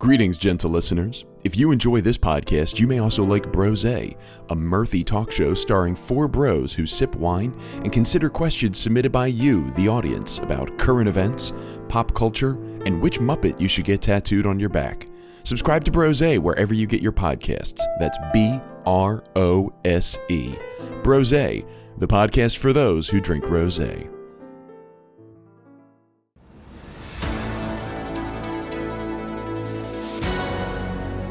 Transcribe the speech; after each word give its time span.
Greetings, 0.00 0.38
gentle 0.38 0.70
listeners. 0.70 1.24
If 1.42 1.56
you 1.56 1.72
enjoy 1.72 2.00
this 2.00 2.16
podcast, 2.16 2.78
you 2.78 2.86
may 2.86 3.00
also 3.00 3.24
like 3.24 3.50
Brose, 3.50 3.84
a 3.84 4.14
mirthy 4.50 5.04
talk 5.04 5.32
show 5.32 5.54
starring 5.54 5.96
four 5.96 6.28
bros 6.28 6.72
who 6.72 6.86
sip 6.86 7.16
wine 7.16 7.52
and 7.82 7.90
consider 7.90 8.30
questions 8.30 8.78
submitted 8.78 9.10
by 9.10 9.26
you, 9.26 9.68
the 9.72 9.88
audience, 9.88 10.38
about 10.38 10.78
current 10.78 11.08
events, 11.08 11.52
pop 11.88 12.14
culture, 12.14 12.52
and 12.86 13.02
which 13.02 13.18
Muppet 13.18 13.60
you 13.60 13.66
should 13.66 13.86
get 13.86 14.00
tattooed 14.00 14.46
on 14.46 14.60
your 14.60 14.68
back. 14.68 15.08
Subscribe 15.42 15.84
to 15.84 15.90
Brose 15.90 16.22
wherever 16.38 16.74
you 16.74 16.86
get 16.86 17.02
your 17.02 17.10
podcasts. 17.10 17.80
That's 17.98 18.18
B 18.32 18.60
R 18.86 19.24
O 19.34 19.72
S 19.84 20.16
E. 20.28 20.54
Brose, 21.02 21.32
the 21.32 22.06
podcast 22.06 22.58
for 22.58 22.72
those 22.72 23.08
who 23.08 23.20
drink 23.20 23.50
rose. 23.50 23.80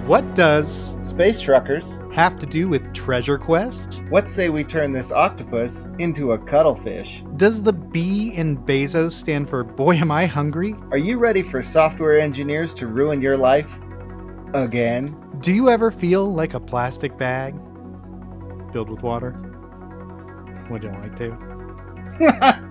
What 0.08 0.36
does 0.36 0.96
Space 1.02 1.42
truckers, 1.42 2.00
have 2.14 2.38
to 2.38 2.46
do 2.46 2.70
with 2.70 2.94
Treasure 2.94 3.38
Quest? 3.38 4.02
what 4.08 4.30
say 4.30 4.48
we 4.48 4.64
turn 4.64 4.94
this 4.94 5.12
octopus 5.12 5.90
into 6.00 6.32
a 6.32 6.38
cuttlefish? 6.38 7.26
Does 7.36 7.62
the 7.62 7.74
B 7.74 8.32
in 8.34 8.58
Bezos 8.58 9.12
stand 9.12 9.50
for 9.50 9.66
Boy 9.66 9.96
Am 9.96 10.10
I 10.10 10.26
Hungry? 10.26 10.76
Are 10.92 10.98
you 10.98 11.18
ready 11.18 11.44
for 11.44 11.62
software 11.62 12.18
engineers 12.18 12.74
to 12.76 12.88
ruin 12.88 13.20
your 13.20 13.36
life? 13.36 13.82
Again? 14.54 15.14
Do 15.42 15.52
you 15.52 15.70
ever 15.70 15.92
feel 15.92 16.34
like 16.34 16.54
a 16.54 16.60
plastic 16.62 17.18
bag 17.18 17.54
filled 18.72 18.90
with 18.90 19.04
water? 19.04 19.32
Would 20.70 20.84
you 20.84 20.92
like 20.92 21.18
to? 21.18 22.64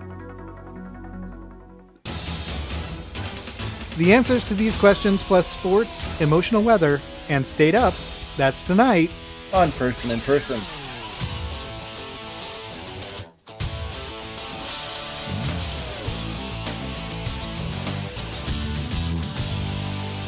The 3.97 4.13
answers 4.13 4.47
to 4.49 4.55
these 4.55 4.77
questions, 4.77 5.23
plus 5.23 5.47
sports, 5.47 6.21
emotional 6.21 6.63
weather, 6.63 7.01
and 7.29 7.47
stayed 7.47 7.75
up, 7.75 7.95
that's 8.37 8.63
tonight. 8.63 9.15
On 9.53 9.71
person 9.73 10.11
in 10.11 10.21
person. 10.21 10.61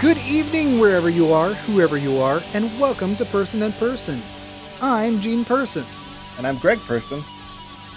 Good 0.01 0.19
evening, 0.19 0.79
wherever 0.79 1.11
you 1.11 1.33
are, 1.33 1.55
whoever 1.55 1.97
you 1.97 2.19
are, 2.19 2.41
and 2.55 2.79
welcome 2.79 3.17
to 3.17 3.25
Person 3.25 3.63
in 3.63 3.73
Person. 3.73 4.23
I'm 4.81 5.21
Gene 5.21 5.45
Person. 5.45 5.85
And 6.37 6.47
I'm 6.47 6.57
Greg 6.59 6.79
Person. 6.79 7.21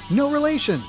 No 0.09 0.31
relation. 0.31 0.81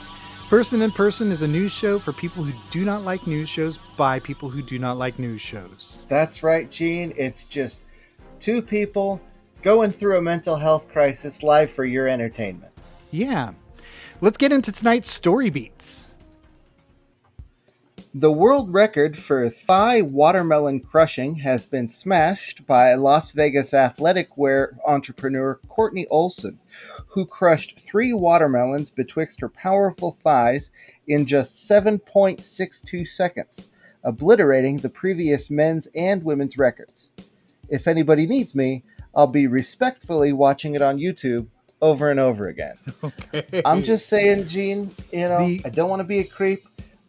Person 0.48 0.80
in 0.80 0.90
Person 0.90 1.30
is 1.30 1.42
a 1.42 1.46
news 1.46 1.70
show 1.70 1.98
for 1.98 2.14
people 2.14 2.42
who 2.42 2.52
do 2.70 2.86
not 2.86 3.02
like 3.02 3.26
news 3.26 3.50
shows 3.50 3.78
by 3.98 4.20
people 4.20 4.48
who 4.48 4.62
do 4.62 4.78
not 4.78 4.96
like 4.96 5.18
news 5.18 5.42
shows. 5.42 6.02
That's 6.08 6.42
right, 6.42 6.70
Gene. 6.70 7.12
It's 7.14 7.44
just 7.44 7.82
two 8.42 8.60
people 8.60 9.20
going 9.62 9.92
through 9.92 10.18
a 10.18 10.22
mental 10.22 10.56
health 10.56 10.88
crisis 10.88 11.44
live 11.44 11.70
for 11.70 11.84
your 11.84 12.08
entertainment. 12.08 12.72
Yeah. 13.12 13.52
Let's 14.20 14.36
get 14.36 14.50
into 14.50 14.72
tonight's 14.72 15.10
story 15.10 15.48
beats. 15.48 16.10
The 18.14 18.32
world 18.32 18.74
record 18.74 19.16
for 19.16 19.48
thigh 19.48 20.02
watermelon 20.02 20.80
crushing 20.80 21.36
has 21.36 21.66
been 21.66 21.86
smashed 21.86 22.66
by 22.66 22.94
Las 22.94 23.30
Vegas 23.30 23.72
athletic 23.72 24.36
wear 24.36 24.76
entrepreneur 24.84 25.60
Courtney 25.68 26.08
Olson, 26.10 26.58
who 27.06 27.24
crushed 27.24 27.78
three 27.78 28.12
watermelons 28.12 28.90
betwixt 28.90 29.40
her 29.40 29.48
powerful 29.48 30.18
thighs 30.20 30.72
in 31.06 31.26
just 31.26 31.70
7.62 31.70 33.06
seconds, 33.06 33.70
obliterating 34.02 34.78
the 34.78 34.90
previous 34.90 35.48
men's 35.48 35.86
and 35.94 36.24
women's 36.24 36.58
records. 36.58 37.10
If 37.72 37.88
anybody 37.88 38.26
needs 38.26 38.54
me, 38.54 38.84
I'll 39.16 39.26
be 39.26 39.46
respectfully 39.46 40.32
watching 40.32 40.74
it 40.74 40.82
on 40.82 40.98
YouTube 40.98 41.46
over 41.80 42.10
and 42.10 42.20
over 42.20 42.46
again. 42.46 42.76
I'm 43.64 43.82
just 43.82 44.06
saying, 44.08 44.46
Gene, 44.46 44.90
you 45.12 45.28
know, 45.28 45.38
The- 45.48 45.62
I 45.64 45.70
don't 45.70 45.90
want 45.90 46.00
to 46.00 46.06
be 46.06 46.20
a 46.20 46.24
creep, 46.24 46.64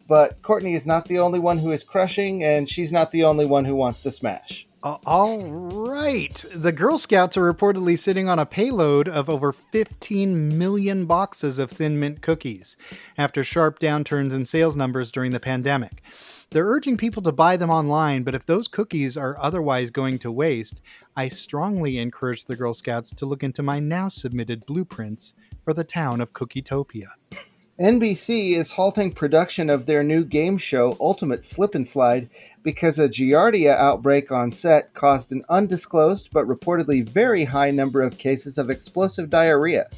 but 0.08 0.40
Courtney 0.42 0.72
is 0.74 0.86
not 0.86 1.04
the 1.04 1.18
only 1.18 1.38
one 1.38 1.58
who 1.58 1.70
is 1.70 1.84
crushing, 1.84 2.42
and 2.42 2.68
she's 2.68 2.90
not 2.90 3.12
the 3.12 3.24
only 3.24 3.44
one 3.46 3.66
who 3.66 3.74
wants 3.76 4.00
to 4.02 4.10
smash. 4.10 4.66
All 4.82 5.38
right. 5.40 6.44
The 6.54 6.72
Girl 6.72 6.98
Scouts 6.98 7.38
are 7.38 7.52
reportedly 7.52 7.98
sitting 7.98 8.28
on 8.28 8.38
a 8.38 8.44
payload 8.44 9.08
of 9.08 9.30
over 9.30 9.50
15 9.52 10.58
million 10.58 11.06
boxes 11.06 11.58
of 11.58 11.70
Thin 11.70 11.98
Mint 11.98 12.20
cookies 12.20 12.76
after 13.16 13.42
sharp 13.42 13.78
downturns 13.78 14.32
in 14.34 14.44
sales 14.44 14.76
numbers 14.76 15.10
during 15.10 15.30
the 15.30 15.40
pandemic. 15.40 16.02
They're 16.50 16.66
urging 16.66 16.96
people 16.96 17.22
to 17.22 17.32
buy 17.32 17.56
them 17.56 17.70
online, 17.70 18.22
but 18.22 18.34
if 18.34 18.46
those 18.46 18.68
cookies 18.68 19.16
are 19.16 19.36
otherwise 19.38 19.90
going 19.90 20.18
to 20.20 20.30
waste, 20.30 20.80
I 21.16 21.28
strongly 21.28 21.98
encourage 21.98 22.44
the 22.44 22.56
Girl 22.56 22.74
Scouts 22.74 23.10
to 23.14 23.26
look 23.26 23.42
into 23.42 23.62
my 23.62 23.80
now 23.80 24.08
submitted 24.08 24.64
blueprints 24.66 25.34
for 25.62 25.72
the 25.72 25.84
town 25.84 26.20
of 26.20 26.32
Cookietopia. 26.32 27.08
NBC 27.80 28.52
is 28.52 28.70
halting 28.70 29.14
production 29.14 29.68
of 29.68 29.86
their 29.86 30.04
new 30.04 30.24
game 30.24 30.56
show, 30.56 30.96
Ultimate 31.00 31.44
Slip 31.44 31.74
and 31.74 31.86
Slide, 31.86 32.30
because 32.62 33.00
a 33.00 33.08
Giardia 33.08 33.76
outbreak 33.76 34.30
on 34.30 34.52
set 34.52 34.94
caused 34.94 35.32
an 35.32 35.42
undisclosed 35.48 36.30
but 36.32 36.46
reportedly 36.46 37.04
very 37.04 37.42
high 37.42 37.72
number 37.72 38.00
of 38.00 38.16
cases 38.16 38.58
of 38.58 38.70
explosive 38.70 39.28
diarrhea. 39.28 39.88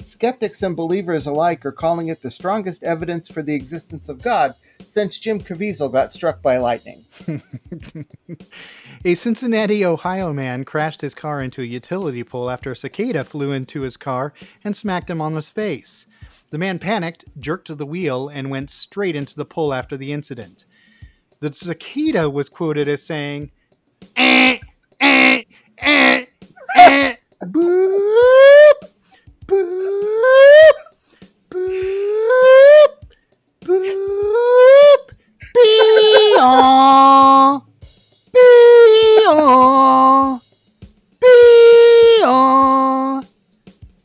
Skeptics 0.00 0.64
and 0.64 0.74
believers 0.74 1.26
alike 1.26 1.64
are 1.64 1.70
calling 1.70 2.08
it 2.08 2.22
the 2.22 2.30
strongest 2.30 2.82
evidence 2.82 3.30
for 3.30 3.40
the 3.40 3.54
existence 3.54 4.08
of 4.08 4.20
God 4.20 4.54
since 4.86 5.18
Jim 5.18 5.38
Caviezel 5.38 5.92
got 5.92 6.12
struck 6.12 6.42
by 6.42 6.58
lightning. 6.58 7.04
A 9.04 9.14
Cincinnati, 9.14 9.84
Ohio 9.84 10.32
man 10.32 10.64
crashed 10.64 11.00
his 11.00 11.14
car 11.14 11.42
into 11.42 11.62
a 11.62 11.66
utility 11.66 12.22
pole 12.22 12.50
after 12.50 12.70
a 12.70 12.76
cicada 12.76 13.24
flew 13.24 13.52
into 13.52 13.80
his 13.80 13.96
car 13.96 14.32
and 14.62 14.76
smacked 14.76 15.10
him 15.10 15.20
on 15.20 15.34
his 15.34 15.50
face. 15.50 16.06
The 16.50 16.58
man 16.58 16.78
panicked, 16.78 17.24
jerked 17.38 17.66
to 17.68 17.74
the 17.74 17.86
wheel, 17.86 18.28
and 18.28 18.50
went 18.50 18.70
straight 18.70 19.16
into 19.16 19.34
the 19.34 19.44
pole 19.44 19.72
after 19.72 19.96
the 19.96 20.12
incident. 20.12 20.66
The 21.40 21.52
cicada 21.52 22.30
was 22.30 22.48
quoted 22.48 22.88
as 22.88 23.02
saying, 23.02 23.50
eh, 24.14 24.58
eh, 25.00 25.42
eh, 25.78 26.26
eh, 26.76 27.14
boop, 27.42 28.74
boop, 29.46 30.74
boop, 31.50 32.88
boop, 33.64 34.71
bee-aw. 35.54 37.60
Be-aw. 38.32 40.38
Be-aw. 41.20 43.22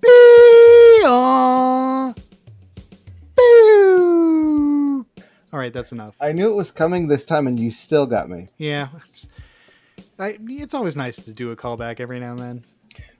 Be-aw. 0.02 2.14
Boo. 3.36 5.06
All 5.54 5.60
right, 5.60 5.74
that's 5.74 5.92
enough. 5.92 6.16
I 6.20 6.32
knew 6.32 6.50
it 6.50 6.56
was 6.56 6.72
coming 6.72 7.08
this 7.08 7.26
time, 7.26 7.48
and 7.48 7.60
you 7.60 7.72
still 7.72 8.06
got 8.06 8.30
me. 8.30 8.48
Yeah, 8.58 8.88
it's, 8.98 9.28
I, 10.20 10.38
it's 10.48 10.74
always 10.74 10.96
nice 10.96 11.18
to 11.18 11.34
do 11.34 11.50
a 11.50 11.56
callback 11.56 12.00
every 12.00 12.20
now 12.20 12.32
and 12.32 12.40
then. 12.40 12.66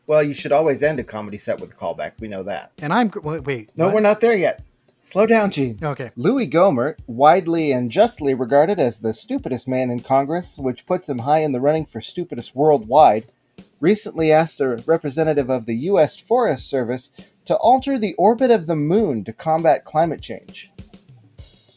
Well, 0.08 0.24
you 0.24 0.34
should 0.34 0.52
always 0.54 0.84
end 0.84 1.00
a 1.00 1.04
comedy 1.04 1.38
set 1.38 1.60
with 1.60 1.72
a 1.72 1.76
callback. 1.76 2.14
We 2.20 2.28
know 2.30 2.44
that. 2.44 2.72
And 2.82 2.94
I'm 2.94 3.12
wait. 3.24 3.44
wait 3.46 3.72
No, 3.76 3.86
what? 3.86 3.96
we're 3.96 4.00
not 4.02 4.22
there 4.22 4.36
yet. 4.36 4.64
Slow 5.08 5.26
down, 5.26 5.52
Gene. 5.52 5.80
Okay. 5.82 6.12
Louis 6.18 6.50
Gohmert, 6.50 6.98
widely 7.08 7.72
and 7.72 7.90
justly 7.90 8.34
regarded 8.34 8.78
as 8.78 8.98
the 8.98 9.14
stupidest 9.14 9.66
man 9.66 9.90
in 9.90 10.02
Congress, 10.02 10.58
which 10.58 10.86
puts 10.86 11.08
him 11.08 11.20
high 11.20 11.40
in 11.40 11.54
the 11.54 11.62
running 11.62 11.86
for 11.86 12.02
stupidest 12.02 12.54
worldwide, 12.54 13.32
recently 13.80 14.34
asked 14.34 14.60
a 14.60 14.84
representative 14.86 15.50
of 15.50 15.66
the 15.66 15.78
U.S. 15.78 16.18
Forest 16.18 16.70
Service 16.70 17.10
to 17.46 17.56
alter 17.56 17.98
the 17.98 18.16
orbit 18.16 18.52
of 18.52 18.68
the 18.68 18.76
moon 18.76 19.24
to 19.24 19.32
combat 19.32 19.86
climate 19.86 20.20
change. 20.20 20.74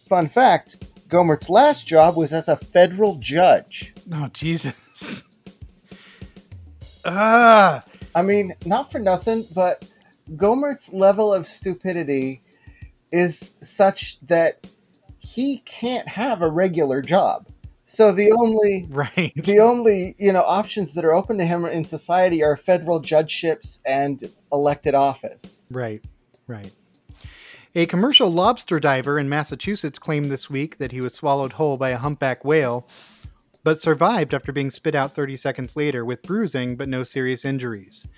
Fun 0.08 0.26
fact 0.26 1.08
Gohmert's 1.08 1.48
last 1.48 1.86
job 1.86 2.16
was 2.16 2.32
as 2.32 2.48
a 2.48 2.56
federal 2.56 3.14
judge. 3.14 3.94
Oh 4.12 4.26
Jesus. 4.32 5.22
Ah. 7.04 7.84
I 8.12 8.22
mean, 8.22 8.54
not 8.66 8.90
for 8.90 8.98
nothing, 8.98 9.46
but 9.54 9.88
Gohmert's 10.32 10.92
level 10.92 11.32
of 11.32 11.46
stupidity 11.46 12.42
is 13.12 13.54
such 13.60 14.18
that 14.26 14.66
he 15.18 15.58
can't 15.58 16.08
have 16.08 16.42
a 16.42 16.50
regular 16.50 17.02
job. 17.02 17.48
So 17.84 18.12
the 18.12 18.30
only 18.30 18.86
right. 18.88 19.32
the 19.34 19.58
only, 19.58 20.14
you 20.16 20.32
know, 20.32 20.42
options 20.42 20.94
that 20.94 21.04
are 21.04 21.12
open 21.12 21.38
to 21.38 21.44
him 21.44 21.64
in 21.64 21.84
society 21.84 22.42
are 22.42 22.56
federal 22.56 23.00
judgeships 23.00 23.80
and 23.84 24.22
elected 24.52 24.94
office. 24.94 25.62
Right, 25.70 26.04
right. 26.46 26.72
A 27.74 27.86
commercial 27.86 28.30
lobster 28.30 28.80
diver 28.80 29.18
in 29.18 29.28
Massachusetts 29.28 29.98
claimed 29.98 30.26
this 30.26 30.48
week 30.48 30.78
that 30.78 30.92
he 30.92 31.00
was 31.00 31.14
swallowed 31.14 31.52
whole 31.52 31.76
by 31.76 31.90
a 31.90 31.98
humpback 31.98 32.44
whale, 32.44 32.86
but 33.64 33.82
survived 33.82 34.34
after 34.34 34.52
being 34.52 34.70
spit 34.70 34.94
out 34.94 35.12
30 35.12 35.36
seconds 35.36 35.76
later 35.76 36.04
with 36.04 36.22
bruising 36.22 36.76
but 36.76 36.88
no 36.88 37.02
serious 37.02 37.44
injuries. 37.44 38.08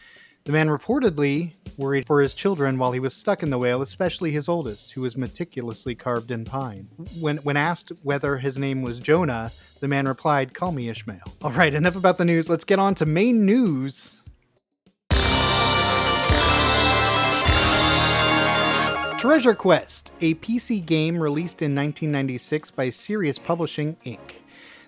The 0.45 0.53
man 0.53 0.67
reportedly 0.67 1.53
worried 1.79 2.05
for 2.05 2.21
his 2.21 2.35
children 2.35 2.77
while 2.77 2.91
he 2.91 2.99
was 2.99 3.15
stuck 3.15 3.45
in 3.45 3.51
the 3.51 3.59
whale, 3.59 3.81
especially 3.81 4.33
his 4.33 4.49
oldest, 4.49 4.91
who 4.91 5.03
was 5.03 5.17
meticulously 5.17 5.95
carved 5.95 6.33
in 6.33 6.45
pine. 6.45 6.89
When, 7.21 7.37
when 7.39 7.57
asked 7.57 7.93
whether 8.03 8.37
his 8.39 8.59
name 8.59 8.83
was 8.83 8.99
Jonah, 8.99 9.53
the 9.79 9.87
man 9.87 10.09
replied, 10.09 10.53
Call 10.53 10.73
me 10.73 10.89
Ishmael. 10.89 11.21
All 11.43 11.53
right, 11.53 11.73
enough 11.73 11.95
about 11.95 12.19
the 12.19 12.25
news. 12.25 12.51
Let's 12.51 12.65
get 12.65 12.81
on 12.81 12.97
to 12.97 13.07
main 13.07 13.47
news. 13.47 14.21
Treasure 19.19 19.55
Quest, 19.55 20.11
a 20.21 20.35
PC 20.35 20.85
game 20.85 21.17
released 21.17 21.63
in 21.63 21.77
1996 21.77 22.73
by 22.73 22.91
Sirius 22.91 23.39
Publishing, 23.39 23.95
Inc. 24.05 24.42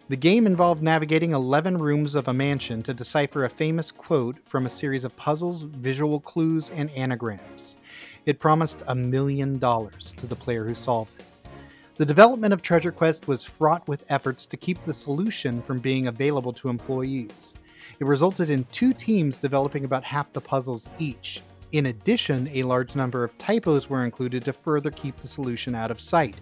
The 0.06 0.16
game 0.16 0.46
involved 0.46 0.82
navigating 0.82 1.32
11 1.32 1.78
rooms 1.78 2.14
of 2.14 2.28
a 2.28 2.34
mansion 2.34 2.82
to 2.82 2.92
decipher 2.92 3.44
a 3.44 3.50
famous 3.50 3.90
quote 3.90 4.36
from 4.44 4.66
a 4.66 4.70
series 4.70 5.02
of 5.02 5.16
puzzles, 5.16 5.62
visual 5.62 6.20
clues, 6.20 6.70
and 6.70 6.90
anagrams. 6.90 7.78
It 8.26 8.38
promised 8.38 8.82
a 8.86 8.94
million 8.94 9.58
dollars 9.58 10.12
to 10.18 10.26
the 10.26 10.36
player 10.36 10.66
who 10.66 10.74
solved 10.74 11.18
it. 11.20 11.48
The 11.96 12.04
development 12.04 12.52
of 12.52 12.60
Treasure 12.60 12.92
Quest 12.92 13.28
was 13.28 13.44
fraught 13.44 13.88
with 13.88 14.10
efforts 14.12 14.46
to 14.48 14.58
keep 14.58 14.84
the 14.84 14.92
solution 14.92 15.62
from 15.62 15.78
being 15.78 16.08
available 16.08 16.52
to 16.52 16.68
employees. 16.68 17.54
It 17.98 18.04
resulted 18.04 18.50
in 18.50 18.64
two 18.64 18.92
teams 18.92 19.38
developing 19.38 19.86
about 19.86 20.04
half 20.04 20.30
the 20.34 20.40
puzzles 20.40 20.90
each, 20.98 21.40
in 21.74 21.86
addition, 21.86 22.48
a 22.52 22.62
large 22.62 22.94
number 22.94 23.24
of 23.24 23.36
typos 23.36 23.90
were 23.90 24.04
included 24.04 24.44
to 24.44 24.52
further 24.52 24.92
keep 24.92 25.16
the 25.16 25.26
solution 25.26 25.74
out 25.74 25.90
of 25.90 26.00
sight. 26.00 26.36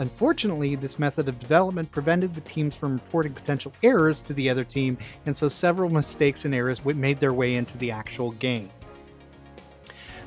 Unfortunately, 0.00 0.76
this 0.76 0.98
method 0.98 1.28
of 1.28 1.38
development 1.38 1.92
prevented 1.92 2.34
the 2.34 2.40
teams 2.40 2.74
from 2.74 2.94
reporting 2.94 3.34
potential 3.34 3.70
errors 3.82 4.22
to 4.22 4.32
the 4.32 4.48
other 4.48 4.64
team, 4.64 4.96
and 5.26 5.36
so 5.36 5.46
several 5.46 5.90
mistakes 6.00 6.46
and 6.46 6.54
errors 6.54 6.82
made 6.84 7.20
their 7.20 7.34
way 7.34 7.54
into 7.54 7.76
the 7.76 7.90
actual 7.90 8.32
game. 8.32 8.70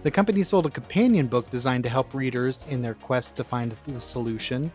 The 0.03 0.11
company 0.11 0.43
sold 0.43 0.67
a 0.67 0.69
companion 0.69 1.25
book 1.25 1.49
designed 1.49 1.83
to 1.85 1.89
help 1.89 2.13
readers 2.13 2.67
in 2.69 2.83
their 2.83 2.93
quest 2.93 3.35
to 3.37 3.43
find 3.43 3.71
the 3.71 3.99
solution, 3.99 4.71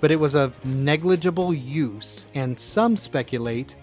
but 0.00 0.12
it 0.12 0.20
was 0.20 0.36
of 0.36 0.64
negligible 0.64 1.52
use, 1.52 2.26
and 2.34 2.58
some 2.58 2.96
speculate 2.96 3.74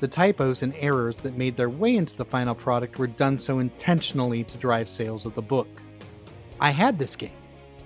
the 0.00 0.08
typos 0.08 0.62
and 0.62 0.72
errors 0.76 1.18
that 1.18 1.36
made 1.36 1.56
their 1.56 1.68
way 1.68 1.96
into 1.96 2.16
the 2.16 2.24
final 2.24 2.54
product 2.54 2.98
were 2.98 3.06
done 3.06 3.38
so 3.38 3.58
intentionally 3.58 4.44
to 4.44 4.56
drive 4.56 4.88
sales 4.88 5.26
of 5.26 5.34
the 5.34 5.42
book. 5.42 5.68
I 6.58 6.70
had 6.70 6.98
this 6.98 7.16
game, 7.16 7.36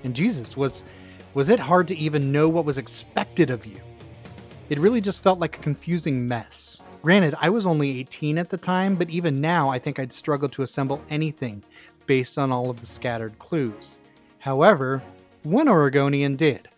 and 0.04 0.14
Jesus, 0.14 0.56
was 0.56 0.84
was 1.32 1.48
it 1.48 1.60
hard 1.60 1.86
to 1.88 1.96
even 1.96 2.32
know 2.32 2.48
what 2.48 2.64
was 2.64 2.78
expected 2.78 3.50
of 3.50 3.64
you? 3.64 3.80
It 4.68 4.78
really 4.78 5.00
just 5.00 5.22
felt 5.22 5.38
like 5.38 5.58
a 5.58 5.62
confusing 5.62 6.26
mess. 6.26 6.78
Granted, 7.02 7.34
I 7.40 7.50
was 7.50 7.66
only 7.66 8.00
18 8.00 8.36
at 8.36 8.50
the 8.50 8.56
time, 8.56 8.96
but 8.96 9.10
even 9.10 9.40
now 9.40 9.68
I 9.68 9.78
think 9.78 9.98
I'd 9.98 10.12
struggle 10.12 10.48
to 10.50 10.62
assemble 10.62 11.02
anything 11.08 11.62
based 12.06 12.36
on 12.36 12.50
all 12.50 12.68
of 12.68 12.80
the 12.80 12.86
scattered 12.86 13.38
clues. 13.38 13.98
However, 14.40 15.02
one 15.44 15.68
Oregonian 15.68 16.36
did. 16.36 16.68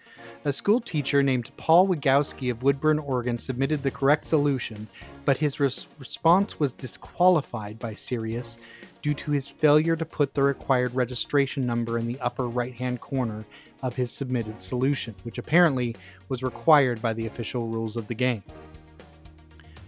A 0.44 0.52
school 0.52 0.80
teacher 0.80 1.22
named 1.22 1.50
Paul 1.56 1.88
Wigowski 1.88 2.50
of 2.50 2.62
Woodburn, 2.62 2.98
Oregon 2.98 3.38
submitted 3.38 3.82
the 3.82 3.90
correct 3.90 4.24
solution, 4.24 4.88
but 5.24 5.38
his 5.38 5.60
res- 5.60 5.86
response 5.98 6.60
was 6.60 6.72
disqualified 6.72 7.78
by 7.78 7.94
Sirius 7.94 8.58
due 9.02 9.14
to 9.14 9.30
his 9.30 9.48
failure 9.48 9.96
to 9.96 10.04
put 10.04 10.34
the 10.34 10.42
required 10.42 10.94
registration 10.94 11.64
number 11.64 11.96
in 11.98 12.06
the 12.06 12.20
upper 12.20 12.48
right 12.48 12.74
hand 12.74 13.00
corner 13.00 13.44
of 13.82 13.96
his 13.96 14.10
submitted 14.10 14.62
solution, 14.62 15.14
which 15.24 15.38
apparently 15.38 15.96
was 16.28 16.42
required 16.42 17.02
by 17.02 17.12
the 17.12 17.26
official 17.26 17.66
rules 17.66 17.96
of 17.96 18.06
the 18.06 18.14
game. 18.14 18.42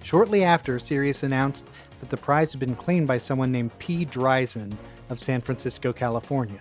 Shortly 0.02 0.44
after, 0.44 0.79
Sirius 0.79 1.23
announced 1.23 1.67
that 2.00 2.11
the 2.11 2.17
prize 2.17 2.52
had 2.52 2.61
been 2.61 2.75
claimed 2.75 3.06
by 3.06 3.19
someone 3.19 3.52
named 3.52 3.79
P. 3.79 4.05
Dryzen 4.05 4.76
of 5.08 5.19
San 5.20 5.41
Francisco, 5.41 5.93
California. 5.93 6.61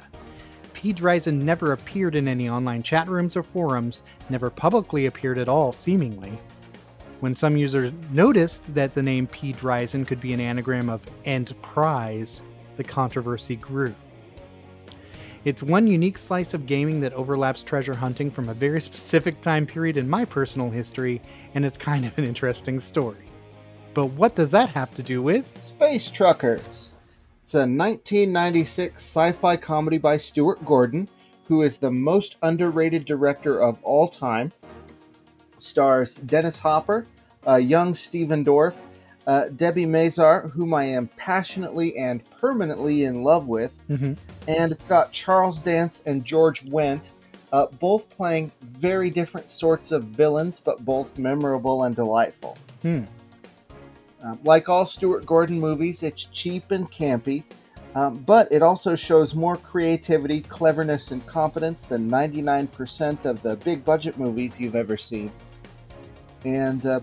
P. 0.74 0.94
Dryzen 0.94 1.42
never 1.42 1.72
appeared 1.72 2.16
in 2.16 2.28
any 2.28 2.50
online 2.50 2.84
chat 2.84 3.08
rooms 3.08 3.36
or 3.36 3.44
forums, 3.44 4.04
never 4.30 4.50
publicly 4.50 5.06
appeared 5.06 5.38
at 5.38 5.48
all, 5.48 5.72
seemingly, 5.72 6.38
when 7.20 7.36
some 7.36 7.56
users 7.56 7.94
noticed 8.12 8.74
that 8.76 8.94
the 8.94 9.02
name 9.02 9.28
P. 9.28 9.54
Dryzen 9.54 10.06
could 10.06 10.20
be 10.20 10.34
an 10.34 10.42
anagram 10.42 10.90
of 10.90 11.02
End 11.24 11.54
Prize, 11.62 12.44
the 12.76 12.84
controversy 12.84 13.56
grew. 13.56 13.96
It's 15.46 15.62
one 15.62 15.88
unique 15.88 16.18
slice 16.18 16.54
of 16.54 16.66
gaming 16.66 17.02
that 17.02 17.12
overlaps 17.14 17.64
treasure 17.64 17.94
hunting 17.94 18.32
from 18.32 18.48
a 18.48 18.54
very 18.54 18.80
specific 18.80 19.42
time 19.42 19.66
period 19.66 19.98
in 19.98 20.10
my 20.10 20.24
personal 20.24 20.70
history, 20.70 21.22
and 21.54 21.66
it's 21.66 21.78
kind 21.78 22.06
of 22.06 22.18
an 22.18 22.24
interesting 22.24 22.80
story. 22.80 23.26
But 23.94 24.06
what 24.08 24.36
does 24.36 24.52
that 24.52 24.70
have 24.70 24.94
to 24.96 25.04
do 25.04 25.22
with 25.22 25.46
Space 25.62 26.10
Truckers? 26.10 26.94
It's 27.42 27.56
a 27.56 27.68
1996 27.68 28.96
sci 28.96 29.32
fi 29.34 29.58
comedy 29.58 29.98
by 29.98 30.16
Stuart 30.16 30.64
Gordon, 30.66 31.10
who 31.50 31.62
is 31.62 31.78
the 31.78 31.92
most 31.92 32.38
underrated 32.42 33.04
director 33.04 33.62
of 33.62 33.84
all 33.84 34.08
time. 34.08 34.54
Stars 35.60 36.16
Dennis 36.16 36.58
Hopper, 36.58 37.06
uh, 37.46 37.56
young 37.56 37.96
Stephen 37.96 38.46
Dorff, 38.46 38.76
uh, 39.28 39.50
Debbie 39.50 39.86
Mazar, 39.86 40.50
whom 40.52 40.74
I 40.74 40.86
am 40.86 41.10
passionately 41.18 41.98
and 41.98 42.24
permanently 42.40 43.04
in 43.04 43.24
love 43.24 43.50
with, 43.50 43.78
Mhm. 43.90 44.18
And 44.48 44.72
it's 44.72 44.84
got 44.84 45.12
Charles 45.12 45.60
Dance 45.60 46.04
and 46.06 46.24
George 46.24 46.66
Wendt, 46.66 47.12
uh, 47.52 47.68
both 47.80 48.10
playing 48.10 48.52
very 48.62 49.10
different 49.10 49.50
sorts 49.50 49.92
of 49.92 50.06
villains, 50.06 50.60
but 50.60 50.84
both 50.84 51.18
memorable 51.18 51.84
and 51.84 51.96
delightful. 51.96 52.58
Hmm. 52.82 53.04
Um, 54.24 54.40
like 54.44 54.70
all 54.70 54.86
Stuart 54.86 55.26
Gordon 55.26 55.60
movies, 55.60 56.02
it's 56.02 56.26
cheap 56.26 56.72
and 56.72 56.90
campy, 56.92 57.44
um, 57.96 58.18
but 58.20 58.52
it 58.52 58.62
also 58.62 58.96
shows 58.96 59.36
more 59.36 59.56
creativity, 59.56 60.42
cleverness, 60.42 61.12
and 61.12 61.26
competence 61.28 61.84
than 61.84 62.10
99% 62.10 63.26
of 63.26 63.42
the 63.42 63.58
big 63.58 63.86
budget 63.86 64.18
movies 64.18 64.60
you've 64.60 64.76
ever 64.76 64.98
seen. 64.98 65.32
And 66.46 66.86
uh, 66.86 67.02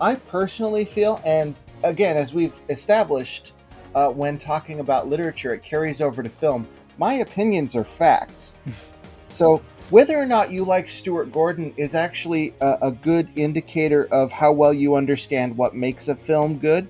I 0.00 0.14
personally 0.14 0.84
feel, 0.84 1.20
and 1.24 1.54
again, 1.82 2.16
as 2.16 2.32
we've 2.32 2.58
established 2.68 3.52
uh, 3.94 4.08
when 4.08 4.38
talking 4.38 4.80
about 4.80 5.08
literature, 5.08 5.52
it 5.52 5.62
carries 5.62 6.00
over 6.00 6.22
to 6.22 6.28
film. 6.28 6.66
My 7.00 7.14
opinions 7.14 7.74
are 7.76 7.82
facts. 7.82 8.52
so, 9.26 9.62
whether 9.88 10.18
or 10.18 10.26
not 10.26 10.52
you 10.52 10.66
like 10.66 10.90
Stuart 10.90 11.32
Gordon 11.32 11.72
is 11.78 11.94
actually 11.94 12.52
a, 12.60 12.76
a 12.82 12.92
good 12.92 13.30
indicator 13.36 14.04
of 14.12 14.30
how 14.30 14.52
well 14.52 14.74
you 14.74 14.96
understand 14.96 15.56
what 15.56 15.74
makes 15.74 16.08
a 16.08 16.14
film 16.14 16.58
good. 16.58 16.86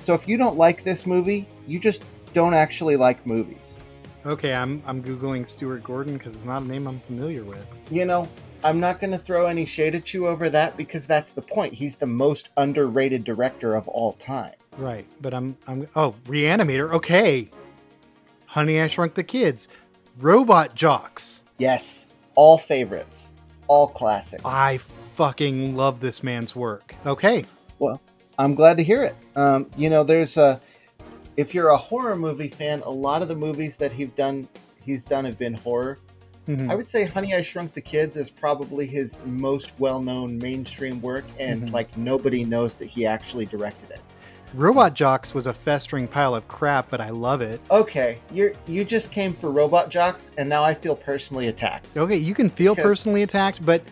So, 0.00 0.12
if 0.12 0.26
you 0.26 0.36
don't 0.36 0.56
like 0.56 0.82
this 0.82 1.06
movie, 1.06 1.46
you 1.68 1.78
just 1.78 2.02
don't 2.32 2.52
actually 2.52 2.96
like 2.96 3.24
movies. 3.24 3.78
Okay, 4.26 4.52
I'm 4.52 4.82
I'm 4.88 5.00
googling 5.00 5.48
Stuart 5.48 5.84
Gordon 5.84 6.18
because 6.18 6.34
it's 6.34 6.44
not 6.44 6.62
a 6.62 6.64
name 6.64 6.88
I'm 6.88 6.98
familiar 6.98 7.44
with. 7.44 7.64
You 7.92 8.06
know, 8.06 8.28
I'm 8.64 8.80
not 8.80 8.98
going 8.98 9.12
to 9.12 9.18
throw 9.18 9.46
any 9.46 9.66
shade 9.66 9.94
at 9.94 10.12
you 10.12 10.26
over 10.26 10.50
that 10.50 10.76
because 10.76 11.06
that's 11.06 11.30
the 11.30 11.42
point. 11.42 11.72
He's 11.72 11.94
the 11.94 12.06
most 12.06 12.48
underrated 12.56 13.22
director 13.22 13.76
of 13.76 13.86
all 13.86 14.14
time. 14.14 14.54
Right, 14.78 15.06
but 15.20 15.32
I'm 15.32 15.56
I'm 15.68 15.86
oh 15.94 16.16
Reanimator. 16.24 16.92
Okay, 16.94 17.50
Honey, 18.54 18.80
I 18.80 18.86
Shrunk 18.86 19.14
the 19.14 19.24
Kids, 19.24 19.66
Robot 20.20 20.76
Jox. 20.76 21.42
Yes, 21.58 22.06
all 22.36 22.56
favorites, 22.56 23.32
all 23.66 23.88
classics. 23.88 24.44
I 24.44 24.78
fucking 25.16 25.74
love 25.76 25.98
this 25.98 26.22
man's 26.22 26.54
work. 26.54 26.94
Okay, 27.04 27.44
Well, 27.80 28.00
I'm 28.38 28.54
glad 28.54 28.76
to 28.76 28.84
hear 28.84 29.02
it. 29.02 29.16
Um, 29.34 29.66
you 29.76 29.90
know, 29.90 30.04
there's 30.04 30.36
a 30.36 30.60
if 31.36 31.52
you're 31.52 31.70
a 31.70 31.76
horror 31.76 32.14
movie 32.14 32.46
fan, 32.46 32.80
a 32.82 32.90
lot 32.90 33.22
of 33.22 33.28
the 33.28 33.34
movies 33.34 33.76
that 33.78 33.90
he's 33.92 34.10
done 34.10 34.46
he's 34.84 35.04
done 35.04 35.24
have 35.24 35.36
been 35.36 35.54
horror. 35.54 35.98
Mhm. 36.48 36.70
I 36.70 36.76
would 36.76 36.88
say 36.88 37.06
Honey 37.06 37.34
I 37.34 37.42
Shrunk 37.42 37.72
the 37.72 37.80
Kids 37.80 38.16
is 38.16 38.30
probably 38.30 38.86
his 38.86 39.18
most 39.24 39.72
well-known 39.80 40.38
mainstream 40.38 41.00
work 41.02 41.24
and 41.40 41.62
Mhm. 41.64 41.72
like 41.72 41.96
nobody 41.96 42.44
knows 42.44 42.76
that 42.76 42.86
he 42.86 43.04
actually 43.04 43.46
directed 43.46 43.90
it. 43.90 43.93
Robot 44.54 44.94
Jox 44.94 45.34
was 45.34 45.46
a 45.46 45.52
festering 45.52 46.06
pile 46.06 46.34
of 46.34 46.46
crap, 46.46 46.88
but 46.88 47.00
I 47.00 47.10
love 47.10 47.40
it. 47.40 47.60
Okay, 47.72 48.18
you 48.32 48.54
you 48.66 48.84
just 48.84 49.10
came 49.10 49.32
for 49.32 49.50
Robot 49.50 49.90
Jox 49.90 50.30
and 50.38 50.48
now 50.48 50.62
I 50.62 50.74
feel 50.74 50.94
personally 50.94 51.48
attacked. 51.48 51.96
Okay, 51.96 52.16
you 52.16 52.34
can 52.34 52.50
feel 52.50 52.74
Because- 52.74 52.88
personally 52.90 53.22
attacked, 53.24 53.64
but 53.66 53.82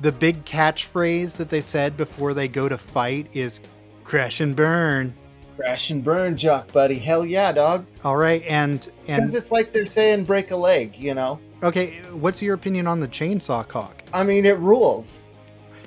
the 0.00 0.10
big 0.10 0.44
catchphrase 0.44 1.36
that 1.36 1.48
they 1.50 1.60
said 1.60 1.96
before 1.96 2.34
they 2.34 2.48
go 2.48 2.68
to 2.68 2.76
fight 2.76 3.28
is 3.32 3.60
"crash 4.02 4.40
and 4.40 4.56
burn." 4.56 5.14
Crash 5.56 5.90
and 5.90 6.02
burn, 6.02 6.36
Jock 6.36 6.72
buddy. 6.72 6.98
Hell 6.98 7.24
yeah, 7.24 7.52
dog. 7.52 7.86
All 8.04 8.16
right, 8.16 8.42
and 8.48 8.88
and 9.06 9.18
Because 9.18 9.36
it's 9.36 9.52
like 9.52 9.72
they're 9.72 9.86
saying 9.86 10.24
break 10.24 10.50
a 10.50 10.56
leg, 10.56 10.96
you 10.98 11.14
know? 11.14 11.38
okay, 11.62 12.00
what's 12.10 12.42
your 12.42 12.54
opinion 12.54 12.88
on 12.88 12.98
the 12.98 13.06
chainsaw 13.06 13.66
cock? 13.68 14.02
I 14.12 14.24
mean, 14.24 14.44
it 14.46 14.58
rules. 14.58 15.28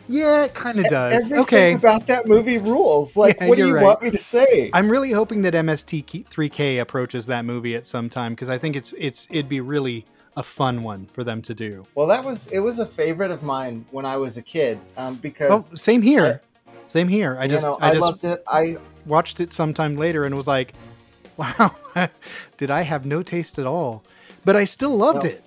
Yeah, 0.08 0.44
it 0.44 0.54
kind 0.54 0.80
of 0.80 0.86
does. 0.88 1.14
Everything 1.14 1.40
okay, 1.40 1.74
about 1.74 2.06
that 2.08 2.28
movie 2.28 2.58
rules. 2.58 3.18
Like, 3.18 3.38
Yeah, 3.42 3.48
what 3.48 3.58
do 3.58 3.66
you're 3.68 3.76
right. 3.76 3.84
want 3.84 4.02
me 4.04 4.12
to 4.12 4.18
say? 4.18 4.70
I'm 4.74 4.90
really 4.90 5.12
hoping 5.12 5.42
that 5.44 5.54
MST3K 5.54 6.80
approaches 6.80 7.26
that 7.28 7.46
movie 7.46 7.76
at 7.76 7.88
some 7.88 8.10
time 8.10 8.34
because 8.34 8.50
I 8.50 8.58
think 8.58 8.76
it's 8.76 8.94
it's 8.94 9.28
it'd 9.32 9.50
be 9.50 9.62
really 9.62 10.06
a 10.38 10.44
fun 10.44 10.84
one 10.84 11.06
for 11.06 11.24
them 11.24 11.42
to 11.44 11.54
do. 11.54 11.86
well, 11.96 12.08
that 12.08 12.24
was 12.24 12.48
it 12.48 12.60
was 12.60 12.80
a 12.80 12.86
favorite 12.86 13.32
of 13.32 13.42
mine 13.42 13.86
when 13.92 14.06
I 14.06 14.18
was 14.18 14.38
a 14.38 14.42
kid 14.42 14.80
um, 14.98 15.14
Oh, 15.14 15.18
because 15.22 15.82
same 15.82 16.02
here. 16.02 16.42
Same 16.88 17.08
here. 17.08 17.38
I 17.40 17.46
you 17.46 17.52
just 17.52 17.66
know 17.66 17.78
I 17.82 17.90
I, 17.90 17.94
just 17.94 18.02
loved 18.02 18.24
it. 18.26 18.44
I 18.48 18.78
watched 19.06 19.40
it 19.40 19.54
sometime 19.54 19.94
later 19.94 20.26
and 20.26 20.36
was 20.36 20.48
like, 20.48 20.74
Wow. 21.38 21.76
Did 22.58 22.70
I 22.70 22.82
have 22.82 23.06
no 23.06 23.24
taste 23.24 23.58
at 23.60 23.66
all? 23.66 24.04
But 24.44 24.56
I 24.56 24.66
still 24.66 24.96
loved 24.96 25.24
Well- 25.24 25.32
it. 25.32 25.42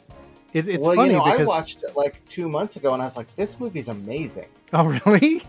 It. 0.58 0.68
It's 0.68 0.86
well, 0.86 0.96
funny 0.96 1.10
you 1.10 1.16
know, 1.16 1.24
I 1.24 1.44
watched 1.44 1.82
it 1.82 1.96
like 1.96 2.20
two 2.28 2.48
months 2.48 2.76
ago, 2.76 2.92
and 2.92 3.02
I 3.02 3.06
was 3.06 3.16
like, 3.16 3.34
"This 3.36 3.60
movie's 3.60 3.88
amazing." 3.88 4.48
Oh 4.72 4.86
really? 5.06 5.42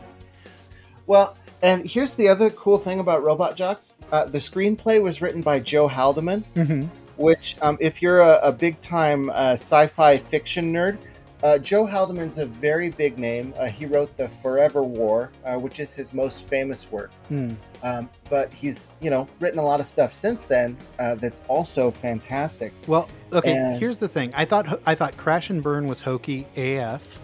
Well, 1.07 1.35
and 1.61 1.89
here's 1.89 2.15
the 2.15 2.27
other 2.27 2.49
cool 2.51 2.77
thing 2.77 2.99
about 2.99 3.23
Robot 3.23 3.55
Jox: 3.55 3.95
uh, 4.11 4.25
the 4.25 4.39
screenplay 4.39 5.01
was 5.01 5.21
written 5.21 5.41
by 5.41 5.59
Joe 5.59 5.87
Haldeman, 5.87 6.43
hmm 6.55 6.85
which, 7.19 7.57
um, 7.61 7.77
if 7.81 8.01
you're 8.01 8.21
a, 8.21 8.39
a 8.43 8.51
big 8.51 8.79
time 8.79 9.29
uh, 9.31 9.51
sci-fi 9.51 10.17
fiction 10.17 10.73
nerd, 10.73 10.97
uh, 11.41 11.57
Joe 11.57 11.85
Haldeman's 11.85 12.37
a 12.37 12.45
very 12.45 12.89
big 12.89 13.17
name. 13.17 13.53
Uh, 13.57 13.67
he 13.67 13.85
wrote 13.85 14.15
the 14.17 14.27
Forever 14.27 14.83
War, 14.83 15.31
uh, 15.45 15.55
which 15.57 15.79
is 15.79 15.93
his 15.93 16.13
most 16.13 16.47
famous 16.47 16.91
work. 16.91 17.11
Hmm. 17.29 17.53
Um, 17.81 18.09
but 18.29 18.51
he's, 18.51 18.87
you 18.99 19.09
know, 19.09 19.27
written 19.39 19.59
a 19.59 19.63
lot 19.63 19.79
of 19.79 19.87
stuff 19.87 20.11
since 20.13 20.45
then 20.45 20.75
uh, 20.99 21.15
that's 21.15 21.43
also 21.47 21.91
fantastic. 21.91 22.73
Well, 22.87 23.07
okay. 23.31 23.55
And- 23.55 23.79
Here's 23.79 23.97
the 23.97 24.07
thing. 24.07 24.33
I 24.35 24.43
thought 24.43 24.81
I 24.85 24.95
thought 24.95 25.15
Crash 25.15 25.49
and 25.49 25.63
Burn 25.63 25.87
was 25.87 26.01
hokey 26.01 26.45
AF. 26.57 27.19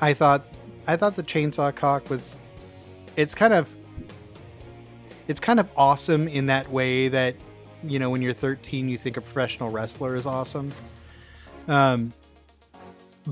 I 0.00 0.14
thought 0.14 0.44
I 0.86 0.96
thought 0.96 1.16
the 1.16 1.22
Chainsaw 1.24 1.74
Cock 1.74 2.08
was. 2.08 2.36
It's 3.16 3.34
kind 3.34 3.52
of. 3.52 3.68
It's 5.26 5.40
kind 5.40 5.60
of 5.60 5.68
awesome 5.76 6.26
in 6.26 6.46
that 6.46 6.68
way 6.72 7.06
that, 7.06 7.36
you 7.84 8.00
know, 8.00 8.10
when 8.10 8.20
you're 8.20 8.32
13, 8.32 8.88
you 8.88 8.96
think 8.96 9.16
a 9.16 9.20
professional 9.20 9.70
wrestler 9.70 10.16
is 10.16 10.26
awesome. 10.26 10.72
Um, 11.68 12.12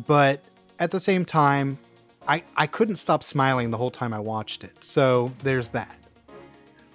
but 0.07 0.41
at 0.79 0.91
the 0.91 1.01
same 1.01 1.25
time, 1.25 1.79
I 2.27 2.43
I 2.57 2.67
couldn't 2.67 2.97
stop 2.97 3.23
smiling 3.23 3.71
the 3.71 3.77
whole 3.77 3.91
time 3.91 4.13
I 4.13 4.21
watched 4.21 4.65
it. 4.65 4.83
So 4.83 5.33
there's 5.43 5.69
that. 5.71 5.97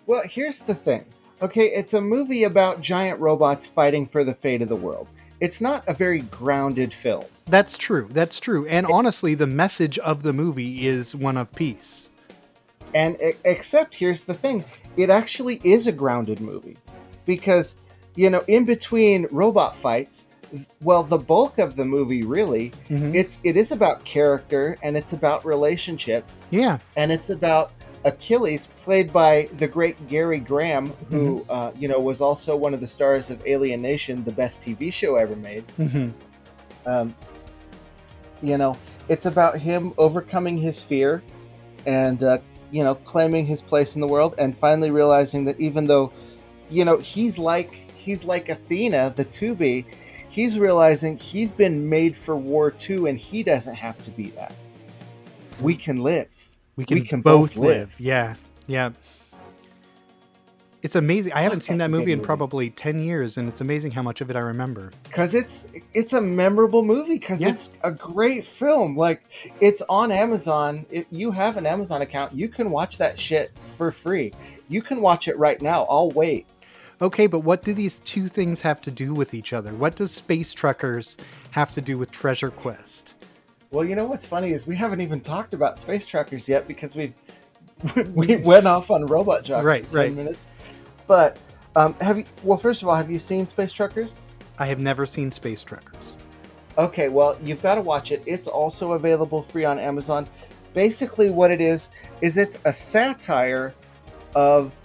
Well, 0.05 0.23
here's 0.25 0.61
the 0.61 0.75
thing. 0.75 1.05
Okay, 1.41 1.65
it's 1.67 1.93
a 1.93 2.01
movie 2.01 2.43
about 2.43 2.81
giant 2.81 3.19
robots 3.19 3.67
fighting 3.67 4.05
for 4.05 4.23
the 4.23 4.33
fate 4.33 4.61
of 4.61 4.69
the 4.69 4.75
world. 4.75 5.07
It's 5.39 5.59
not 5.59 5.83
a 5.87 5.93
very 5.93 6.21
grounded 6.21 6.93
film. 6.93 7.25
That's 7.47 7.77
true. 7.77 8.07
That's 8.11 8.39
true. 8.39 8.65
And 8.67 8.85
honestly, 8.87 9.35
the 9.35 9.47
message 9.47 9.99
of 9.99 10.23
the 10.23 10.31
movie 10.31 10.87
is 10.87 11.15
one 11.15 11.35
of 11.35 11.51
peace. 11.51 12.11
And 12.95 13.17
except 13.43 13.95
here's 13.95 14.23
the 14.23 14.33
thing, 14.33 14.63
it 14.95 15.09
actually 15.09 15.59
is 15.63 15.87
a 15.87 15.91
grounded 15.91 16.39
movie 16.39 16.77
because 17.25 17.75
you 18.15 18.29
know, 18.29 18.43
in 18.47 18.65
between 18.65 19.27
robot 19.31 19.75
fights, 19.75 20.27
well, 20.81 21.03
the 21.03 21.17
bulk 21.17 21.57
of 21.59 21.75
the 21.75 21.85
movie 21.85 22.23
really, 22.23 22.71
Mhm. 22.89 23.15
it's 23.15 23.39
it 23.43 23.57
is 23.57 23.71
about 23.71 24.03
character 24.05 24.77
and 24.83 24.95
it's 24.95 25.13
about 25.13 25.45
relationships 25.45 26.47
Yeah. 26.51 26.77
and 26.95 27.11
it's 27.11 27.29
about 27.29 27.71
Achilles, 28.05 28.67
played 28.77 29.13
by 29.13 29.47
the 29.53 29.67
great 29.67 29.95
Gary 30.09 30.39
Graham, 30.39 30.87
who 31.09 31.39
Mm-hmm. 31.39 31.51
uh, 31.51 31.71
you 31.79 31.87
know 31.87 31.99
was 31.99 32.19
also 32.21 32.55
one 32.55 32.73
of 32.73 32.81
the 32.81 32.87
stars 32.87 33.29
of 33.29 33.41
Alien 33.45 33.81
Nation, 33.81 34.23
the 34.25 34.31
best 34.31 34.61
TV 34.61 34.91
show 34.91 35.15
ever 35.15 35.35
made. 35.35 35.63
hmm 35.77 36.09
Um, 36.85 37.15
you 38.41 38.57
know, 38.57 38.75
it's 39.07 39.25
about 39.25 39.57
him 39.57 39.93
overcoming 39.97 40.57
his 40.57 40.83
fear 40.83 41.23
and 41.85 42.23
uh, 42.23 42.39
you 42.71 42.83
know 42.83 42.95
claiming 42.95 43.45
his 43.45 43.61
place 43.61 43.95
in 43.95 44.01
the 44.01 44.07
world, 44.07 44.35
and 44.37 44.55
finally 44.55 44.91
realizing 44.91 45.45
that 45.45 45.57
even 45.59 45.85
though 45.85 46.11
you 46.69 46.83
know 46.83 46.97
he's 46.97 47.39
like 47.39 47.73
he's 47.95 48.25
like 48.25 48.49
Athena, 48.49 49.13
the 49.15 49.23
to 49.25 49.55
be, 49.55 49.85
he's 50.33 50.57
realizing 50.57 51.15
he's 51.17 51.51
been 51.51 51.87
made 51.87 52.17
for 52.17 52.35
war 52.35 52.71
too, 52.71 53.05
and 53.05 53.19
he 53.19 53.43
doesn't 53.43 53.75
have 53.75 54.03
to 54.05 54.09
be 54.11 54.31
that. 54.31 54.51
We 55.61 55.75
can 55.75 55.97
live. 56.01 56.49
We 56.75 56.85
can, 56.85 56.95
We 56.99 57.05
can 57.05 57.21
both, 57.21 57.51
both 57.53 57.57
live. 57.57 57.77
live. 57.89 57.95
Yeah. 57.99 58.35
Yeah. 58.65 58.89
It's 60.81 60.95
amazing. 60.95 61.31
I 61.33 61.43
haven't 61.43 61.61
seen 61.63 61.77
that 61.77 61.85
a 61.85 61.89
movie 61.89 62.11
in 62.11 62.17
movie. 62.17 62.25
probably 62.25 62.69
10 62.71 63.03
years, 63.03 63.37
and 63.37 63.47
it's 63.47 63.61
amazing 63.61 63.91
how 63.91 64.01
much 64.01 64.19
of 64.21 64.29
it 64.31 64.35
I 64.35 64.39
remember. 64.39 64.91
because 65.03 65.33
it's 65.35 65.67
it's 65.93 66.11
a 66.13 66.19
memorable 66.19 66.83
movie 66.83 67.13
because 67.19 67.41
Yeah. 67.41 67.49
it's 67.49 67.71
a 67.83 67.91
great 67.91 68.43
film 68.43 68.97
like 68.97 69.21
it's 69.61 69.81
on 69.87 70.11
amazon 70.11 70.85
if 70.91 71.05
you 71.11 71.29
have 71.31 71.55
an 71.57 71.65
amazon 71.67 72.01
account 72.01 72.33
you 72.33 72.49
can 72.49 72.69
watch 72.71 72.97
that 72.97 73.17
shit 73.17 73.51
for 73.77 73.91
free 73.91 74.33
you 74.67 74.81
can 74.81 74.99
watch 74.99 75.27
it 75.29 75.37
right 75.37 75.61
now 75.61 75.83
i'll 75.89 76.09
wait 76.11 76.45
Okay, 77.03 77.27
but 77.27 77.41
what 77.41 77.61
do 77.63 77.73
these 77.73 77.99
two 77.99 78.27
things 78.27 78.61
have 78.61 78.81
to 78.81 78.89
do 78.89 79.13
with 79.13 79.33
each 79.33 79.53
other? 79.53 79.73
What 79.73 79.95
does 79.95 80.11
Space 80.11 80.53
Truckers 80.53 81.17
have 81.51 81.69
to 81.71 81.81
do 81.81 81.97
with 81.97 82.09
Treasure 82.11 82.49
Quest? 82.49 83.13
well 83.73 83.83
you 83.83 83.95
know 83.95 84.05
what's 84.05 84.25
funny 84.25 84.51
is 84.51 84.67
we 84.67 84.75
haven't 84.75 85.01
even 85.01 85.19
talked 85.19 85.53
about 85.55 85.79
space 85.79 86.05
truckers 86.05 86.47
yet 86.47 86.67
because 86.67 86.95
we 86.95 87.11
we 88.13 88.35
went 88.37 88.67
off 88.67 88.91
on 88.91 89.03
robot 89.07 89.43
jox 89.43 89.65
Right, 89.65 89.83
for 89.87 89.93
10 89.93 89.99
right. 90.01 90.13
minutes 90.13 90.49
but 91.07 91.39
um 91.75 91.95
have 91.99 92.19
you 92.19 92.25
well 92.43 92.57
first 92.59 92.83
of 92.83 92.87
all 92.87 92.93
have 92.93 93.09
you 93.09 93.17
seen 93.17 93.47
space 93.47 93.73
truckers 93.73 94.27
I 94.59 94.67
have 94.67 94.79
never 94.79 95.05
seen 95.07 95.31
Space 95.31 95.63
Truckers. 95.63 96.17
Okay, 96.77 97.09
well, 97.09 97.35
you've 97.41 97.61
got 97.63 97.75
to 97.75 97.81
watch 97.81 98.11
it. 98.11 98.21
It's 98.27 98.47
also 98.47 98.93
available 98.93 99.41
free 99.41 99.65
on 99.65 99.79
Amazon. 99.79 100.27
Basically, 100.73 101.31
what 101.31 101.49
it 101.49 101.59
is 101.59 101.89
is 102.21 102.37
it's 102.37 102.59
a 102.65 102.71
satire 102.71 103.73
of 104.35 104.79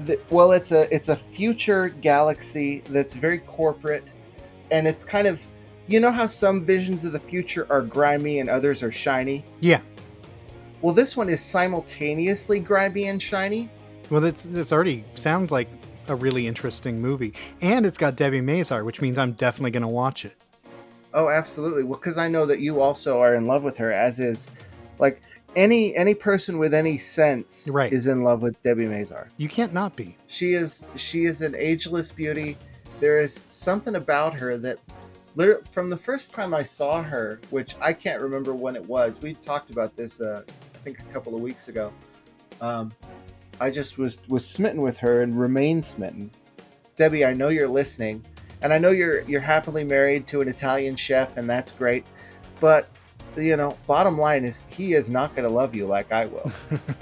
the 0.00 0.18
well, 0.30 0.52
it's 0.52 0.72
a 0.72 0.92
it's 0.94 1.08
a 1.08 1.16
future 1.16 1.88
galaxy 1.88 2.82
that's 2.88 3.14
very 3.14 3.38
corporate, 3.38 4.12
and 4.70 4.86
it's 4.86 5.04
kind 5.04 5.26
of 5.26 5.46
you 5.86 6.00
know 6.00 6.10
how 6.10 6.26
some 6.26 6.64
visions 6.64 7.04
of 7.04 7.12
the 7.12 7.18
future 7.18 7.66
are 7.70 7.82
grimy 7.82 8.40
and 8.40 8.48
others 8.48 8.82
are 8.82 8.90
shiny. 8.90 9.44
Yeah. 9.60 9.80
Well, 10.82 10.94
this 10.94 11.16
one 11.16 11.28
is 11.28 11.40
simultaneously 11.40 12.60
grimy 12.60 13.06
and 13.06 13.22
shiny. 13.22 13.70
Well, 14.10 14.20
this 14.20 14.42
this 14.42 14.72
already 14.72 15.04
sounds 15.14 15.50
like 15.50 15.68
a 16.08 16.14
really 16.14 16.46
interesting 16.46 17.00
movie, 17.00 17.32
and 17.60 17.86
it's 17.86 17.98
got 17.98 18.16
Debbie 18.16 18.40
Mazar, 18.40 18.84
which 18.84 19.00
means 19.00 19.16
I'm 19.16 19.32
definitely 19.32 19.70
going 19.70 19.82
to 19.82 19.88
watch 19.88 20.24
it. 20.24 20.36
Oh, 21.14 21.28
absolutely. 21.28 21.84
Well, 21.84 21.98
because 21.98 22.18
I 22.18 22.28
know 22.28 22.44
that 22.46 22.58
you 22.58 22.80
also 22.80 23.20
are 23.20 23.36
in 23.36 23.46
love 23.46 23.62
with 23.62 23.76
her, 23.78 23.92
as 23.92 24.18
is 24.18 24.50
like 24.98 25.22
any 25.56 25.94
any 25.96 26.14
person 26.14 26.58
with 26.58 26.74
any 26.74 26.96
sense 26.98 27.68
Right. 27.72 27.92
is 27.92 28.06
in 28.06 28.22
love 28.22 28.42
with 28.42 28.60
Debbie 28.62 28.86
Mazar. 28.86 29.28
You 29.36 29.48
can't 29.48 29.72
not 29.72 29.96
be. 29.96 30.16
She 30.26 30.54
is 30.54 30.86
she 30.96 31.24
is 31.24 31.42
an 31.42 31.54
ageless 31.54 32.12
beauty. 32.12 32.56
There 33.00 33.18
is 33.18 33.44
something 33.50 33.96
about 33.96 34.34
her 34.34 34.56
that 34.58 34.78
literally 35.34 35.62
from 35.70 35.90
the 35.90 35.96
first 35.96 36.30
time 36.32 36.54
I 36.54 36.62
saw 36.62 37.02
her, 37.02 37.40
which 37.50 37.74
I 37.80 37.92
can't 37.92 38.20
remember 38.20 38.54
when 38.54 38.76
it 38.76 38.84
was. 38.84 39.20
We 39.20 39.34
talked 39.34 39.70
about 39.70 39.96
this 39.96 40.20
uh, 40.20 40.42
I 40.74 40.78
think 40.78 41.00
a 41.00 41.12
couple 41.12 41.34
of 41.34 41.40
weeks 41.42 41.68
ago. 41.68 41.92
Um, 42.60 42.92
I 43.60 43.70
just 43.70 43.98
was 43.98 44.20
was 44.28 44.46
smitten 44.46 44.80
with 44.82 44.96
her 44.98 45.22
and 45.22 45.38
remain 45.38 45.82
smitten. 45.82 46.30
Debbie, 46.96 47.24
I 47.24 47.32
know 47.32 47.48
you're 47.48 47.68
listening, 47.68 48.24
and 48.62 48.72
I 48.72 48.78
know 48.78 48.90
you're 48.90 49.22
you're 49.22 49.40
happily 49.40 49.84
married 49.84 50.26
to 50.28 50.40
an 50.40 50.48
Italian 50.48 50.94
chef, 50.96 51.36
and 51.36 51.48
that's 51.50 51.72
great. 51.72 52.04
But 52.60 52.88
you 53.36 53.56
know, 53.56 53.76
bottom 53.86 54.18
line 54.18 54.44
is 54.44 54.64
he 54.68 54.94
is 54.94 55.10
not 55.10 55.34
going 55.34 55.48
to 55.48 55.54
love 55.54 55.74
you 55.74 55.86
like 55.86 56.12
I 56.12 56.26
will. 56.26 56.52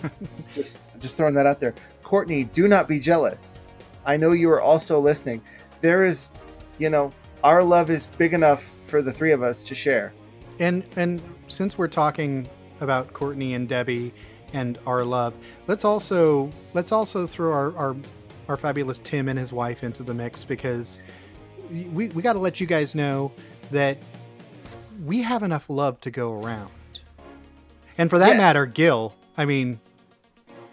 just 0.52 0.80
just 0.98 1.16
throwing 1.16 1.34
that 1.34 1.46
out 1.46 1.60
there. 1.60 1.74
Courtney, 2.02 2.44
do 2.44 2.68
not 2.68 2.88
be 2.88 2.98
jealous. 2.98 3.64
I 4.04 4.16
know 4.16 4.32
you 4.32 4.50
are 4.50 4.60
also 4.60 5.00
listening. 5.00 5.42
There 5.80 6.04
is, 6.04 6.30
you 6.78 6.90
know, 6.90 7.12
our 7.44 7.62
love 7.62 7.90
is 7.90 8.06
big 8.06 8.34
enough 8.34 8.76
for 8.84 9.02
the 9.02 9.12
three 9.12 9.32
of 9.32 9.42
us 9.42 9.62
to 9.64 9.74
share. 9.74 10.12
And 10.58 10.84
and 10.96 11.22
since 11.48 11.78
we're 11.78 11.88
talking 11.88 12.48
about 12.80 13.12
Courtney 13.12 13.54
and 13.54 13.68
Debbie 13.68 14.12
and 14.52 14.78
our 14.86 15.04
love, 15.04 15.34
let's 15.66 15.84
also 15.84 16.50
let's 16.74 16.92
also 16.92 17.26
throw 17.26 17.52
our 17.52 17.76
our, 17.76 17.96
our 18.48 18.56
fabulous 18.56 19.00
Tim 19.00 19.28
and 19.28 19.38
his 19.38 19.52
wife 19.52 19.82
into 19.82 20.02
the 20.02 20.14
mix 20.14 20.44
because 20.44 20.98
we 21.70 22.08
we 22.08 22.22
got 22.22 22.34
to 22.34 22.38
let 22.38 22.60
you 22.60 22.66
guys 22.66 22.94
know 22.94 23.32
that 23.70 23.98
we 25.04 25.22
have 25.22 25.42
enough 25.42 25.68
love 25.70 26.00
to 26.02 26.10
go 26.10 26.32
around. 26.32 26.70
And 27.98 28.08
for 28.10 28.18
that 28.18 28.30
Yes. 28.30 28.38
matter, 28.38 28.66
Gil, 28.66 29.14
I 29.36 29.44
mean, 29.44 29.78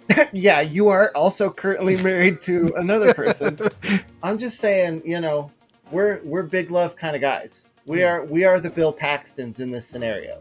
yeah, 0.34 0.62
you 0.62 0.88
are 0.88 1.12
also 1.16 1.50
currently 1.52 1.96
married 2.04 2.42
to 2.42 2.72
another 2.78 3.14
person. 3.14 3.60
I'm 4.24 4.38
just 4.38 4.60
saying, 4.60 5.02
you 5.06 5.20
know, 5.20 5.52
we're 5.92 6.22
we're 6.24 6.44
big 6.44 6.72
love 6.72 6.96
kind 6.96 7.16
of 7.16 7.22
guys. 7.22 7.70
We 7.86 8.00
Yeah. 8.02 8.14
are 8.14 8.26
we 8.26 8.44
are 8.46 8.60
the 8.60 8.70
Bill 8.70 8.94
Paxtons 8.94 9.60
in 9.60 9.72
this 9.72 9.86
scenario. 9.86 10.40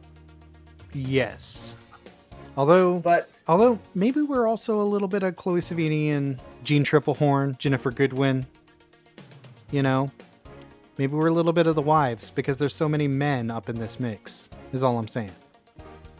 yes. 0.92 1.76
Although 2.56 2.98
But 3.00 3.28
although 3.46 3.78
maybe 3.94 4.22
we're 4.22 4.46
also 4.46 4.80
a 4.80 4.82
little 4.82 5.08
bit 5.08 5.22
of 5.22 5.36
Chloe 5.36 5.60
Sevigny 5.60 6.12
and 6.12 6.40
Jeanne 6.64 6.84
Tripplehorn, 6.84 7.58
Ginnifer 7.58 7.94
Goodwin. 7.94 8.46
You 9.70 9.82
know, 9.82 10.10
maybe 10.98 11.14
we're 11.14 11.28
a 11.28 11.32
little 11.32 11.52
bit 11.52 11.66
of 11.66 11.74
the 11.74 11.82
wives 11.82 12.30
because 12.30 12.58
there's 12.58 12.74
so 12.74 12.88
many 12.88 13.08
men 13.08 13.50
up 13.50 13.68
in 13.68 13.78
this 13.78 13.98
mix. 13.98 14.50
Is 14.72 14.82
all 14.82 14.98
I'm 14.98 15.08
saying. 15.08 15.30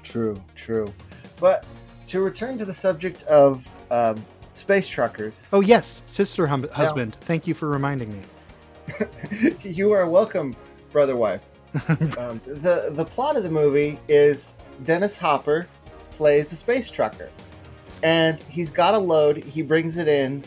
True, 0.02 0.40
true. 0.54 0.92
But 1.38 1.66
to 2.06 2.20
return 2.22 2.56
to 2.58 2.64
the 2.64 2.72
subject 2.72 3.24
of 3.24 3.68
um, 3.90 4.24
space 4.54 4.88
truckers, 4.88 5.48
Oh 5.52 5.60
yes, 5.60 6.02
sister 6.06 6.46
hum- 6.46 6.68
husband. 6.72 7.16
Thank 7.16 7.46
you 7.46 7.52
for 7.52 7.68
reminding 7.68 8.12
me. 8.12 8.20
you 9.62 9.92
are 9.92 10.08
welcome, 10.08 10.56
brother 10.92 11.16
wife. 11.16 11.42
um, 12.16 12.40
the 12.46 12.90
the 12.92 13.04
plot 13.04 13.36
of 13.36 13.42
the 13.42 13.50
movie 13.50 13.98
is 14.08 14.56
Dennis 14.84 15.18
Hopper 15.18 15.68
plays 16.10 16.50
a 16.52 16.56
space 16.56 16.88
trucker, 16.88 17.28
and 18.02 18.40
he's 18.48 18.70
got 18.70 18.94
a 18.94 18.98
load. 18.98 19.36
He 19.36 19.60
brings 19.60 19.98
it 19.98 20.08
in 20.08 20.42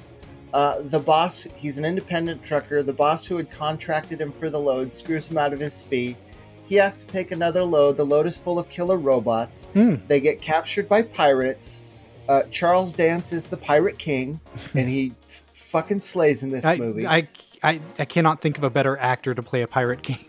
Uh, 0.53 0.81
the 0.81 0.99
boss, 0.99 1.47
he's 1.55 1.77
an 1.77 1.85
independent 1.85 2.43
trucker. 2.43 2.83
The 2.83 2.93
boss 2.93 3.25
who 3.25 3.37
had 3.37 3.49
contracted 3.49 4.19
him 4.19 4.31
for 4.31 4.49
the 4.49 4.59
load 4.59 4.93
screws 4.93 5.29
him 5.29 5.37
out 5.37 5.53
of 5.53 5.59
his 5.59 5.81
fee. 5.81 6.17
He 6.67 6.75
has 6.75 6.97
to 6.97 7.05
take 7.05 7.31
another 7.31 7.63
load. 7.63 7.97
The 7.97 8.05
load 8.05 8.25
is 8.25 8.37
full 8.37 8.59
of 8.59 8.69
killer 8.69 8.97
robots. 8.97 9.65
Hmm. 9.73 9.95
They 10.07 10.19
get 10.19 10.41
captured 10.41 10.87
by 10.87 11.03
pirates. 11.03 11.83
Uh, 12.27 12.43
Charles 12.43 12.93
Dance 12.93 13.33
is 13.33 13.47
the 13.47 13.57
pirate 13.57 13.97
king, 13.97 14.39
and 14.73 14.87
he 14.87 15.13
f- 15.27 15.43
fucking 15.53 16.01
slays 16.01 16.43
in 16.43 16.49
this 16.49 16.65
I, 16.65 16.77
movie. 16.77 17.07
I, 17.07 17.27
I, 17.63 17.81
I 17.99 18.05
cannot 18.05 18.41
think 18.41 18.57
of 18.57 18.63
a 18.63 18.69
better 18.69 18.97
actor 18.97 19.33
to 19.33 19.43
play 19.43 19.61
a 19.61 19.67
pirate 19.67 20.01
king. 20.01 20.19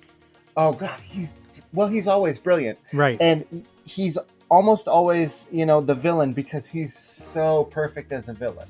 oh 0.56 0.72
god, 0.72 1.00
he's 1.00 1.34
well, 1.72 1.88
he's 1.88 2.08
always 2.08 2.38
brilliant, 2.38 2.78
right. 2.92 3.18
and 3.20 3.66
he's 3.84 4.18
almost 4.50 4.88
always, 4.88 5.46
you 5.50 5.66
know, 5.66 5.80
the 5.80 5.94
villain 5.94 6.32
because 6.32 6.66
he's 6.66 6.96
so 6.96 7.64
perfect 7.64 8.12
as 8.12 8.28
a 8.28 8.32
villain. 8.32 8.68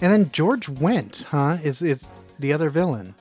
And 0.00 0.12
then 0.12 0.30
George 0.32 0.66
Wendt, 0.68 1.24
huh, 1.24 1.58
is 1.62 1.82
is 1.82 2.08
the 2.38 2.52
other 2.52 2.70
villain. 2.70 3.14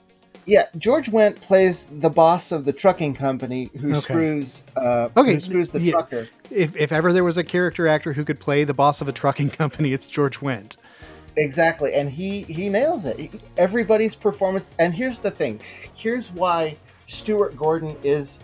Yeah, 0.46 0.66
George 0.78 1.10
Wendt 1.10 1.38
plays 1.40 1.86
the 2.00 2.10
boss 2.10 2.52
of 2.52 2.66
the 2.66 2.74
trucking 2.74 3.14
company 3.14 3.70
who 3.80 3.92
Okay. 3.92 4.00
screws 4.02 4.64
uh, 4.76 5.08
Okay, 5.16 5.34
who 5.34 5.40
screws 5.40 5.70
the 5.70 5.80
yeah. 5.82 5.92
trucker. 5.94 6.28
If 6.52 6.76
if 6.76 6.92
ever 6.92 7.14
there 7.14 7.24
was 7.24 7.38
a 7.38 7.44
character 7.44 7.88
actor 7.88 8.12
who 8.14 8.26
could 8.26 8.40
play 8.40 8.64
the 8.64 8.74
boss 8.74 9.00
of 9.02 9.08
a 9.08 9.14
trucking 9.14 9.50
company, 9.62 9.94
it's 9.94 10.08
George 10.08 10.40
Wendt. 10.40 10.76
Exactly, 11.38 11.94
and 11.94 12.10
he 12.10 12.42
he 12.44 12.70
nails 12.70 13.06
it. 13.06 13.42
Everybody's 13.58 14.16
performance, 14.16 14.74
and 14.80 14.94
here's 14.94 15.20
the 15.20 15.32
thing: 15.32 15.62
here's 15.96 16.32
why 16.32 16.76
Stuart 17.06 17.56
Gordon 17.58 17.96
is 18.04 18.42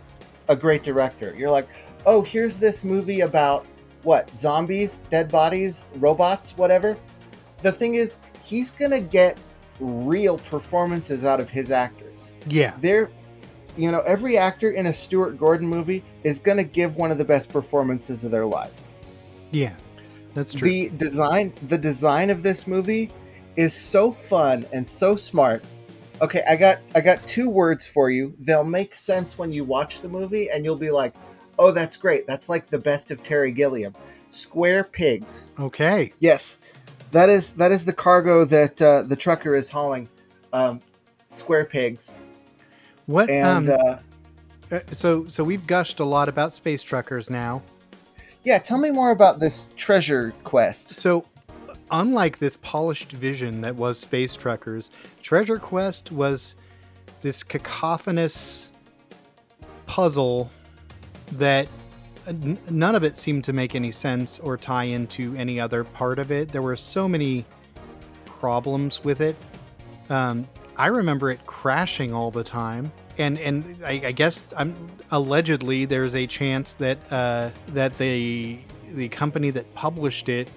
a 0.47 0.55
great 0.55 0.81
director. 0.83 1.35
You're 1.37 1.51
like, 1.51 1.67
oh, 2.05 2.21
here's 2.21 2.57
this 2.57 2.83
movie 2.83 3.21
about 3.21 3.65
what 4.03 4.35
zombies, 4.35 4.99
dead 5.09 5.29
bodies, 5.29 5.87
robots, 5.95 6.57
whatever. 6.57 6.97
The 7.61 7.71
thing 7.71 7.95
is, 7.95 8.19
he's 8.43 8.71
gonna 8.71 8.99
get 8.99 9.37
real 9.79 10.37
performances 10.37 11.25
out 11.25 11.39
of 11.39 11.49
his 11.49 11.71
actors. 11.71 12.33
Yeah. 12.47 12.75
They're, 12.81 13.09
you 13.77 13.91
know, 13.91 14.01
every 14.01 14.37
actor 14.37 14.71
in 14.71 14.87
a 14.87 14.93
Stuart 14.93 15.37
Gordon 15.37 15.67
movie 15.67 16.03
is 16.23 16.39
gonna 16.39 16.63
give 16.63 16.97
one 16.97 17.11
of 17.11 17.17
the 17.17 17.25
best 17.25 17.51
performances 17.51 18.23
of 18.23 18.31
their 18.31 18.45
lives. 18.45 18.89
Yeah. 19.51 19.73
That's 20.33 20.53
true. 20.53 20.67
The 20.67 20.89
design, 20.89 21.53
the 21.67 21.77
design 21.77 22.29
of 22.29 22.43
this 22.43 22.67
movie 22.67 23.09
is 23.55 23.73
so 23.73 24.11
fun 24.11 24.65
and 24.71 24.85
so 24.85 25.15
smart. 25.15 25.63
Okay, 26.21 26.43
I 26.47 26.55
got 26.55 26.79
I 26.95 27.01
got 27.01 27.25
two 27.27 27.49
words 27.49 27.87
for 27.87 28.09
you. 28.09 28.35
They'll 28.39 28.63
make 28.63 28.93
sense 28.93 29.37
when 29.37 29.51
you 29.51 29.63
watch 29.63 30.01
the 30.01 30.09
movie, 30.09 30.49
and 30.49 30.65
you'll 30.65 30.75
be 30.75 30.91
like, 30.91 31.13
"Oh, 31.57 31.71
that's 31.71 31.95
great. 31.97 32.27
That's 32.27 32.49
like 32.49 32.67
the 32.67 32.77
best 32.77 33.09
of 33.09 33.23
Terry 33.23 33.51
Gilliam." 33.51 33.93
Square 34.27 34.85
pigs. 34.85 35.51
okay. 35.59 36.13
Yes, 36.19 36.59
that 37.11 37.29
is 37.29 37.51
that 37.51 37.71
is 37.71 37.85
the 37.85 37.93
cargo 37.93 38.45
that 38.45 38.81
uh, 38.81 39.03
the 39.03 39.15
trucker 39.15 39.55
is 39.55 39.69
hauling. 39.69 40.09
Um, 40.53 40.79
square 41.27 41.65
pigs, 41.65 42.19
What 43.05 43.29
and 43.29 43.69
um 43.69 43.77
uh, 44.71 44.75
uh, 44.75 44.79
so 44.91 45.27
so 45.27 45.43
we've 45.43 45.65
gushed 45.67 45.99
a 45.99 46.05
lot 46.05 46.27
about 46.29 46.53
space 46.53 46.81
truckers 46.83 47.29
now. 47.29 47.61
yeah, 48.43 48.57
tell 48.57 48.77
me 48.77 48.89
more 48.89 49.11
about 49.11 49.39
this 49.39 49.67
treasure 49.75 50.33
quest. 50.43 50.93
So, 50.93 51.25
unlike 51.91 52.39
this 52.39 52.57
polished 52.57 53.11
vision 53.11 53.61
that 53.61 53.75
was 53.75 53.99
Space 53.99 54.35
Truckers, 54.35 54.91
Treasure 55.21 55.57
Quest 55.57 56.11
was 56.11 56.55
this 57.21 57.43
cacophonous 57.43 58.69
puzzle 59.85 60.49
that 61.33 61.67
n- 62.29 62.57
none 62.69 62.95
of 62.95 63.03
it 63.03 63.17
seemed 63.17 63.43
to 63.45 63.53
make 63.53 63.75
any 63.75 63.91
sense 63.91 64.39
or 64.39 64.57
tie 64.57 64.85
into 64.85 65.35
any 65.35 65.59
other 65.59 65.83
part 65.83 66.19
of 66.19 66.31
it. 66.31 66.49
There 66.49 66.61
were 66.61 66.75
so 66.75 67.07
many 67.07 67.45
problems 68.25 69.03
with 69.03 69.21
it. 69.21 69.35
Um, 70.09 70.47
I 70.77 70.87
remember 70.87 71.29
it 71.29 71.45
crashing 71.45 72.13
all 72.13 72.31
the 72.31 72.43
time. 72.43 72.91
And, 73.17 73.37
and 73.39 73.77
I, 73.83 74.01
I 74.05 74.11
guess 74.11 74.47
I'm, 74.55 74.75
allegedly 75.11 75.85
there's 75.85 76.15
a 76.15 76.25
chance 76.25 76.73
that 76.73 76.97
uh, 77.11 77.49
that 77.69 77.97
the 77.97 78.59
the 78.93 79.09
company 79.09 79.51
that 79.51 79.71
published 79.75 80.29
it 80.29 80.49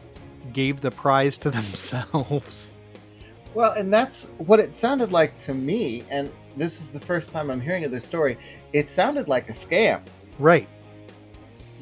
gave 0.53 0.81
the 0.81 0.91
prize 0.91 1.37
to 1.39 1.51
themselves. 1.59 2.79
Well, 3.53 3.73
and 3.73 3.93
that's 3.93 4.31
what 4.39 4.61
it 4.61 4.73
sounded 4.73 5.13
like 5.13 5.39
to 5.41 5.55
me. 5.55 6.05
And 6.09 6.31
this 6.57 6.81
is 6.81 6.91
the 6.93 7.01
first 7.01 7.33
time 7.33 7.51
I'm 7.51 7.61
hearing 7.61 7.85
of 7.85 7.91
this 7.91 8.05
story. 8.05 8.39
It 8.73 8.87
sounded 8.87 9.29
like 9.29 9.51
a 9.51 9.53
scam 9.53 10.01
Right. 10.39 10.69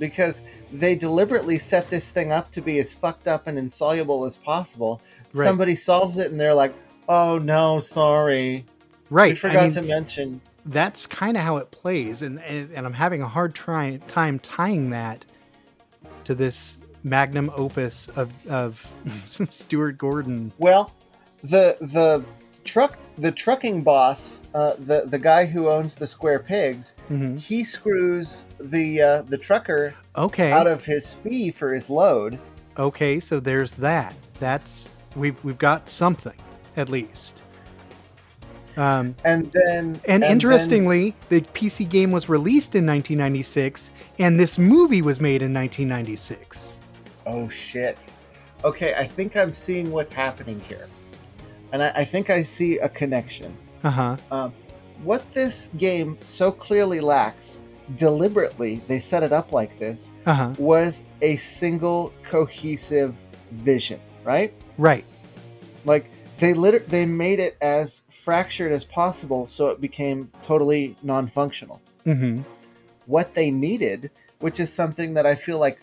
Because 0.00 0.42
they 0.72 0.96
deliberately 0.96 1.58
set 1.58 1.88
this 1.88 2.10
thing 2.10 2.32
up 2.32 2.50
to 2.52 2.60
be 2.60 2.80
as 2.80 2.92
fucked 2.92 3.28
up 3.28 3.46
and 3.46 3.56
insoluble 3.58 4.24
as 4.24 4.36
possible. 4.36 5.00
Right. 5.32 5.44
Somebody 5.44 5.76
solves 5.76 6.16
it 6.16 6.32
and 6.32 6.40
they're 6.40 6.54
like, 6.54 6.74
"Oh 7.08 7.38
no, 7.38 7.78
sorry, 7.78 8.64
Right. 9.10 9.30
we 9.32 9.36
forgot 9.36 9.58
I 9.58 9.62
mean, 9.62 9.70
to 9.72 9.82
mention." 9.82 10.40
that's 10.66 11.06
kind 11.06 11.36
of 11.36 11.42
how 11.44 11.58
it 11.58 11.70
plays, 11.70 12.22
and, 12.22 12.40
and 12.42 12.70
and 12.72 12.84
I'm 12.84 12.92
having 12.92 13.22
a 13.22 13.28
hard 13.28 13.54
try, 13.54 13.98
time 14.08 14.40
tying 14.40 14.90
that 14.90 15.24
to 16.24 16.34
this 16.34 16.78
magnum 17.04 17.50
opus 17.54 18.08
of 18.16 18.32
of 18.48 18.84
Stuart 19.28 19.98
Gordon. 19.98 20.52
Well, 20.58 20.92
the 21.42 21.76
the 21.80 22.24
truck 22.64 22.98
the 23.18 23.30
trucking 23.32 23.82
boss, 23.82 24.42
uh, 24.54 24.74
the 24.78 25.04
the 25.06 25.18
guy 25.18 25.44
who 25.44 25.68
owns 25.68 25.94
the 25.94 26.06
Square 26.06 26.40
Pigs, 26.40 26.94
Mhm. 27.10 27.40
he 27.40 27.62
screws 27.64 28.46
the 28.58 29.02
uh, 29.02 29.22
the 29.22 29.36
trucker 29.38 29.94
Okay. 30.16 30.50
out 30.52 30.66
of 30.66 30.84
his 30.84 31.14
fee 31.14 31.50
for 31.50 31.72
his 31.74 31.90
load. 31.90 32.38
okay. 32.78 33.20
So 33.20 33.40
there's 33.40 33.74
that. 33.74 34.14
That's 34.38 34.88
we've 35.16 35.42
we've 35.44 35.58
got 35.58 35.88
something 35.88 36.34
at 36.76 36.88
least. 36.88 37.42
Um, 38.76 39.14
And 39.24 39.50
then 39.52 40.00
And, 40.06 40.22
then- 40.22 40.30
interestingly, 40.30 41.14
the 41.28 41.40
PC 41.52 41.84
game 41.84 42.12
was 42.12 42.28
released 42.28 42.74
in 42.76 42.86
1996, 42.86 43.90
and 44.18 44.38
this 44.38 44.58
movie 44.58 45.02
was 45.02 45.20
made 45.20 45.42
in 45.42 45.52
1996. 45.52 46.80
Oh 47.26 47.48
shit. 47.48 48.08
Okay, 48.64 48.94
I 48.94 49.04
think 49.06 49.36
I'm 49.36 49.52
seeing 49.52 49.90
what's 49.90 50.12
happening 50.12 50.60
here. 50.68 50.86
And 51.72 51.82
I, 51.82 51.92
I 51.96 52.04
think 52.04 52.30
I 52.30 52.42
see 52.42 52.78
a 52.78 52.88
connection. 52.88 53.56
Uh 53.84 53.90
huh. 53.90 54.16
Um, 54.30 54.52
what 55.02 55.30
this 55.32 55.70
game 55.78 56.18
so 56.20 56.52
clearly 56.52 57.00
lacks, 57.00 57.62
deliberately, 57.96 58.80
they 58.86 58.98
set 58.98 59.22
it 59.22 59.32
up 59.32 59.52
like 59.52 59.78
this, 59.78 60.12
Uh 60.26 60.34
huh. 60.34 60.54
was 60.58 61.04
a 61.22 61.36
single 61.36 62.12
cohesive 62.24 63.22
vision, 63.52 64.00
right? 64.24 64.52
Right. 64.78 65.04
Like 65.84 66.10
they 66.38 66.52
liter- 66.54 66.84
they 66.88 67.06
made 67.06 67.40
it 67.40 67.56
as 67.62 68.02
fractured 68.08 68.72
as 68.72 68.84
possible 68.84 69.46
so 69.46 69.68
it 69.68 69.80
became 69.80 70.30
totally 70.42 70.96
non-functional. 71.02 71.80
Mm-hmm. 72.06 72.42
What 73.06 73.34
they 73.34 73.50
needed, 73.50 74.10
which 74.40 74.60
is 74.60 74.72
something 74.72 75.14
that 75.14 75.26
I 75.26 75.34
feel 75.34 75.58
like 75.58 75.80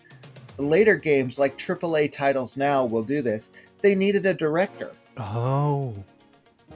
later 0.58 0.96
games 0.96 1.38
like 1.40 1.58
AAA 1.58 2.12
titles 2.12 2.58
now 2.58 2.86
will 2.86 3.04
do 3.04 3.22
this, 3.22 3.50
they 3.82 3.96
needed 3.96 4.26
a 4.26 4.34
director. 4.34 4.92
Oh. 5.20 5.94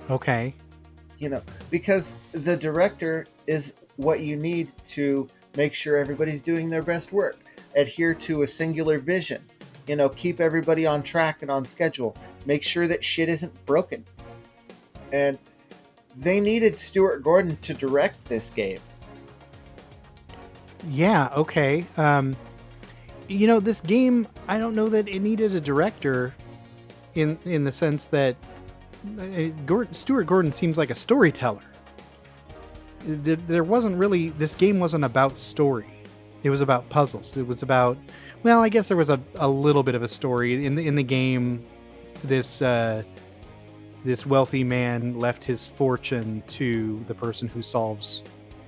Okay. 0.09 0.53
you 1.19 1.29
know 1.29 1.41
because 1.69 2.15
the 2.31 2.57
director 2.57 3.27
is 3.47 3.73
what 3.97 4.21
you 4.21 4.35
need 4.35 4.71
to 4.83 5.27
make 5.55 5.73
sure 5.73 5.95
everybody's 5.97 6.41
doing 6.41 6.69
their 6.69 6.81
best 6.81 7.11
work 7.13 7.37
adhere 7.75 8.13
to 8.15 8.41
a 8.41 8.47
singular 8.47 8.97
vision 8.99 9.41
you 9.87 9.95
know 9.95 10.09
keep 10.09 10.39
everybody 10.39 10.87
on 10.87 11.03
track 11.03 11.43
and 11.43 11.51
on 11.51 11.63
schedule 11.63 12.15
make 12.45 12.63
sure 12.63 12.87
that 12.87 13.03
shit 13.03 13.29
isn't 13.29 13.53
broken 13.65 14.03
and 15.13 15.37
they 16.17 16.39
needed 16.41 16.77
stuart 16.79 17.21
gordon 17.23 17.55
to 17.57 17.73
direct 17.73 18.25
this 18.25 18.49
game 18.49 18.79
Yeah. 20.89 21.29
Okay. 21.35 21.85
Um, 21.97 22.35
you 23.27 23.45
know, 23.47 23.59
this 23.59 23.81
game, 23.81 24.27
I 24.47 24.57
don't 24.57 24.75
know 24.75 24.89
that 24.89 25.07
it 25.07 25.19
needed 25.19 25.55
a 25.55 25.61
director, 25.61 26.33
in 27.15 27.37
in 27.45 27.63
the 27.63 27.71
sense 27.71 28.05
that 28.05 28.35
uh, 29.19 29.83
Stuart 29.91 30.25
Gordon 30.25 30.51
seems 30.51 30.77
like 30.77 30.89
a 30.89 30.95
storyteller. 30.95 31.61
There 33.03 33.63
wasn't 33.63 33.97
really 33.97 34.29
this 34.29 34.55
game 34.55 34.79
wasn't 34.79 35.03
about 35.03 35.37
story. 35.37 35.87
It 36.43 36.49
was 36.49 36.61
about 36.61 36.87
puzzles. 36.89 37.37
It 37.37 37.47
was 37.47 37.63
about 37.63 37.97
well, 38.43 38.61
I 38.61 38.69
guess 38.69 38.87
there 38.87 38.97
was 38.97 39.09
a, 39.09 39.19
a 39.35 39.47
little 39.47 39.83
bit 39.83 39.95
of 39.95 40.03
a 40.03 40.07
story 40.07 40.65
in 40.65 40.75
the 40.75 40.85
in 40.87 40.95
the 40.95 41.03
game. 41.03 41.63
This 42.23 42.61
uh, 42.61 43.03
this 44.03 44.25
wealthy 44.25 44.63
man 44.63 45.19
left 45.19 45.43
his 45.43 45.67
fortune 45.67 46.43
to 46.49 46.99
the 47.07 47.15
person 47.15 47.47
who 47.47 47.61
solves 47.61 48.23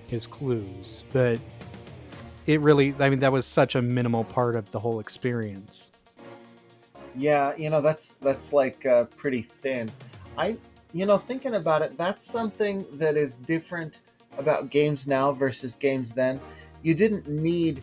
his 0.07 0.27
clues, 0.27 1.03
but 1.11 1.39
it 2.45 2.59
really 2.61 2.95
I 2.99 3.09
mean 3.09 3.19
that 3.19 3.31
was 3.31 3.45
such 3.45 3.75
a 3.75 3.81
minimal 3.81 4.23
part 4.23 4.55
of 4.55 4.71
the 4.71 4.79
whole 4.79 4.99
experience. 4.99 5.91
Yeah 7.15 7.55
you 7.55 7.69
know 7.69 7.81
that's 7.81 8.15
that's 8.15 8.53
like 8.53 8.85
uh, 8.85 9.05
pretty 9.17 9.41
thin 9.41 9.91
i 10.37 10.57
you 10.93 11.05
know 11.05 11.17
thinking 11.17 11.55
about 11.55 11.81
it 11.81 11.97
that's 11.97 12.23
something 12.23 12.85
that 12.93 13.17
is 13.17 13.35
different 13.35 13.95
about 14.37 14.69
games 14.69 15.07
now 15.07 15.31
versus 15.31 15.75
games 15.75 16.11
then 16.11 16.39
you 16.81 16.93
didn't 16.93 17.27
need 17.27 17.81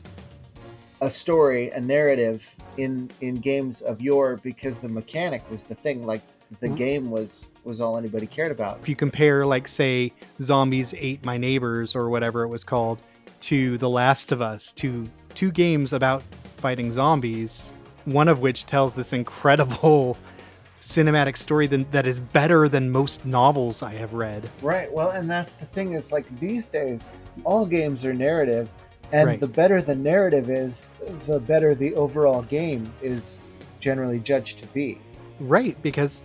a 1.01 1.09
story, 1.11 1.71
a 1.71 1.81
narrative 1.81 2.55
in 2.77 3.11
in 3.21 3.35
games 3.35 3.81
of 3.83 4.01
yore 4.01 4.37
because 4.37 4.79
the 4.79 4.89
mechanic 4.89 5.43
was 5.51 5.63
the 5.63 5.75
thing. 5.75 6.05
Like 6.05 6.21
the 6.61 6.69
Mhm. 6.69 6.77
game 6.77 7.11
was 7.11 7.49
was 7.65 7.81
all 7.81 7.97
anybody 7.97 8.27
cared 8.27 8.53
about. 8.53 8.79
If 8.83 8.89
you 8.89 8.97
compare, 8.97 9.47
like, 9.47 9.69
say, 9.69 10.13
Zombies 10.43 10.95
Ate 10.97 11.25
My 11.25 11.37
Neighbors 11.37 11.95
or 11.95 12.09
whatever 12.11 12.43
it 12.43 12.49
was 12.49 12.65
called 12.65 12.99
to 13.41 13.79
The 13.79 13.89
Last 13.89 14.33
of 14.33 14.43
Us, 14.43 14.73
to 14.73 15.07
two 15.35 15.51
games 15.51 15.93
about 15.93 16.23
fighting 16.59 16.93
zombies, 16.93 17.73
one 18.05 18.29
of 18.29 18.41
which 18.41 18.67
tells 18.67 18.95
this 18.95 19.13
incredible 19.13 20.17
cinematic 20.81 21.37
story 21.37 21.67
that, 21.67 21.93
that 21.93 22.07
is 22.07 22.19
better 22.19 22.69
than 22.69 22.91
most 22.91 23.27
novels 23.27 23.83
I 23.83 23.93
have 23.95 24.15
read. 24.15 24.49
Right. 24.63 24.91
Well, 24.93 25.11
and 25.11 25.31
that's 25.31 25.57
the 25.57 25.67
thing 25.67 25.93
is 25.93 26.11
like 26.13 26.27
these 26.41 26.67
days, 26.67 27.13
all 27.45 27.67
games 27.67 28.05
are 28.05 28.15
narrative, 28.15 28.69
and 29.13 29.27
Right. 29.27 29.41
the 29.41 29.47
better 29.47 29.83
the 29.83 29.95
narrative 29.95 30.49
is, 30.51 30.89
the 31.27 31.41
better 31.41 31.75
the 31.75 31.95
overall 31.95 32.43
game 32.43 32.91
is 33.03 33.39
generally 33.81 34.21
judged 34.21 34.59
to 34.59 34.67
be. 34.69 34.99
Right, 35.41 35.81
because 35.83 36.25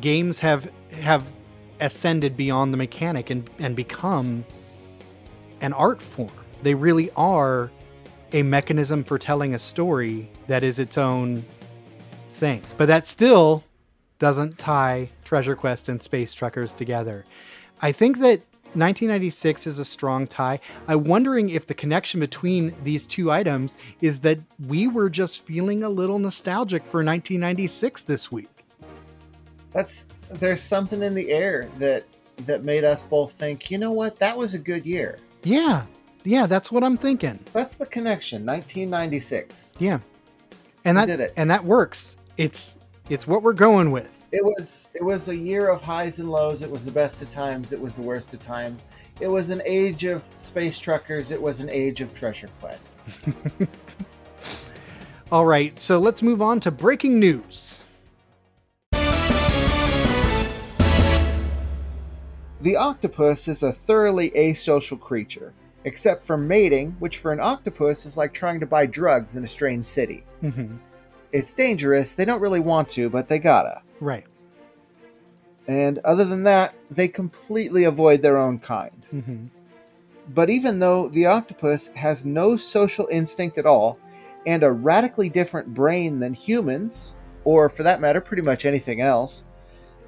games 0.00 0.38
have 0.40 0.70
have 1.00 1.24
ascended 1.80 2.36
beyond 2.36 2.72
the 2.72 2.76
mechanic 2.76 3.30
and, 3.30 3.48
and 3.58 3.76
become 3.76 4.44
an 5.60 5.72
art 5.72 6.00
form. 6.00 6.30
They 6.62 6.74
really 6.74 7.10
are 7.16 7.70
a 8.36 8.42
mechanism 8.42 9.02
for 9.02 9.18
telling 9.18 9.54
a 9.54 9.58
story 9.58 10.28
that 10.46 10.62
is 10.62 10.78
its 10.78 10.98
own 10.98 11.42
thing. 12.28 12.60
But 12.76 12.86
that 12.88 13.08
still 13.08 13.64
doesn't 14.18 14.58
tie 14.58 15.08
Treasure 15.24 15.56
Quest 15.56 15.88
and 15.88 16.02
Space 16.02 16.34
Truckers 16.34 16.74
together. 16.74 17.24
I 17.80 17.92
think 17.92 18.18
that 18.18 18.40
1996 18.74 19.66
is 19.66 19.78
a 19.78 19.86
strong 19.86 20.26
tie. 20.26 20.60
I'm 20.86 21.04
wondering 21.04 21.48
if 21.48 21.66
the 21.66 21.72
connection 21.72 22.20
between 22.20 22.74
these 22.84 23.06
two 23.06 23.32
items 23.32 23.74
is 24.02 24.20
that 24.20 24.38
we 24.66 24.86
were 24.86 25.08
just 25.08 25.46
feeling 25.46 25.82
a 25.82 25.88
little 25.88 26.18
nostalgic 26.18 26.82
for 26.82 27.02
1996 27.02 28.02
this 28.02 28.30
week. 28.30 28.50
That's 29.72 30.04
there's 30.30 30.60
something 30.60 31.02
in 31.02 31.14
the 31.14 31.30
air 31.30 31.70
that 31.78 32.04
that 32.44 32.64
made 32.64 32.84
us 32.84 33.02
both 33.02 33.32
think, 33.32 33.70
you 33.70 33.78
know 33.78 33.92
what, 33.92 34.18
that 34.18 34.36
was 34.36 34.52
a 34.52 34.58
good 34.58 34.84
year. 34.84 35.18
Yeah. 35.42 35.86
Yeah, 36.26 36.46
that's 36.46 36.72
what 36.72 36.82
I'm 36.82 36.96
thinking. 36.96 37.38
That's 37.52 37.74
the 37.76 37.86
connection. 37.86 38.44
1996. 38.44 39.76
Yeah. 39.78 40.00
And 40.84 40.96
We 40.96 41.02
that 41.02 41.06
did 41.06 41.20
it. 41.20 41.32
and 41.36 41.48
that 41.50 41.64
works. 41.64 42.16
It's 42.36 42.76
it's 43.08 43.26
what 43.28 43.42
we're 43.44 43.52
going 43.52 43.92
with. 43.92 44.10
It 44.32 44.44
was 44.44 44.88
it 44.94 45.04
was 45.04 45.28
a 45.28 45.36
year 45.36 45.68
of 45.68 45.80
highs 45.80 46.18
and 46.18 46.28
lows. 46.30 46.62
It 46.62 46.70
was 46.70 46.84
the 46.84 46.90
best 46.90 47.22
of 47.22 47.30
times. 47.30 47.72
It 47.72 47.80
was 47.80 47.94
the 47.94 48.02
worst 48.02 48.34
of 48.34 48.40
times. 48.40 48.88
It 49.20 49.28
was 49.28 49.50
an 49.50 49.62
age 49.64 50.04
of 50.04 50.28
space 50.36 50.78
truckers. 50.80 51.30
It 51.30 51.40
was 51.40 51.60
an 51.60 51.70
age 51.70 52.00
of 52.00 52.12
treasure 52.12 52.48
quest. 52.60 52.92
All 55.32 55.46
right, 55.46 55.78
so 55.78 55.98
let's 55.98 56.22
move 56.22 56.42
on 56.42 56.60
to 56.60 56.70
breaking 56.70 57.18
news. 57.20 57.82
The 62.60 62.76
octopus 62.76 63.48
is 63.48 63.62
a 63.62 63.72
thoroughly 63.72 64.30
asocial 64.30 64.98
creature, 65.00 65.52
except 65.86 66.24
for 66.24 66.36
mating, 66.36 66.96
which 66.98 67.18
for 67.18 67.32
an 67.32 67.40
octopus 67.40 68.04
is 68.04 68.16
like 68.16 68.34
trying 68.34 68.58
to 68.60 68.66
buy 68.66 68.84
drugs 68.84 69.36
in 69.36 69.44
a 69.44 69.48
strange 69.48 69.84
city. 69.84 70.24
Mhm. 70.42 70.78
It's 71.32 71.54
dangerous. 71.54 72.14
They 72.16 72.24
don't 72.24 72.40
really 72.40 72.60
want 72.60 72.88
to, 72.90 73.08
but 73.08 73.28
they 73.28 73.38
gotta. 73.38 73.80
Right. 74.00 74.24
And 75.68 75.98
other 75.98 76.24
than 76.24 76.42
that, 76.42 76.74
they 76.90 77.06
completely 77.06 77.84
avoid 77.84 78.20
their 78.20 78.36
own 78.36 78.58
kind. 78.58 79.06
Mhm. 79.14 79.48
But 80.34 80.50
even 80.50 80.80
though 80.80 81.08
the 81.08 81.26
octopus 81.26 81.88
has 81.94 82.24
no 82.24 82.56
social 82.56 83.06
instinct 83.10 83.56
at 83.56 83.66
all 83.66 83.96
and 84.44 84.64
a 84.64 84.72
radically 84.72 85.28
different 85.28 85.72
brain 85.72 86.18
than 86.18 86.34
humans, 86.34 87.14
or 87.44 87.68
for 87.68 87.84
that 87.84 88.00
matter, 88.00 88.20
pretty 88.20 88.42
much 88.42 88.66
anything 88.66 89.00
else, 89.00 89.44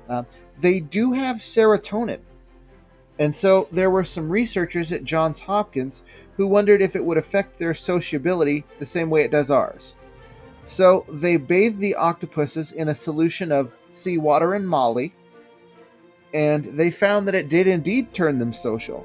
uh, 0.09 0.25
they 0.61 0.81
do 0.81 1.13
have 1.13 1.37
serotonin. 1.37 2.19
And 3.19 3.35
so 3.35 3.69
there 3.73 3.91
were 3.91 4.05
some 4.05 4.31
researchers 4.31 4.93
at 4.93 5.05
Johns 5.05 5.41
Hopkins 5.41 6.03
who 6.37 6.47
wondered 6.47 6.81
if 6.81 6.95
it 6.95 7.05
would 7.05 7.19
affect 7.19 7.59
their 7.59 7.75
sociability 7.75 8.65
the 8.79 8.87
same 8.87 9.11
way 9.11 9.23
it 9.23 9.33
does 9.33 9.51
ours. 9.51 9.97
So 10.63 11.05
they 11.09 11.37
bathed 11.37 11.79
the 11.79 11.95
octopuses 11.95 12.73
in 12.73 12.89
a 12.89 12.95
solution 12.95 13.51
of 13.51 13.77
seawater 13.89 14.55
and 14.55 14.69
molly, 14.69 15.15
and 16.35 16.65
they 16.65 16.91
found 16.91 17.27
that 17.27 17.35
it 17.35 17.49
did 17.49 17.67
indeed 17.67 18.13
turn 18.13 18.39
them 18.39 18.53
social. 18.53 19.05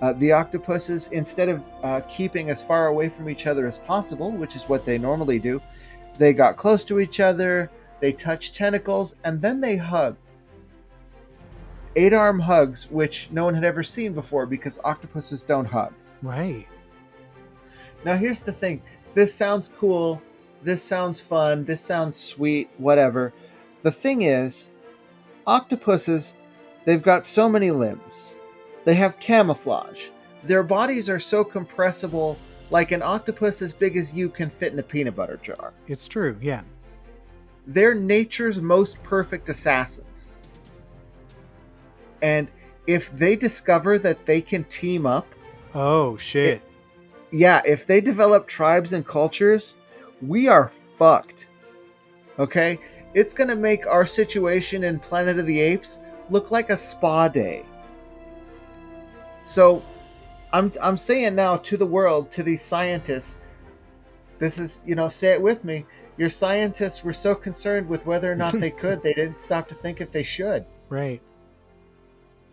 Uh, 0.00 0.14
the 0.14 0.32
octopuses, 0.32 1.08
instead 1.12 1.48
of 1.48 1.64
uh, 1.82 2.00
keeping 2.08 2.50
as 2.50 2.62
far 2.62 2.88
away 2.88 3.08
from 3.08 3.28
each 3.28 3.46
other 3.46 3.66
as 3.68 3.78
possible, 3.78 4.32
which 4.32 4.56
is 4.56 4.64
what 4.64 4.84
they 4.84 4.98
normally 4.98 5.38
do, 5.38 5.60
they 6.18 6.32
got 6.32 6.56
close 6.56 6.84
to 6.84 7.00
each 7.00 7.20
other, 7.20 7.70
they 8.00 8.12
touched 8.12 8.54
tentacles, 8.54 9.14
and 9.24 9.40
then 9.40 9.60
they 9.60 9.76
hugged. 9.76 10.18
Eight 11.96 12.12
arm 12.12 12.40
hugs, 12.40 12.90
which 12.90 13.28
no 13.30 13.44
one 13.44 13.54
had 13.54 13.64
ever 13.64 13.82
seen 13.82 14.14
before 14.14 14.46
because 14.46 14.80
octopuses 14.84 15.42
don't 15.42 15.66
hug. 15.66 15.92
Right. 16.22 16.66
Now, 18.04 18.16
here's 18.16 18.42
the 18.42 18.52
thing 18.52 18.82
this 19.14 19.34
sounds 19.34 19.68
cool, 19.68 20.20
this 20.62 20.82
sounds 20.82 21.20
fun, 21.20 21.64
this 21.64 21.80
sounds 21.80 22.16
sweet, 22.16 22.68
whatever. 22.78 23.32
The 23.82 23.92
thing 23.92 24.22
is, 24.22 24.68
octopuses, 25.46 26.34
they've 26.84 27.02
got 27.02 27.26
so 27.26 27.48
many 27.48 27.70
limbs. 27.70 28.38
They 28.84 28.94
have 28.94 29.20
camouflage. 29.20 30.08
Their 30.42 30.62
bodies 30.62 31.08
are 31.08 31.18
so 31.18 31.44
compressible, 31.44 32.36
like 32.70 32.92
an 32.92 33.02
octopus 33.02 33.62
as 33.62 33.72
big 33.72 33.96
as 33.96 34.12
you 34.12 34.28
can 34.28 34.50
fit 34.50 34.72
in 34.72 34.78
a 34.78 34.82
peanut 34.82 35.16
butter 35.16 35.38
jar. 35.42 35.72
It's 35.86 36.08
true. 36.08 36.36
Yeah. 36.40 36.62
They're 37.66 37.94
nature's 37.94 38.60
most 38.60 39.02
perfect 39.02 39.48
assassins. 39.48 40.33
And 42.24 42.48
if 42.86 43.14
they 43.14 43.36
discover 43.36 43.98
that 43.98 44.24
they 44.24 44.40
can 44.40 44.64
team 44.64 45.04
up, 45.04 45.26
Oh 45.74 46.16
shit. 46.16 46.62
yeah, 47.30 47.60
if 47.66 47.86
they 47.86 48.00
develop 48.00 48.46
tribes 48.46 48.94
and 48.94 49.06
cultures, 49.06 49.76
we 50.22 50.48
are 50.48 50.68
fucked. 50.68 51.48
Okay? 52.38 52.78
It's 53.12 53.34
going 53.34 53.48
to 53.50 53.56
make 53.56 53.86
our 53.86 54.06
situation 54.06 54.84
in 54.84 54.98
Planet 54.98 55.38
of 55.38 55.44
the 55.44 55.60
Apes 55.60 56.00
look 56.30 56.50
like 56.50 56.70
a 56.70 56.76
spa 56.78 57.28
day. 57.28 57.66
So, 59.42 59.82
I'm 60.54 60.72
I'm 60.82 60.96
saying 60.96 61.34
now 61.34 61.56
to 61.58 61.76
the 61.76 61.84
world, 61.86 62.30
to 62.30 62.42
these 62.42 62.62
scientists, 62.62 63.40
this 64.38 64.58
is, 64.58 64.80
you 64.86 64.94
know, 64.94 65.08
say 65.08 65.32
it 65.32 65.42
with 65.42 65.62
me. 65.64 65.84
Your 66.16 66.30
scientists 66.30 67.04
were 67.04 67.12
so 67.12 67.34
concerned 67.34 67.86
with 67.86 68.06
whether 68.06 68.32
or 68.32 68.36
not 68.36 68.52
they 68.60 68.70
could, 68.70 69.02
they 69.02 69.12
didn't 69.12 69.38
stop 69.38 69.68
to 69.68 69.74
think 69.74 70.00
if 70.00 70.10
they 70.10 70.22
should. 70.22 70.64
right. 70.88 71.20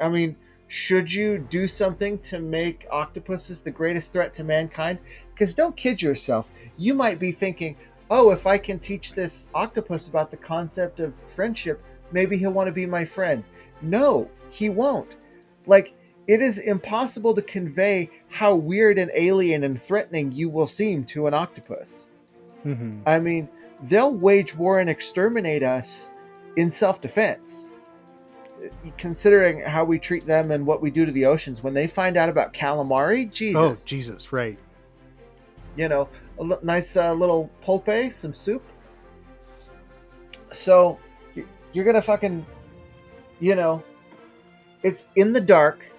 I 0.01 0.09
mean, 0.09 0.35
should 0.67 1.11
you 1.11 1.37
do 1.37 1.67
something 1.67 2.17
to 2.19 2.39
make 2.39 2.85
octopuses 2.91 3.61
the 3.61 3.71
greatest 3.71 4.13
threat 4.13 4.33
to 4.35 4.43
mankind? 4.43 4.99
Because 5.33 5.53
don't 5.53 5.75
kid 5.75 6.01
yourself. 6.01 6.49
You 6.77 6.93
might 6.93 7.19
be 7.19 7.31
thinking, 7.31 7.75
oh, 8.09 8.31
if 8.31 8.47
I 8.47 8.57
can 8.57 8.79
teach 8.79 9.13
this 9.13 9.47
octopus 9.53 10.07
about 10.07 10.31
the 10.31 10.37
concept 10.37 10.99
of 10.99 11.15
friendship, 11.15 11.83
maybe 12.11 12.37
he'll 12.37 12.53
want 12.53 12.67
to 12.67 12.73
be 12.73 12.85
my 12.85 13.05
friend. 13.05 13.43
No, 13.81 14.29
he 14.49 14.69
won't. 14.69 15.17
Like, 15.65 15.93
it 16.27 16.41
is 16.41 16.59
impossible 16.59 17.33
to 17.35 17.41
convey 17.41 18.09
how 18.29 18.55
weird 18.55 18.97
and 18.97 19.11
alien 19.15 19.63
and 19.63 19.79
threatening 19.79 20.31
you 20.31 20.49
will 20.49 20.67
seem 20.67 21.03
to 21.05 21.27
an 21.27 21.33
octopus. 21.33 22.07
hmm 22.63 23.01
I 23.05 23.19
mean, 23.19 23.49
they'll 23.83 24.13
wage 24.13 24.55
war 24.55 24.79
and 24.79 24.89
exterminate 24.89 25.63
us 25.63 26.09
in 26.57 26.69
self 26.71 27.01
defense. 27.01 27.70
Considering 28.97 29.61
how 29.61 29.83
we 29.83 29.97
treat 29.97 30.25
them 30.27 30.51
and 30.51 30.65
what 30.65 30.81
we 30.81 30.91
do 30.91 31.05
to 31.05 31.11
the 31.11 31.25
oceans, 31.25 31.63
when 31.63 31.73
they 31.73 31.87
find 31.87 32.15
out 32.17 32.29
about 32.29 32.53
calamari, 32.53 33.29
Jesus. 33.31 33.83
Oh 33.83 33.87
Jesus. 33.87 34.31
Right. 34.31 34.57
you 35.77 35.87
know, 35.89 36.07
a 36.39 36.43
li- 36.43 36.57
nice 36.63 36.95
uh, 36.97 37.13
little 37.13 37.49
pulpe, 37.61 38.11
some 38.11 38.33
soup. 38.33 38.63
So 40.51 40.99
you're 41.73 41.85
gonna 41.85 42.01
fucking, 42.01 42.45
you 43.39 43.55
know, 43.55 43.81
it's 44.83 45.07
in 45.15 45.31
the 45.33 45.41
dark, 45.41 45.89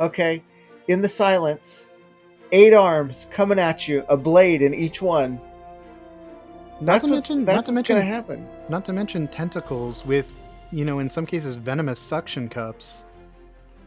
okay, 0.00 0.42
in 0.88 1.00
the 1.02 1.08
silence, 1.08 1.90
eight 2.50 2.74
arms 2.74 3.28
coming 3.30 3.58
at 3.58 3.86
you, 3.88 4.04
a 4.08 4.16
blade 4.16 4.60
in 4.60 4.74
each 4.74 5.00
one. 5.00 5.40
Not 6.80 6.86
That's 6.86 7.06
to 7.06 7.12
what's, 7.14 7.30
mention. 7.30 7.44
that's 7.44 7.68
not 7.68 7.72
to 7.72 7.78
what's 7.78 7.88
gonna 7.88 8.00
mention. 8.00 8.12
happen. 8.12 8.48
Not 8.68 8.84
to 8.86 8.92
mention 8.92 9.28
tentacles 9.28 10.04
with, 10.04 10.32
you 10.72 10.84
know, 10.84 10.98
in 10.98 11.08
some 11.10 11.26
cases 11.26 11.56
venomous 11.56 12.00
suction 12.00 12.48
cups. 12.48 13.04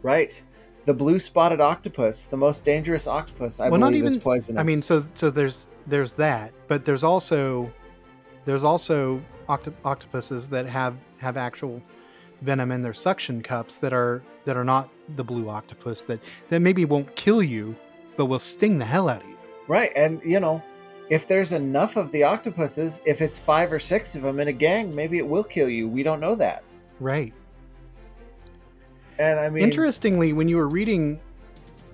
Right. 0.03 0.41
The 0.85 0.93
blue 0.93 1.17
spotted 1.17 1.59
octopus, 1.59 2.27
the 2.27 2.37
most 2.37 2.63
dangerous 2.63 3.07
octopus, 3.07 3.59
I 3.59 3.69
Well, 3.69 3.79
not 3.79 3.87
believe 3.89 4.05
is 4.05 4.13
even- 4.13 4.21
poisonous. 4.23 4.59
I 4.59 4.63
mean, 4.63 4.81
so 4.81 5.03
so 5.15 5.29
there's 5.29 5.67
there's 5.87 6.13
that, 6.13 6.51
but 6.67 6.85
there's 6.85 7.03
also 7.03 7.71
there's 8.45 8.63
also 8.63 9.21
octo- 9.49 9.73
octopuses 9.83 10.47
that 10.49 10.67
have 10.67 10.95
have 11.17 11.37
actual 11.37 11.81
venom 12.41 12.71
in 12.71 12.83
their 12.83 12.93
suction 12.93 13.41
cups 13.41 13.77
that 13.77 13.93
are 13.93 14.21
that 14.45 14.55
are 14.55 14.63
not 14.63 14.89
the 15.15 15.23
blue 15.23 15.49
octopus 15.49 16.03
that 16.03 16.19
that 16.49 16.59
maybe 16.59 16.85
won't 16.85 17.15
kill 17.15 17.41
you, 17.41 17.75
but 18.15 18.25
will 18.25 18.37
sting 18.39 18.77
the 18.77 18.85
hell 18.85 19.09
out 19.09 19.21
of 19.23 19.27
you. 19.27 19.35
right, 19.67 19.91
and 19.95 20.21
you 20.23 20.39
know, 20.39 20.61
if 21.09 21.27
there's 21.27 21.51
enough 21.51 21.95
of 21.97 22.11
the 22.11 22.23
octopuses, 22.23 23.01
if 23.05 23.21
it's 23.21 23.39
five 23.39 23.73
or 23.73 23.79
six 23.79 24.15
of 24.15 24.21
them 24.21 24.39
in 24.39 24.47
a 24.49 24.53
gang, 24.53 24.93
maybe 24.93 25.17
it 25.17 25.27
will 25.27 25.43
kill 25.43 25.67
you. 25.69 25.87
We 25.89 26.03
don't 26.03 26.19
know 26.19 26.35
that. 26.35 26.63
Right. 26.99 27.33
And 29.17 29.39
I 29.39 29.49
mean, 29.49 29.63
Interestingly, 29.63 30.33
when 30.33 30.49
you 30.49 30.57
were 30.57 30.67
reading 30.67 31.19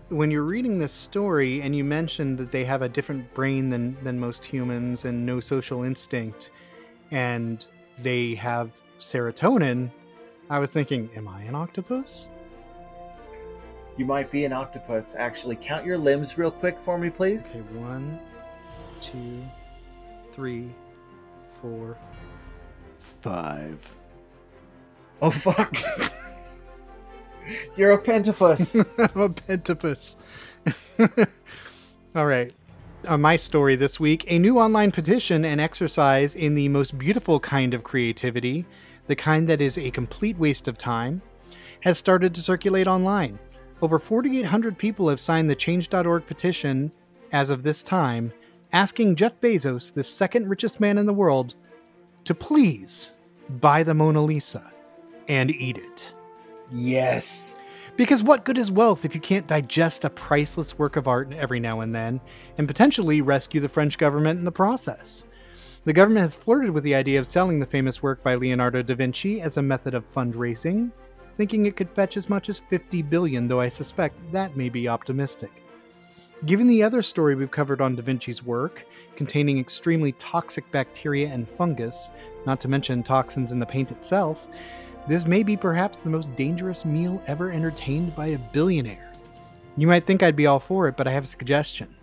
when 0.09 0.29
you're 0.29 0.43
reading 0.43 0.77
this 0.77 0.91
story 0.91 1.61
and 1.61 1.73
you 1.73 1.85
mentioned 1.85 2.37
that 2.37 2.51
they 2.51 2.65
have 2.65 2.81
a 2.81 2.89
different 2.89 3.33
brain 3.33 3.69
than 3.69 3.95
than 4.03 4.19
most 4.19 4.43
humans 4.43 5.05
and 5.05 5.25
no 5.25 5.39
social 5.39 5.83
instinct 5.83 6.51
and 7.11 7.67
they 7.99 8.35
have 8.35 8.71
serotonin, 8.99 9.89
I 10.49 10.59
was 10.59 10.69
thinking, 10.69 11.09
am 11.15 11.27
I 11.27 11.41
an 11.43 11.55
octopus? 11.55 12.29
you 13.97 14.05
might 14.05 14.31
be 14.31 14.45
an 14.45 14.53
octopus. 14.53 15.15
Actually, 15.17 15.55
count 15.57 15.85
your 15.85 15.97
limbs 15.97 16.37
real 16.37 16.51
quick 16.51 16.79
for 16.79 16.97
me, 16.97 17.09
please. 17.09 17.51
Okay, 17.51 17.59
one, 17.77 18.19
two, 18.99 19.43
three, 20.31 20.69
four, 21.61 21.97
five. 22.97 23.87
Oh 25.21 25.29
fuck! 25.29 25.77
You're 27.75 27.91
a 27.91 28.01
pentapus. 28.01 28.75
I'm 28.97 29.21
a 29.21 29.29
pentapus. 29.29 30.15
All 32.15 32.25
right. 32.25 32.51
On 33.07 33.21
my 33.21 33.35
story 33.35 33.75
this 33.75 33.99
week, 33.99 34.25
a 34.27 34.37
new 34.37 34.59
online 34.59 34.91
petition 34.91 35.45
and 35.45 35.59
exercise 35.59 36.35
in 36.35 36.55
the 36.55 36.69
most 36.69 36.97
beautiful 36.97 37.39
kind 37.39 37.73
of 37.73 37.83
creativity, 37.83 38.65
the 39.07 39.15
kind 39.15 39.47
that 39.49 39.61
is 39.61 39.77
a 39.77 39.91
complete 39.91 40.37
waste 40.37 40.67
of 40.67 40.77
time, 40.77 41.21
has 41.81 41.97
started 41.97 42.35
to 42.35 42.41
circulate 42.41 42.87
online. 42.87 43.39
Over 43.81 43.97
4,800 43.97 44.77
people 44.77 45.09
have 45.09 45.19
signed 45.19 45.49
the 45.49 45.55
Change.org 45.55 46.27
petition 46.27 46.91
as 47.31 47.49
of 47.49 47.63
this 47.63 47.81
time, 47.81 48.31
asking 48.71 49.15
Jeff 49.15 49.39
Bezos, 49.41 49.91
the 49.93 50.03
second 50.03 50.47
richest 50.47 50.79
man 50.79 50.99
in 50.99 51.07
the 51.07 51.13
world, 51.13 51.55
to 52.25 52.35
please 52.35 53.13
buy 53.59 53.81
the 53.81 53.93
Mona 53.93 54.21
Lisa 54.21 54.70
and 55.31 55.49
eat 55.49 55.77
it. 55.77 56.13
yes. 56.69 57.57
Because 57.95 58.21
what 58.21 58.43
good 58.43 58.57
is 58.57 58.71
wealth 58.71 59.05
if 59.05 59.15
you 59.15 59.21
can't 59.21 59.47
digest 59.47 60.03
a 60.03 60.09
priceless 60.09 60.77
work 60.77 60.97
of 60.97 61.07
art 61.07 61.31
every 61.33 61.59
now 61.59 61.81
and 61.81 61.95
then, 61.95 62.19
and 62.57 62.67
potentially 62.67 63.21
rescue 63.21 63.61
the 63.61 63.69
French 63.69 63.97
government 63.97 64.39
in 64.39 64.45
the 64.45 64.51
process? 64.51 65.25
The 65.85 65.93
government 65.93 66.21
has 66.21 66.35
flirted 66.35 66.71
with 66.71 66.83
the 66.83 66.95
idea 66.95 67.17
of 67.19 67.27
selling 67.27 67.59
the 67.59 67.65
famous 67.65 68.03
work 68.03 68.21
by 68.23 68.35
Leonardo 68.35 68.81
da 68.81 68.93
Vinci 68.93 69.41
as 69.41 69.55
a 69.55 69.61
method 69.61 69.93
of 69.93 70.11
fundraising, 70.13 70.91
thinking 71.37 71.65
it 71.65 71.77
could 71.77 71.89
fetch 71.89 72.17
as 72.17 72.29
much 72.29 72.49
as 72.49 72.59
50 72.59 73.01
billion, 73.03 73.47
though 73.47 73.61
I 73.61 73.69
suspect 73.69 74.19
that 74.33 74.57
may 74.57 74.67
be 74.67 74.89
optimistic. 74.89 75.63
Given 76.45 76.67
the 76.67 76.81
other 76.81 77.03
story 77.03 77.35
we've 77.35 77.51
covered 77.51 77.81
on 77.81 77.95
Da 77.95 78.01
Vinci's 78.01 78.43
work, 78.43 78.85
containing 79.15 79.59
extremely 79.59 80.11
toxic 80.13 80.69
bacteria 80.71 81.27
and 81.27 81.47
fungus, 81.47 82.09
not 82.47 82.59
to 82.61 82.67
mention 82.67 83.03
toxins 83.03 83.51
in 83.51 83.59
the 83.59 83.65
paint 83.65 83.91
itself, 83.91 84.47
this 85.11 85.27
may 85.27 85.43
be 85.43 85.57
perhaps 85.57 85.97
the 85.97 86.09
most 86.09 86.33
dangerous 86.35 86.85
meal 86.85 87.21
ever 87.27 87.51
entertained 87.51 88.15
by 88.15 88.27
a 88.27 88.37
billionaire. 88.37 89.11
You 89.75 89.85
might 89.85 90.05
think 90.05 90.23
I'd 90.23 90.37
be 90.37 90.47
all 90.47 90.61
for 90.61 90.87
it, 90.87 90.95
but 90.95 91.05
I 91.05 91.11
have 91.11 91.25
a 91.25 91.27
suggestion. 91.27 91.93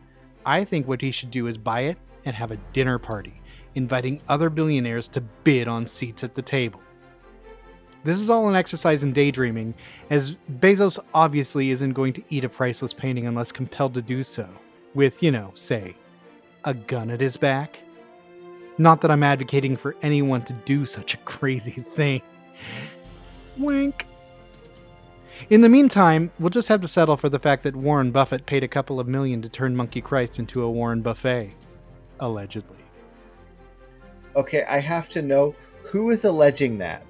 I 0.44 0.62
think 0.62 0.86
what 0.86 1.00
he 1.00 1.10
should 1.10 1.30
do 1.30 1.46
is 1.46 1.56
buy 1.56 1.84
it 1.84 1.96
and 2.26 2.36
have 2.36 2.50
a 2.50 2.58
dinner 2.74 2.98
party, 2.98 3.40
inviting 3.76 4.20
other 4.28 4.50
billionaires 4.50 5.08
to 5.08 5.22
bid 5.22 5.68
on 5.68 5.86
seats 5.86 6.22
at 6.22 6.34
the 6.34 6.42
table. 6.42 6.82
This 8.04 8.20
is 8.20 8.28
all 8.28 8.46
an 8.46 8.54
exercise 8.54 9.02
in 9.02 9.14
daydreaming, 9.14 9.72
as 10.10 10.36
Bezos 10.58 10.98
obviously 11.14 11.70
isn't 11.70 11.94
going 11.94 12.12
to 12.12 12.22
eat 12.28 12.44
a 12.44 12.48
priceless 12.50 12.92
painting 12.92 13.26
unless 13.26 13.52
compelled 13.52 13.94
to 13.94 14.02
do 14.02 14.22
so, 14.22 14.46
with, 14.92 15.22
you 15.22 15.30
know, 15.30 15.50
say, 15.54 15.96
a 16.64 16.74
gun 16.74 17.08
at 17.08 17.22
his 17.22 17.38
back. 17.38 17.78
Not 18.76 19.00
that 19.00 19.10
I'm 19.10 19.22
advocating 19.22 19.78
for 19.78 19.96
anyone 20.02 20.44
to 20.44 20.52
do 20.52 20.84
such 20.84 21.14
a 21.14 21.16
crazy 21.24 21.86
thing. 21.94 22.20
Wink. 23.58 24.06
In 25.50 25.60
the 25.60 25.68
meantime, 25.68 26.30
we'll 26.38 26.50
just 26.50 26.68
have 26.68 26.80
to 26.80 26.88
settle 26.88 27.16
for 27.16 27.28
the 27.28 27.38
fact 27.38 27.62
that 27.62 27.76
Warren 27.76 28.10
Buffett 28.10 28.44
paid 28.46 28.64
a 28.64 28.68
couple 28.68 28.98
of 28.98 29.06
million 29.06 29.40
to 29.42 29.48
turn 29.48 29.76
Monkey 29.76 30.00
Christ 30.00 30.38
into 30.38 30.62
a 30.62 30.70
Warren 30.70 31.00
Buffet. 31.00 31.54
Allegedly. 32.20 32.76
Okay, 34.34 34.64
I 34.68 34.78
have 34.78 35.08
to 35.10 35.22
know 35.22 35.54
who 35.82 36.10
is 36.10 36.24
alleging 36.24 36.78
that. 36.78 37.04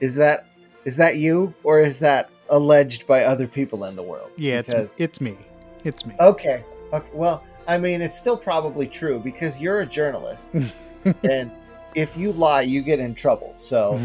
Is 0.00 0.14
that 0.16 0.46
is 0.84 0.96
that 0.96 1.16
you 1.16 1.52
or 1.64 1.80
is 1.80 1.98
that 2.00 2.30
alleged 2.48 3.06
by 3.06 3.24
other 3.24 3.46
people 3.46 3.84
in 3.84 3.96
the 3.96 4.02
world? 4.02 4.30
Yeah, 4.36 4.62
Because- 4.62 4.84
it's, 4.84 5.00
it's 5.00 5.20
me. 5.20 5.36
It's 5.84 6.04
me. 6.06 6.14
Okay. 6.20 6.64
Okay. 6.92 7.08
Well, 7.12 7.44
I 7.68 7.78
mean, 7.78 8.00
it's 8.00 8.16
still 8.16 8.36
probably 8.36 8.86
true 8.86 9.18
because 9.20 9.60
you're 9.60 9.80
a 9.80 9.86
journalist, 9.86 10.50
and 11.22 11.50
if 11.94 12.16
you 12.16 12.32
lie, 12.32 12.62
you 12.62 12.80
get 12.82 13.00
in 13.00 13.14
trouble. 13.14 13.52
So 13.56 14.00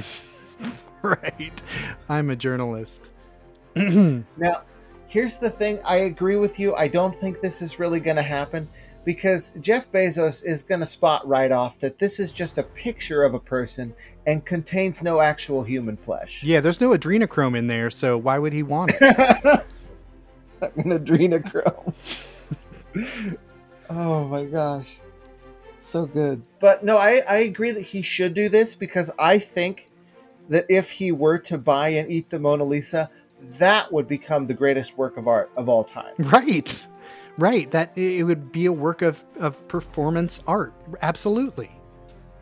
right. 1.22 1.62
I'm 2.10 2.30
a 2.30 2.36
journalist. 2.36 3.10
now, 3.76 4.64
here's 5.08 5.38
the 5.38 5.50
thing. 5.50 5.80
I 5.84 5.98
agree 5.98 6.36
with 6.36 6.60
you. 6.60 6.76
I 6.76 6.88
don't 6.88 7.16
think 7.16 7.42
this 7.42 7.62
is 7.62 7.80
really 7.80 8.00
going 8.00 8.18
to 8.18 8.24
happen 8.24 8.68
because 9.04 9.52
Jeff 9.60 9.92
Bezos 9.92 10.44
is 10.46 10.64
going 10.64 10.80
to 10.80 10.86
spot 10.86 11.28
right 11.28 11.52
off 11.52 11.80
that 11.80 11.98
this 11.98 12.20
is 12.20 12.32
just 12.32 12.58
a 12.58 12.64
picture 12.64 13.24
of 13.24 13.34
a 13.34 13.40
person 13.40 13.94
and 14.28 14.46
contains 14.46 15.02
no 15.02 15.22
actual 15.22 15.64
human 15.64 15.98
flesh. 15.98 16.44
yeah, 16.44 16.62
there's 16.62 16.82
no 16.82 16.92
adrenochrome 16.92 17.58
in 17.58 17.68
there, 17.68 17.90
so 17.90 18.18
why 18.18 18.38
would 18.38 18.54
he 18.54 18.64
want 18.64 18.92
it? 19.02 19.66
An 20.62 20.92
adrenochrome. 20.92 21.94
oh 23.90 24.28
my 24.28 24.46
gosh. 24.46 25.00
So 25.80 26.06
good. 26.06 26.44
But 26.60 26.84
no, 26.84 26.98
I, 26.98 27.24
I 27.28 27.38
agree 27.38 27.72
that 27.72 27.82
he 27.82 28.04
should 28.04 28.36
do 28.36 28.50
this 28.50 28.76
because 28.76 29.10
I 29.18 29.40
think 29.40 29.90
that 30.50 30.66
if 30.70 30.90
he 30.90 31.12
were 31.12 31.38
to 31.40 31.58
buy 31.58 31.90
and 31.90 32.12
eat 32.12 32.30
the 32.30 32.40
Mona 32.40 32.64
Lisa, 32.64 33.10
that 33.42 33.92
would 33.92 34.08
become 34.08 34.48
the 34.48 34.54
greatest 34.54 34.98
work 34.98 35.18
of 35.18 35.28
art 35.28 35.52
of 35.56 35.70
all 35.70 35.84
time. 35.84 36.14
right. 36.20 36.88
Right. 37.38 37.72
That 37.72 37.98
it 37.98 38.24
would 38.24 38.52
be 38.52 38.66
a 38.66 38.74
work 38.74 39.02
of, 39.02 39.24
of 39.40 39.66
performance 39.68 40.44
art. 40.48 40.74
Absolutely. 41.02 41.72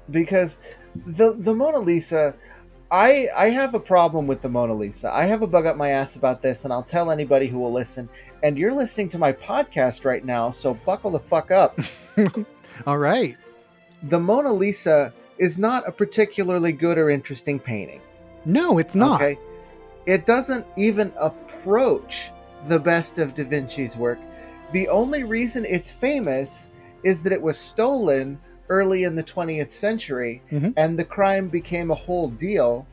Because 0.09 0.57
the 1.05 1.33
the 1.33 1.53
Mona 1.53 1.77
Lisa 1.79 2.35
I 2.91 3.27
I 3.35 3.49
have 3.49 3.75
a 3.75 3.79
problem 3.79 4.25
with 4.25 4.41
the 4.41 4.49
Mona 4.49 4.73
Lisa. 4.73 5.13
I 5.13 5.25
have 5.25 5.43
a 5.43 5.47
bug 5.47 5.67
up 5.67 5.77
my 5.77 5.89
ass 5.89 6.15
about 6.15 6.41
this 6.41 6.63
and 6.63 6.73
I'll 6.73 6.83
tell 6.83 7.11
anybody 7.11 7.45
who 7.47 7.59
will 7.59 7.71
listen. 7.71 8.09
And 8.41 8.57
you're 8.57 8.73
listening 8.73 9.09
to 9.09 9.19
my 9.19 9.31
podcast 9.31 10.05
right 10.05 10.25
now, 10.25 10.49
so 10.49 10.73
buckle 10.73 11.11
the 11.11 11.19
fuck 11.19 11.51
up. 11.51 11.79
All 12.87 12.97
right. 12.97 13.37
the 14.03 14.19
Mona 14.19 14.51
Lisa 14.51 15.13
is 15.39 15.57
not 15.57 15.87
a 15.87 15.91
particularly 15.91 16.71
good 16.71 16.97
or 16.97 17.09
interesting 17.09 17.59
painting. 17.59 18.01
No, 18.45 18.77
it's 18.77 18.95
not. 18.95 19.21
Okay. 19.21 19.39
It 20.05 20.25
doesn't 20.25 20.65
even 20.77 21.11
approach 21.19 22.31
the 22.67 22.79
best 22.79 23.19
of 23.19 23.33
Da 23.33 23.43
Vinci's 23.45 23.95
work. 23.97 24.19
The 24.73 24.87
only 24.89 25.23
reason 25.23 25.65
it's 25.65 25.91
famous 25.91 26.69
is 27.03 27.23
that 27.23 27.33
it 27.33 27.41
was 27.41 27.57
stolen 27.57 28.39
early 28.69 29.03
in 29.05 29.15
the 29.15 29.23
20th 29.23 29.71
century 29.71 30.41
Mhm. 30.51 30.73
and 30.77 30.97
the 30.99 31.03
crime 31.05 31.47
became 31.47 31.89
a 31.89 31.95
whole 31.95 32.27
deal. 32.29 32.85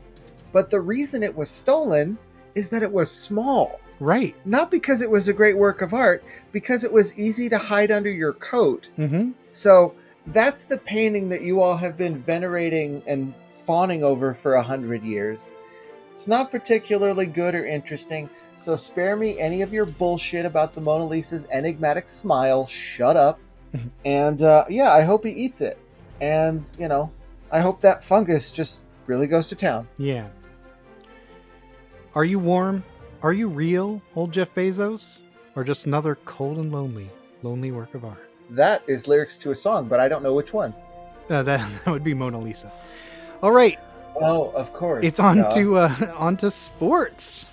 But 0.52 0.70
the 0.70 0.80
reason 0.80 1.22
it 1.22 1.37
was 1.37 1.50
stolen 1.50 2.16
is 2.54 2.70
that 2.70 2.82
it 2.82 2.90
was 2.92 3.11
small. 3.11 3.80
Right. 4.00 4.35
Not 4.44 4.70
because 4.70 5.02
it 5.02 5.11
was 5.11 5.28
a 5.28 5.32
great 5.32 5.56
work 5.59 5.82
of 5.82 5.92
art, 5.92 6.22
because 6.52 6.85
it 6.85 6.92
was 6.92 7.18
easy 7.18 7.48
to 7.48 7.59
hide 7.59 7.90
under 7.90 8.11
your 8.11 8.32
coat 8.35 8.88
Mm-hmm. 8.98 9.30
so 9.50 9.94
that's 10.29 10.65
the 10.65 10.79
painting 10.79 11.29
that 11.29 11.43
you 11.43 11.61
all 11.61 11.77
have 11.77 11.97
been 11.97 12.17
venerating 12.19 13.03
and 13.07 13.35
fawning 13.65 14.03
over 14.03 14.35
for 14.35 14.55
a 14.55 14.62
hundred 14.62 15.03
years. 15.03 15.53
It's 16.11 16.27
not 16.27 16.51
particularly 16.51 17.27
good 17.27 17.55
or 17.55 17.67
interesting, 17.67 18.31
so 18.55 18.75
spare 18.75 19.17
me 19.17 19.39
any 19.39 19.61
of 19.62 19.73
your 19.73 19.85
bullshit 19.85 20.47
about 20.47 20.73
the 20.73 20.81
Mona 20.81 21.05
Lisa's 21.05 21.47
enigmatic 21.51 22.09
smile. 22.09 22.67
Shut 22.67 23.17
up. 23.17 23.39
and 24.05 24.41
uh, 24.41 24.65
yeah, 24.71 24.93
I 24.93 25.03
hope 25.03 25.25
he 25.25 25.31
eats 25.31 25.61
it. 25.61 25.79
And, 26.21 26.65
you 26.79 26.89
know, 26.89 27.12
I 27.53 27.61
hope 27.61 27.81
that 27.83 28.03
fungus 28.03 28.51
just 28.51 28.81
really 29.07 29.27
goes 29.27 29.49
to 29.49 29.55
town. 29.55 29.87
Yeah. 29.99 30.29
Are 32.15 32.25
you 32.25 32.39
warm? 32.39 32.83
Are 33.23 33.35
you 33.35 33.49
real, 33.49 34.01
old 34.15 34.33
Jeff 34.33 34.55
Bezos? 34.55 35.19
Or 35.55 35.65
just 35.65 35.87
another 35.87 36.17
cold 36.25 36.59
and 36.59 36.73
lonely, 36.73 37.11
lonely 37.43 37.73
work 37.73 37.95
of 37.95 38.05
art? 38.05 38.26
That 38.50 38.82
is 38.87 39.09
lyrics 39.09 39.37
to 39.38 39.50
a 39.50 39.54
song, 39.54 39.88
but 39.88 40.00
I 40.00 40.09
don't 40.09 40.22
know 40.22 40.35
which 40.35 40.52
one. 40.52 40.74
Uh, 41.28 41.42
that, 41.42 41.68
that 41.85 41.90
would 41.90 42.04
be 42.04 42.14
Mona 42.14 42.38
Lisa. 42.38 42.70
All 43.42 43.52
right, 43.52 43.78
Oh, 44.18 44.50
of 44.50 44.72
course. 44.72 45.04
it's 45.04 45.20
on 45.20 45.37
Duh. 45.38 45.50
to 45.50 45.76
uh, 45.76 46.14
on 46.16 46.37
to 46.38 46.50
sports. 46.50 47.48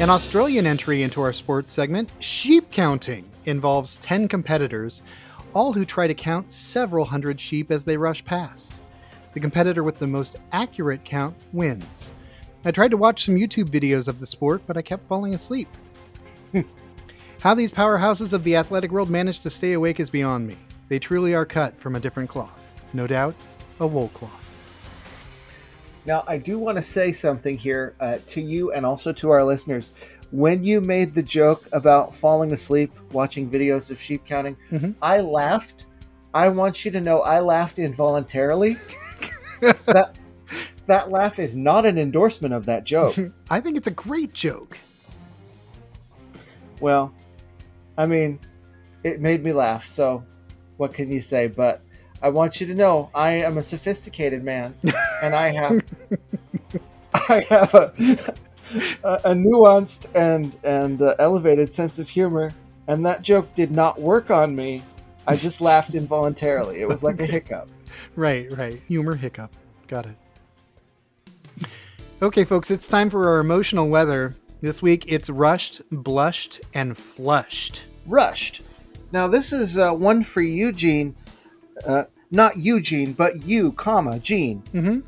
An 0.00 0.10
Australian 0.10 0.66
entry 0.66 1.02
into 1.02 1.20
our 1.22 1.32
sports 1.32 1.72
segment, 1.72 2.12
sheep 2.18 2.70
counting, 2.70 3.24
involves 3.46 3.96
10 3.96 4.26
competitors, 4.28 5.02
all 5.54 5.72
who 5.72 5.84
try 5.84 6.06
to 6.06 6.14
count 6.14 6.50
several 6.52 7.04
hundred 7.04 7.40
sheep 7.40 7.70
as 7.70 7.84
they 7.84 7.96
rush 7.96 8.24
past. 8.24 8.80
The 9.34 9.40
competitor 9.40 9.82
with 9.84 9.98
the 9.98 10.06
most 10.06 10.36
accurate 10.52 11.04
count 11.04 11.36
wins. 11.52 12.12
I 12.64 12.70
tried 12.72 12.90
to 12.90 12.96
watch 12.96 13.24
some 13.24 13.36
YouTube 13.36 13.68
videos 13.68 14.08
of 14.08 14.18
the 14.20 14.26
sport, 14.26 14.62
but 14.66 14.76
I 14.76 14.82
kept 14.82 15.06
falling 15.06 15.32
asleep. 15.34 15.68
How 17.44 17.52
these 17.52 17.70
powerhouses 17.70 18.32
of 18.32 18.42
the 18.42 18.56
athletic 18.56 18.90
world 18.90 19.10
manage 19.10 19.40
to 19.40 19.50
stay 19.50 19.74
awake 19.74 20.00
is 20.00 20.08
beyond 20.08 20.46
me. 20.46 20.56
They 20.88 20.98
truly 20.98 21.34
are 21.34 21.44
cut 21.44 21.78
from 21.78 21.94
a 21.94 22.00
different 22.00 22.30
cloth. 22.30 22.72
No 22.94 23.06
doubt, 23.06 23.34
a 23.80 23.86
wool 23.86 24.08
cloth. 24.14 24.40
Now, 26.06 26.24
I 26.26 26.38
do 26.38 26.58
want 26.58 26.78
to 26.78 26.82
say 26.82 27.12
something 27.12 27.58
here 27.58 27.96
uh, 28.00 28.16
to 28.28 28.40
you 28.40 28.72
and 28.72 28.86
also 28.86 29.12
to 29.12 29.28
our 29.28 29.44
listeners. 29.44 29.92
When 30.30 30.64
you 30.64 30.80
made 30.80 31.14
the 31.14 31.22
joke 31.22 31.68
about 31.74 32.14
falling 32.14 32.50
asleep 32.52 32.90
watching 33.12 33.50
videos 33.50 33.90
of 33.90 34.00
sheep 34.00 34.24
counting, 34.24 34.56
Mhm. 34.72 34.94
I 35.02 35.20
laughed. 35.20 35.84
I 36.32 36.48
want 36.48 36.86
you 36.86 36.90
to 36.92 37.00
know 37.02 37.20
I 37.20 37.40
laughed 37.40 37.78
involuntarily. 37.78 38.78
that, 39.60 40.16
that 40.86 41.10
laugh 41.10 41.38
is 41.38 41.56
not 41.58 41.84
an 41.84 41.98
endorsement 41.98 42.54
of 42.54 42.64
that 42.64 42.84
joke. 42.84 43.18
I 43.50 43.60
think 43.60 43.76
it's 43.76 43.86
a 43.86 43.90
great 43.90 44.32
joke. 44.32 44.78
Well, 46.80 47.12
I 47.96 48.06
mean, 48.06 48.40
it 49.04 49.20
made 49.20 49.44
me 49.44 49.52
laugh, 49.52 49.86
so 49.86 50.24
what 50.76 50.92
can 50.92 51.10
you 51.10 51.20
say? 51.20 51.46
But 51.46 51.82
I 52.22 52.28
want 52.28 52.60
you 52.60 52.66
to 52.66 52.74
know 52.74 53.10
I 53.14 53.32
am 53.32 53.58
a 53.58 53.62
sophisticated 53.62 54.42
man, 54.42 54.74
and 55.22 55.34
I 55.34 55.48
have 55.48 55.84
I 57.28 57.44
have 57.48 57.74
a 57.74 58.34
a, 59.04 59.34
nuanced 59.34 60.08
and 60.14 60.56
and 60.64 61.00
uh, 61.00 61.14
elevated 61.18 61.72
sense 61.72 61.98
of 61.98 62.08
humor, 62.08 62.50
and 62.88 63.04
that 63.06 63.22
joke 63.22 63.54
did 63.54 63.70
not 63.70 64.00
work 64.00 64.30
on 64.30 64.54
me. 64.54 64.82
I 65.26 65.36
just 65.36 65.60
laughed 65.60 65.94
involuntarily. 65.94 66.80
It 66.80 66.88
was 66.88 67.04
like 67.04 67.20
a 67.20 67.26
hiccup. 67.26 67.68
Right, 68.16 68.50
right. 68.56 68.80
Humor 68.88 69.14
hiccup. 69.14 69.52
Got 69.86 70.06
it. 70.06 70.16
Okay, 72.22 72.44
folks, 72.44 72.70
it's 72.70 72.88
time 72.88 73.10
for 73.10 73.28
our 73.28 73.38
emotional 73.38 73.88
weather. 73.88 74.34
This 74.64 74.80
week 74.80 75.04
it's 75.08 75.28
rushed, 75.28 75.82
blushed, 75.92 76.62
and 76.72 76.96
flushed. 76.96 77.82
Rushed. 78.06 78.62
Now 79.12 79.28
this 79.28 79.52
is 79.52 79.76
uh, 79.76 79.92
one 79.92 80.22
for 80.22 80.40
Eugene, 80.40 81.14
uh, 81.86 82.04
not 82.30 82.56
Eugene, 82.56 83.12
but 83.12 83.46
you, 83.46 83.72
comma 83.72 84.18
Gene. 84.20 84.62
Mm-hmm. 84.72 85.00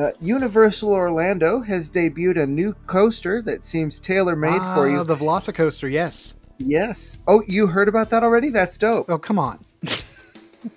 Uh, 0.00 0.12
Universal 0.20 0.92
Orlando 0.92 1.60
has 1.60 1.90
debuted 1.90 2.40
a 2.40 2.46
new 2.46 2.72
coaster 2.86 3.42
that 3.42 3.64
seems 3.64 3.98
tailor 3.98 4.36
made 4.36 4.62
for 4.74 4.88
you. 4.88 5.00
Ah, 5.00 5.02
The 5.02 5.16
Velocicoaster, 5.16 5.90
yes. 5.90 6.36
Yes. 6.58 7.18
Oh, 7.26 7.42
you 7.48 7.66
heard 7.66 7.88
about 7.88 8.10
that 8.10 8.22
already? 8.22 8.50
That's 8.50 8.76
dope. 8.76 9.06
Oh, 9.10 9.18
come 9.18 9.40
on. 9.40 9.58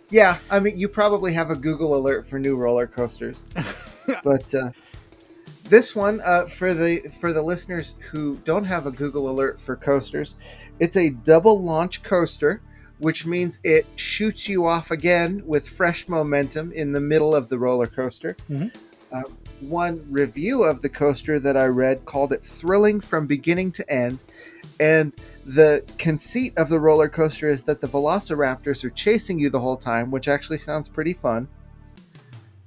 Yeah, 0.09 0.37
I 0.51 0.59
mean, 0.59 0.77
you 0.77 0.89
probably 0.89 1.31
have 1.31 1.49
a 1.49 1.55
Google 1.55 1.95
alert 1.95 2.27
for 2.27 2.39
new 2.39 2.57
roller 2.57 2.87
coasters, 2.87 3.47
but 4.23 4.53
uh, 4.53 4.71
this 5.69 5.95
one 5.95 6.21
uh, 6.23 6.45
for 6.45 6.73
the 6.73 6.99
for 7.19 7.33
the 7.33 7.41
listeners 7.41 7.95
who 8.11 8.37
don't 8.43 8.63
have 8.63 8.85
a 8.85 8.91
Google 8.91 9.29
alert 9.29 9.59
for 9.59 9.75
coasters, 9.75 10.35
it's 10.79 10.97
a 10.97 11.09
double 11.09 11.61
launch 11.61 12.03
coaster, 12.03 12.61
which 12.99 13.25
means 13.25 13.59
it 13.63 13.85
shoots 13.95 14.47
you 14.47 14.65
off 14.65 14.91
again 14.91 15.43
with 15.45 15.67
fresh 15.67 16.07
momentum 16.07 16.71
in 16.71 16.91
the 16.91 16.99
middle 16.99 17.35
of 17.35 17.49
the 17.49 17.57
roller 17.57 17.87
coaster. 17.87 18.35
Mhm. 18.49 18.73
Uh, 19.11 19.23
one 19.61 20.05
review 20.09 20.63
of 20.63 20.81
the 20.81 20.89
coaster 20.89 21.39
that 21.39 21.55
I 21.55 21.65
read 21.65 22.05
called 22.05 22.33
it 22.33 22.43
thrilling 22.43 22.99
from 22.99 23.25
beginning 23.25 23.71
to 23.73 23.89
end. 23.89 24.19
And 24.79 25.13
the 25.45 25.83
conceit 25.97 26.53
of 26.57 26.69
the 26.69 26.79
roller 26.79 27.09
coaster 27.09 27.49
is 27.49 27.63
that 27.63 27.81
the 27.81 27.87
velociraptors 27.87 28.83
are 28.83 28.89
chasing 28.91 29.39
you 29.39 29.49
the 29.49 29.59
whole 29.59 29.77
time, 29.77 30.11
which 30.11 30.27
actually 30.27 30.59
sounds 30.59 30.87
pretty 30.87 31.13
fun. 31.13 31.47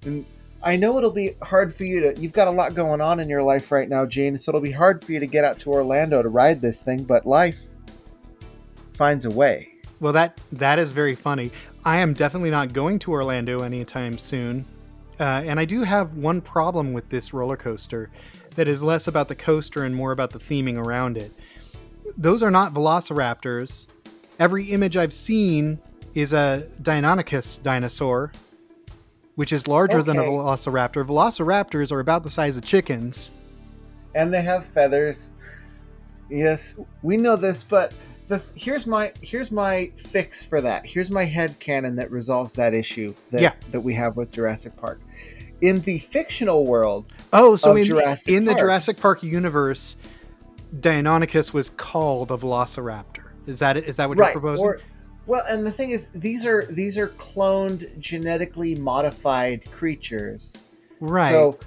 And 0.05 0.25
I 0.63 0.77
know 0.77 0.99
it'll 0.99 1.11
be 1.11 1.37
hard 1.43 1.73
for 1.73 1.85
you 1.85 2.01
to. 2.01 2.21
You've 2.21 2.33
got 2.33 2.49
a 2.49 2.51
lot 2.51 2.75
going 2.75 3.01
on 3.01 3.21
in 3.21 3.29
your 3.29 3.43
life 3.43 3.73
right 3.73 3.89
now, 3.89 4.05
Gene, 4.05 4.39
so 4.39 4.51
it'll 4.51 4.61
be 4.61 4.71
hard 4.73 5.03
for 5.03 5.13
you 5.13 5.21
to 5.21 5.27
get 5.27 5.45
out 5.45 5.59
to 5.61 5.71
Orlando 5.71 6.23
to 6.23 6.29
ride 6.29 6.61
this 6.61 6.83
thing, 6.83 7.05
but 7.05 7.27
life 7.27 7.63
finds 8.93 9.25
a 9.25 9.31
way. 9.31 9.73
Well, 10.01 10.13
that 10.13 10.41
that 10.53 10.79
is 10.79 10.91
very 10.91 11.15
funny. 11.15 11.51
I 11.85 11.99
am 11.99 12.13
definitely 12.13 12.51
not 12.51 12.73
going 12.73 12.99
to 13.01 13.13
Orlando 13.13 13.63
anytime 13.63 14.19
soon, 14.19 14.67
uh, 15.19 15.43
and 15.45 15.59
I 15.59 15.65
do 15.65 15.83
have 15.83 16.15
one 16.17 16.41
problem 16.41 16.93
with 16.93 17.09
this 17.09 17.33
roller 17.33 17.57
coaster, 17.57 18.11
that 18.55 18.69
is 18.69 18.83
less 18.83 19.07
about 19.07 19.29
the 19.29 19.35
coaster 19.35 19.85
and 19.85 19.95
more 19.95 20.13
about 20.13 20.31
the 20.31 20.39
theming 20.39 20.77
around 20.77 21.17
it. 21.17 21.33
Those 22.17 22.43
are 22.43 22.51
not 22.51 22.75
Velociraptors. 22.75 23.87
Every 24.39 24.65
image 24.65 24.97
I've 24.97 25.13
seen 25.13 25.79
is 26.15 26.33
a 26.33 26.67
Deinonychus 26.83 27.63
dinosaur, 27.63 28.33
which 29.41 29.55
is 29.55 29.67
larger 29.67 30.03
than 30.03 30.19
a 30.19 30.23
Velociraptor. 30.23 31.03
Velociraptors 31.03 31.91
are 31.91 32.01
about 32.01 32.23
the 32.25 32.29
size 32.31 32.59
of 32.59 32.63
chickens. 32.63 33.33
and 34.15 34.35
they 34.35 34.43
have 34.43 34.63
feathers. 34.63 35.33
Yes, 36.29 36.79
we 37.01 37.17
know 37.17 37.37
this, 37.37 37.63
but 37.63 37.95
the 38.29 38.43
here's 38.55 38.87
my 38.87 39.15
here's 39.23 39.51
my 39.51 39.91
fix 39.97 40.45
for 40.45 40.61
that. 40.61 40.85
Here's 40.85 41.11
my 41.11 41.25
head 41.25 41.59
canon 41.59 41.97
that 41.97 42.11
resolves 42.11 42.53
that 42.57 42.75
issue 42.75 43.15
that 43.31 43.41
Yeah. 43.41 43.53
that 43.71 43.81
we 43.81 43.95
have 43.95 44.19
with 44.19 44.31
Jurassic 44.31 44.77
Park. 44.77 45.01
In 45.63 45.81
the 45.81 46.01
fictional 46.01 46.67
world, 46.67 47.07
Oh, 47.33 47.57
so 47.57 47.75
in, 47.77 47.85
Jurassic 47.85 48.35
in 48.35 48.45
the 48.45 48.55
Jurassic 48.55 48.99
Park 48.99 49.23
universe, 49.23 49.97
Deinonychus 50.81 51.55
was 51.55 51.71
called 51.71 52.31
a 52.31 52.37
Velociraptor. 52.37 53.25
Is 53.47 53.59
that 53.61 53.79
it? 53.79 53.85
Is 53.85 53.97
that 53.97 54.07
what 54.11 54.19
you're 54.19 54.33
proposing? 54.33 54.67
Or, 54.67 54.81
well, 55.27 55.45
and 55.49 55.67
the 55.67 55.71
thing 55.73 55.91
is, 55.91 56.09
these 56.15 56.45
are 56.47 56.67
these 56.71 56.99
are 56.99 57.09
cloned, 57.09 57.99
genetically 57.99 58.75
modified 58.75 59.71
creatures. 59.71 60.57
right. 61.01 61.31
So 61.31 61.59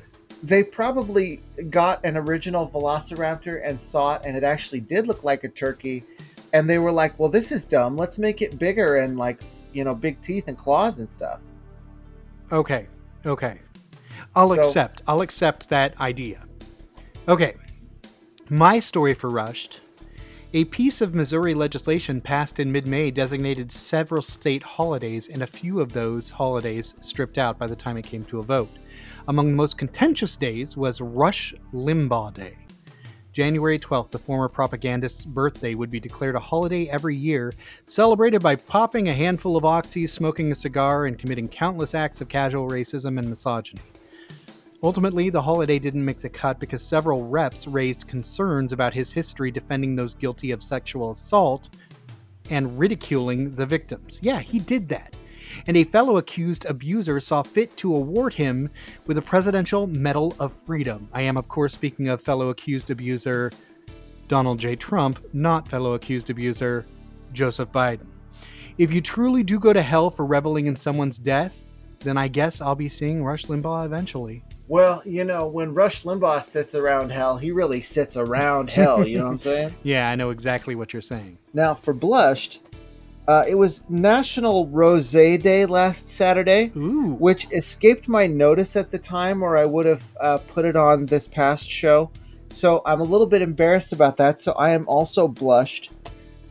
they 0.42 0.62
probably 0.63 1.42
got 1.70 2.04
an 2.06 2.18
original 2.18 2.68
Velociraptor 2.68 3.62
and 3.66 3.82
saw 3.82 4.16
it, 4.16 4.24
and 4.26 4.36
it 4.36 4.44
actually 4.44 4.82
did 4.82 5.08
look 5.08 5.24
like 5.24 5.44
a 5.46 5.50
turkey. 5.50 6.04
And 6.52 6.70
they 6.70 6.78
were 6.78 6.92
like, 6.92 7.18
"Well, 7.18 7.30
this 7.30 7.52
is 7.52 7.66
dumb. 7.66 7.96
Let's 7.98 8.20
make 8.20 8.42
it 8.42 8.60
bigger 8.60 8.98
and 8.98 9.18
like 9.18 9.42
you 9.74 9.84
know, 9.84 9.96
big 9.96 10.22
teeth 10.22 10.48
and 10.48 10.58
claws 10.58 11.00
and 11.00 11.10
stuff." 11.10 11.39
Okay. 12.52 12.88
Okay. 13.26 13.60
I'll 14.36 14.50
So- 14.50 14.60
accept. 14.60 15.02
I'll 15.08 15.22
accept 15.22 15.70
that 15.70 16.00
idea. 16.02 16.44
Okay. 17.28 17.56
My 18.50 18.80
story 18.80 19.13
for 19.13 19.30
Rushed. 19.30 19.80
A 20.56 20.66
piece 20.66 21.02
of 21.02 21.16
Missouri 21.16 21.56
legislation 21.56 22.22
passed 22.22 22.60
in 22.60 22.72
mid 22.72 22.86
May 22.86 23.10
designated 23.10 23.72
several 23.72 24.22
state 24.22 24.62
holidays, 24.62 25.30
and 25.30 25.42
a 25.42 25.48
few 25.48 25.82
of 25.82 25.92
those 25.92 26.30
holidays 26.30 26.94
stripped 27.00 27.39
out 27.39 27.58
by 27.58 27.66
the 27.66 27.76
time 27.76 27.98
it 27.98 28.06
came 28.06 28.24
to 28.26 28.38
a 28.38 28.44
vote. 28.44 28.70
Among 29.28 29.48
the 29.48 29.56
most 29.56 29.80
contentious 29.80 30.36
days 30.36 30.78
was 30.78 31.02
Rush 31.02 31.56
Limbaugh 31.74 32.36
Day. 32.36 32.56
January 33.32 33.80
12th, 33.80 34.12
the 34.12 34.20
former 34.20 34.48
propagandist's 34.48 35.26
birthday, 35.26 35.74
would 35.74 35.89
be 35.89 36.00
declared 36.00 36.36
a 36.36 36.39
holiday 36.39 36.88
every 36.88 37.16
year, 37.16 37.52
celebrated 37.88 38.44
by 38.44 38.56
popping 38.56 39.10
a 39.10 39.13
handful 39.13 39.58
of 39.58 39.63
oxys, 39.63 40.10
smoking 40.10 40.52
a 40.52 40.56
cigar, 40.56 41.08
and 41.08 41.18
committing 41.18 41.48
countless 41.48 41.96
acts 41.96 42.22
of 42.22 42.30
casual 42.30 42.70
racism 42.70 43.18
and 43.18 43.28
misogyny. 43.28 43.82
Ultimately, 44.84 45.30
the 45.30 45.41
holiday 45.41 45.80
didn't 45.80 46.04
make 46.04 46.19
the 46.19 46.28
cut 46.28 46.60
because 46.60 46.84
several 46.84 47.26
reps 47.26 47.67
raised 47.67 48.06
concerns 48.06 48.74
about 48.74 48.93
his 48.93 49.13
history 49.13 49.50
defending 49.50 49.96
those 49.96 50.13
guilty 50.13 50.52
of 50.52 50.62
sexual 50.62 51.12
assault 51.12 51.69
and 52.50 52.78
ridiculing 52.78 53.56
the 53.56 53.65
victims. 53.65 54.19
Yeah, 54.22 54.39
he 54.39 54.60
did 54.60 54.89
that. 54.89 55.15
And 55.67 55.78
a 55.78 55.86
fellow 55.86 56.17
accused 56.17 56.65
abuser 56.65 57.22
saw 57.22 57.43
fit 57.43 57.78
to 57.78 57.96
award 57.96 58.34
him 58.34 58.69
with 59.06 59.17
a 59.17 59.22
Presidential 59.22 59.88
Medal 59.88 60.36
of 60.38 60.52
Freedom. 60.65 61.08
I 61.13 61.22
am, 61.22 61.38
of 61.38 61.48
course, 61.48 61.74
speaking 61.74 62.10
of 62.10 62.22
fellow 62.22 62.50
accused 62.50 62.89
abuser 62.91 63.52
Donald 64.28 64.60
J. 64.60 64.76
Trump, 64.76 65.24
not 65.32 65.65
fellow 65.67 65.93
accused 65.93 66.30
abuser 66.30 66.86
Joseph 67.32 67.72
Biden. 67.72 68.08
If 68.78 68.91
you 68.91 69.00
truly 69.00 69.43
do 69.43 69.60
go 69.60 69.72
to 69.72 69.82
hell 69.82 70.10
for 70.10 70.26
reveling 70.26 70.67
in 70.67 70.76
someone's 70.76 71.19
death, 71.19 71.69
then 72.00 72.17
I 72.17 72.28
guess 72.28 72.60
I'll 72.60 72.76
be 72.76 72.89
seeing 72.89 73.24
Rush 73.24 73.46
Limbaugh 73.46 73.86
eventually. 73.86 74.43
Well, 74.67 75.02
you 75.06 75.26
know, 75.26 75.47
when 75.47 75.73
Rush 75.73 76.04
Limbaugh 76.04 76.41
sits 76.41 76.73
around 76.73 77.12
hell, 77.12 77.38
he 77.38 77.52
really 77.52 77.82
sits 77.82 78.15
around 78.15 78.69
hell. 78.69 79.06
You 79.08 79.17
know 79.19 79.26
what 79.26 79.32
I'm 79.32 79.38
saying? 79.39 79.76
Yeah, 79.84 80.10
I 80.10 80.15
know 80.15 80.30
exactly 80.30 80.76
what 80.76 80.93
you're 80.93 81.02
saying. 81.02 81.38
Now, 81.54 81.73
for 81.73 81.93
blushed, 81.93 82.62
uh, 83.28 83.43
it 83.47 83.56
was 83.56 83.84
National 83.89 84.67
Rose 84.67 85.12
Day 85.12 85.65
last 85.65 86.10
Saturday. 86.10 86.71
Ooh. 86.76 87.15
which 87.19 87.52
escaped 87.52 88.08
my 88.08 88.26
notice 88.28 88.76
at 88.76 88.91
the 88.91 88.99
time, 88.99 89.43
or 89.43 89.58
I 89.58 89.65
would 89.65 89.86
have 89.86 90.04
uh, 90.19 90.38
put 90.38 90.65
it 90.65 90.76
on 90.76 91.06
this 91.06 91.28
past 91.28 91.69
show. 91.69 92.10
So 92.52 92.82
I'm 92.86 93.02
a 93.02 93.06
little 93.06 93.28
bit 93.28 93.41
embarrassed 93.41 93.93
about 93.93 94.17
that. 94.17 94.39
So 94.39 94.54
I 94.54 94.72
am 94.72 94.88
also 94.88 95.28
blushed. 95.28 95.91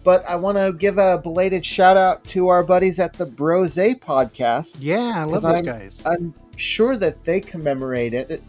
But 0.05 0.24
I 0.28 0.34
want 0.36 0.59
to 0.59 0.72
give 0.72 0.98
a 0.98 1.18
belated 1.18 1.64
shout 1.64 1.96
out 1.96 2.24
to 2.24 2.48
our 2.48 2.64
buddies 2.64 2.98
at 2.98 3.12
the 3.12 3.26
Brose 3.26 3.76
podcast. 3.76 4.76
Yeah, 4.80 5.12
I 5.16 5.24
love 5.24 5.42
those 5.42 5.44
I'm- 5.44 5.64
guys. 5.64 6.03
I'm 6.05 6.34
sure 6.57 6.96
that 6.96 7.24
they 7.24 7.40
commemorate 7.40 8.12
it. 8.14 8.42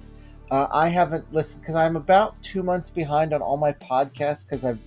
Uh, 0.52 0.68
I 0.72 0.90
haven't 0.90 1.32
listened 1.34 1.62
because 1.62 1.76
I'm 1.76 1.96
about 1.96 2.42
two 2.44 2.64
months 2.64 2.90
behind 2.90 3.34
on 3.34 3.42
all 3.42 3.58
my 3.58 3.72
podcasts 3.74 4.46
because 4.46 4.66
I've 4.66 4.80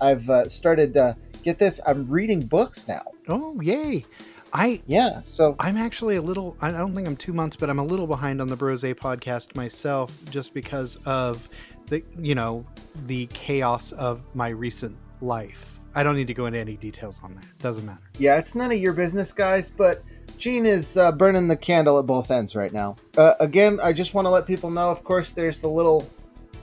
I've 0.00 0.28
uh, 0.30 0.48
started. 0.48 0.96
Uh, 0.96 1.14
get 1.42 1.58
this, 1.58 1.80
I'm 1.86 2.06
reading 2.08 2.40
books 2.40 2.86
now. 2.88 3.02
Oh, 3.28 3.60
yay. 3.60 4.04
I 4.52 4.82
Yeah, 4.86 5.22
so 5.22 5.56
I'm 5.60 5.76
actually 5.76 6.16
a 6.16 6.22
little 6.22 6.56
I 6.60 6.70
don't 6.70 6.94
think 6.94 7.06
I'm 7.06 7.16
2 7.16 7.32
months, 7.32 7.54
but 7.56 7.70
I'm 7.70 7.78
a 7.78 7.84
little 7.84 8.06
behind 8.06 8.40
on 8.40 8.48
the 8.48 8.56
Brose 8.56 8.82
podcast 8.82 9.54
myself 9.54 10.12
just 10.30 10.52
because 10.54 10.96
of 11.06 11.48
the 11.86 12.02
you 12.18 12.34
know, 12.34 12.64
the 13.06 13.26
chaos 13.26 13.92
of 13.92 14.22
my 14.34 14.48
recent 14.48 14.96
life. 15.20 15.79
I 15.94 16.02
don't 16.02 16.14
need 16.16 16.28
to 16.28 16.34
go 16.34 16.46
into 16.46 16.58
any 16.58 16.76
details 16.76 17.20
on 17.24 17.34
that. 17.34 17.44
Doesn't 17.58 17.84
matter. 17.84 18.00
Yeah, 18.18 18.38
it's 18.38 18.54
none 18.54 18.70
of 18.72 18.78
your 18.78 18.92
business, 18.92 19.32
guys, 19.32 19.70
but 19.70 20.02
Gene 20.38 20.64
is 20.66 20.96
uh, 20.96 21.12
burning 21.12 21.48
the 21.48 21.56
candle 21.56 21.98
at 21.98 22.06
both 22.06 22.30
ends 22.30 22.54
right 22.54 22.72
now. 22.72 22.96
Uh, 23.18 23.34
again, 23.40 23.78
I 23.82 23.92
just 23.92 24.14
want 24.14 24.26
to 24.26 24.30
let 24.30 24.46
people 24.46 24.70
know, 24.70 24.90
of 24.90 25.02
course, 25.04 25.32
there's 25.32 25.58
the 25.60 25.68
little 25.68 26.08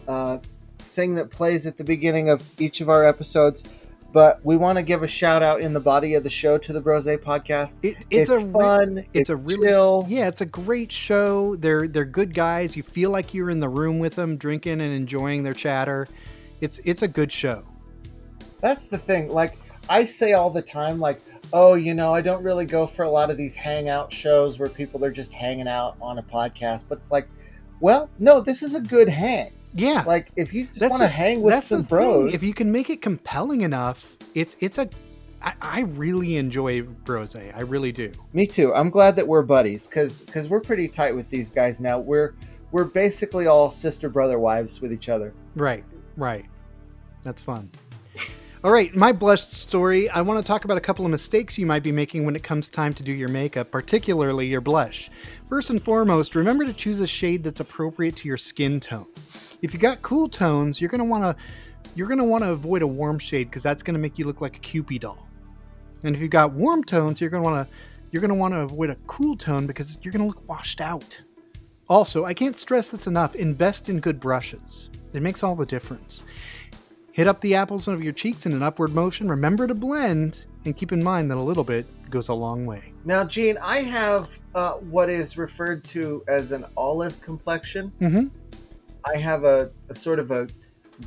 uh, 0.08 0.40
thing 0.80 1.16
that 1.16 1.30
plays 1.30 1.66
at 1.68 1.78
the 1.78 1.84
beginning 1.84 2.30
of 2.30 2.42
each 2.60 2.80
of 2.82 2.90
our 2.90 3.06
episodes, 3.06 3.64
but 4.14 4.40
we 4.46 4.56
want 4.56 4.78
to 4.78 4.82
give 4.84 5.04
a 5.04 5.08
shout 5.08 5.44
out 5.44 5.60
in 5.60 5.74
the 5.74 5.80
body 5.82 6.14
of 6.16 6.24
the 6.24 6.30
show 6.30 6.58
to 6.58 6.72
the 6.74 6.80
Brose 6.82 7.06
podcast. 7.06 7.76
It, 7.84 7.98
It's, 8.10 8.30
it's, 8.30 8.42
a 8.42 8.46
re- 8.46 8.52
fun. 8.54 8.98
it's 9.00 9.10
It's, 9.14 9.30
a 9.30 9.34
a 9.34 9.36
really- 9.36 9.68
chill. 9.68 10.06
Yeah, 10.08 10.28
it's 10.30 10.42
a 10.42 10.46
great 10.46 10.92
show. 10.92 11.56
They're 11.58 11.88
they're 11.88 12.06
good 12.06 12.34
guys. 12.34 12.78
You 12.78 12.84
feel 12.84 13.10
like 13.12 13.34
you're 13.34 13.50
in 13.50 13.60
the 13.60 13.70
room 13.70 14.00
with 14.00 14.16
them, 14.16 14.38
drinking 14.38 14.80
and 14.80 14.94
enjoying 14.94 15.44
their 15.44 15.54
chatter. 15.54 16.08
It's 16.62 16.80
it's 16.86 17.02
a 17.02 17.08
good 17.08 17.32
show. 17.32 17.64
That's 18.62 18.88
the 18.88 18.98
thing. 18.98 19.30
Like 19.30 19.58
I 19.90 20.04
say 20.04 20.34
all 20.34 20.50
the 20.50 20.62
time, 20.62 21.00
like, 21.00 21.22
oh, 21.54 21.76
you 21.76 21.94
know, 21.94 22.14
I 22.14 22.22
don't 22.22 22.44
really 22.44 22.66
go 22.66 22.86
for 22.88 23.04
a 23.04 23.10
lot 23.10 23.30
of 23.30 23.38
these 23.38 23.56
hangout 23.56 24.12
shows 24.12 24.60
where 24.60 24.70
people 24.70 25.04
are 25.06 25.12
just 25.12 25.32
hanging 25.34 25.68
out 25.68 25.96
on 26.02 26.18
a 26.18 26.24
podcast. 26.24 26.86
But 26.90 26.98
it's 26.98 27.12
like, 27.12 27.28
well, 27.80 28.10
no, 28.20 28.42
this 28.42 28.64
is 28.64 28.76
a 28.76 28.82
good 28.82 29.08
hang. 29.08 29.52
Yeah, 29.74 30.04
Like 30.08 30.32
if 30.36 30.54
you 30.56 30.68
just 30.74 30.90
want 30.90 31.04
to 31.04 31.08
hang 31.08 31.42
with 31.42 31.64
some 31.64 31.84
the 31.84 31.88
thing. 31.88 31.98
bros, 31.98 32.34
If 32.34 32.42
you 32.42 32.54
can 32.54 32.72
make 32.72 32.90
it 32.90 33.02
compelling 33.02 33.62
enough, 33.62 34.18
it's 34.34 34.56
it's 34.60 34.78
a. 34.80 34.90
I, 35.40 35.54
I 35.62 35.80
really 35.82 36.38
enjoy 36.38 36.82
Brose. 36.82 37.36
I 37.36 37.60
really 37.62 37.92
do. 37.92 38.12
Me 38.34 38.48
too. 38.48 38.74
I'm 38.74 38.90
glad 38.90 39.16
that 39.18 39.28
we're 39.28 39.44
buddies 39.44 39.86
because 39.86 40.22
because 40.22 40.50
we're 40.50 40.62
pretty 40.62 40.88
tight 40.88 41.14
with 41.14 41.30
these 41.30 41.52
guys 41.52 41.80
now. 41.80 42.00
We're 42.00 42.34
we're 42.72 42.86
basically 42.86 43.46
all 43.46 43.70
sister 43.70 44.10
brother 44.10 44.40
wives 44.40 44.82
with 44.82 44.92
each 44.92 45.10
other. 45.10 45.32
Right, 45.56 45.84
right. 46.16 46.46
That's 47.22 47.44
fun. 47.44 47.70
All 48.64 48.72
right, 48.72 48.94
my 48.96 49.12
blushed 49.12 49.54
story. 49.54 50.10
I 50.10 50.22
want 50.22 50.44
to 50.44 50.48
talk 50.48 50.66
about 50.66 50.78
a 50.78 50.82
couple 50.82 51.06
of 51.06 51.12
mistakes 51.12 51.60
you 51.60 51.68
might 51.68 51.84
be 51.84 51.92
making 51.92 52.26
when 52.26 52.36
it 52.36 52.42
comes 52.42 52.72
time 52.72 52.92
to 52.96 53.04
do 53.04 53.12
your 53.12 53.30
makeup, 53.30 53.70
particularly 53.70 54.48
your 54.48 54.62
blush. 54.62 55.12
First 55.48 55.70
and 55.70 55.82
foremost, 55.82 56.34
remember 56.34 56.66
to 56.66 56.74
choose 56.74 57.00
a 57.00 57.06
shade 57.06 57.44
that's 57.44 57.60
appropriate 57.60 58.16
to 58.16 58.28
your 58.28 58.36
skin 58.36 58.80
tone. 58.80 59.06
If 59.62 59.76
you 59.76 59.80
got 59.80 60.02
cool 60.02 60.28
tones, 60.28 60.82
you're 60.82 60.90
gonna 60.90 61.06
want 61.06 61.24
to 61.24 61.44
you're 61.94 62.08
gonna 62.08 62.24
want 62.24 62.44
to 62.46 62.50
avoid 62.50 62.82
a 62.82 62.88
warm 62.88 63.20
shade 63.20 63.44
because 63.44 63.62
that's 63.62 63.84
gonna 63.84 64.00
make 64.00 64.18
you 64.18 64.26
look 64.26 64.42
like 64.42 64.56
a 64.56 64.60
Cupid 64.60 65.02
doll. 65.02 65.28
And 66.02 66.16
if 66.16 66.22
you've 66.22 66.32
got 66.32 66.52
warm 66.52 66.84
tones, 66.84 67.22
you're 67.22 67.30
gonna 67.30 67.44
want 67.44 67.68
to 67.68 67.74
you're 68.10 68.22
gonna 68.22 68.34
want 68.34 68.56
to 68.56 68.62
avoid 68.62 68.90
a 68.90 68.96
cool 69.06 69.38
tone 69.38 69.68
because 69.68 70.00
you're 70.02 70.12
gonna 70.12 70.26
look 70.26 70.50
washed 70.50 70.82
out. 70.82 71.22
Also, 71.90 72.26
I 72.26 72.34
can't 72.34 72.58
stress 72.58 72.90
this 72.90 73.06
enough 73.06 73.36
invest 73.36 73.88
in 73.88 74.00
good 74.00 74.20
brushes. 74.20 74.90
It 75.14 75.22
makes 75.22 75.44
all 75.44 75.56
the 75.56 75.66
difference. 75.66 76.26
Hit 77.18 77.28
up 77.28 77.42
the 77.42 77.56
apples 77.56 77.88
of 77.88 78.04
your 78.04 78.14
cheeks 78.14 78.46
in 78.46 78.54
an 78.54 78.62
upward 78.62 78.94
motion. 78.94 79.28
Remember 79.28 79.66
to 79.66 79.74
blend, 79.74 80.46
and 80.66 80.78
keep 80.78 80.92
in 80.92 81.04
mind 81.04 81.32
that 81.32 81.38
a 81.38 81.42
little 81.42 81.64
bit 81.64 81.88
goes 82.12 82.30
a 82.30 82.34
long 82.36 82.68
way. 82.68 82.94
Now, 83.06 83.24
Gene, 83.24 83.58
I 83.60 83.80
have 83.80 84.38
uh, 84.54 84.74
what 84.74 85.10
is 85.10 85.36
referred 85.36 85.84
to 85.86 86.24
as 86.28 86.52
an 86.52 86.64
olive 86.78 87.20
complexion. 87.20 87.92
Mm-hmm. 88.00 88.28
I 89.04 89.18
have 89.18 89.46
a, 89.46 89.72
a 89.90 89.96
sort 89.96 90.20
of 90.20 90.30
a 90.30 90.48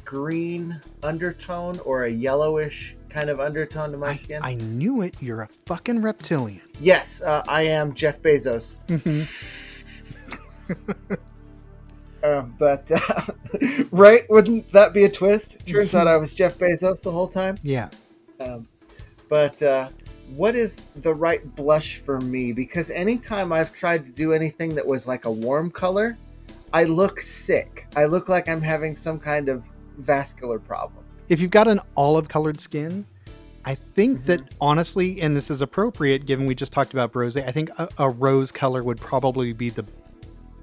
green 0.05 0.81
undertone 1.05 1.79
or 1.85 2.07
a 2.07 2.11
yellowish 2.11 2.97
kind 3.09 3.31
of 3.31 3.39
undertone 3.39 3.93
to 3.93 3.97
my 3.97 4.09
I, 4.09 4.15
skin. 4.17 4.41
I 4.43 4.55
knew 4.55 5.03
it. 5.03 5.15
You're 5.21 5.43
a 5.43 5.49
fucking 5.67 6.03
reptilian. 6.03 6.63
yes, 6.81 7.23
uh, 7.23 7.45
I 7.47 7.63
am 7.63 7.95
Jeff 7.95 8.21
Bezos. 8.21 8.81
Uh, 12.23 12.43
but 12.43 12.91
uh, 12.91 13.23
right, 13.91 14.23
wouldn't 14.29 14.71
that 14.73 14.93
be 14.93 15.05
a 15.05 15.11
twist? 15.11 15.67
Turns 15.67 15.95
out 15.95 16.07
I 16.07 16.17
was 16.17 16.35
Jeff 16.35 16.59
Bezos 16.59 17.03
the 17.03 17.11
whole 17.11 17.29
time. 17.29 17.59
Yeah. 17.63 17.89
Um, 18.41 18.69
but 19.29 19.63
uh, 19.63 19.89
what 20.37 20.55
is 20.55 20.77
the 20.97 21.15
right 21.15 21.55
blush 21.57 21.99
for 21.99 22.21
me? 22.21 22.53
Because 22.53 22.91
anytime 22.91 23.53
I've 23.53 23.73
tried 23.73 24.07
to 24.07 24.13
do 24.13 24.33
anything 24.33 24.75
that 24.75 24.87
was 24.87 25.09
like 25.09 25.25
a 25.25 25.31
warm 25.31 25.71
color, 25.71 26.17
I 26.73 26.85
look 26.85 27.21
sick. 27.21 27.87
I 27.97 28.05
look 28.05 28.29
like 28.29 28.49
I'm 28.49 28.63
having 28.63 28.97
some 28.97 29.19
kind 29.19 29.49
of 29.49 29.69
vascular 29.99 30.59
problem. 30.59 31.05
If 31.29 31.41
you've 31.41 31.51
got 31.51 31.69
an 31.69 31.81
olive 31.97 32.29
colored 32.29 32.61
skin, 32.61 33.07
I 33.65 33.75
think 33.75 34.25
that 34.25 34.41
honestly, 34.61 35.21
and 35.21 35.37
this 35.37 35.51
is 35.51 35.63
appropriate 35.63 36.27
given 36.27 36.47
we 36.47 36.55
just 36.55 36.73
talked 36.73 36.93
about 36.93 37.15
rose, 37.15 37.37
I 37.37 37.51
think 37.53 37.71
a, 37.79 37.89
a 37.99 38.09
rose 38.09 38.51
color 38.51 38.83
would 38.83 39.01
probably 39.01 39.53
be 39.53 39.71
the 39.71 39.85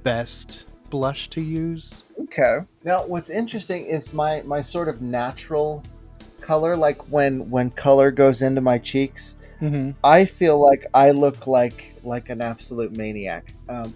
best 0.03 0.66
blush 0.90 1.30
to 1.30 1.42
use. 1.42 2.04
Okay. 2.24 2.60
Now, 2.84 3.06
what's 3.06 3.30
interesting 3.30 3.86
is 3.86 4.14
my 4.14 4.42
my 4.44 4.62
sort 4.62 4.88
of 4.88 5.02
natural 5.02 5.84
color, 6.42 6.76
like 6.76 7.12
when 7.12 7.50
when 7.50 7.70
color 7.72 8.12
goes 8.12 8.42
into 8.42 8.62
my 8.62 8.78
cheeks. 8.78 9.36
Mm-hmm. 9.62 9.92
I 10.04 10.26
feel 10.26 10.60
like 10.60 10.86
I 10.94 11.12
look 11.12 11.48
like 11.48 11.96
like 12.04 12.30
an 12.30 12.42
absolute 12.42 12.96
maniac. 12.96 13.54
Um, 13.70 13.94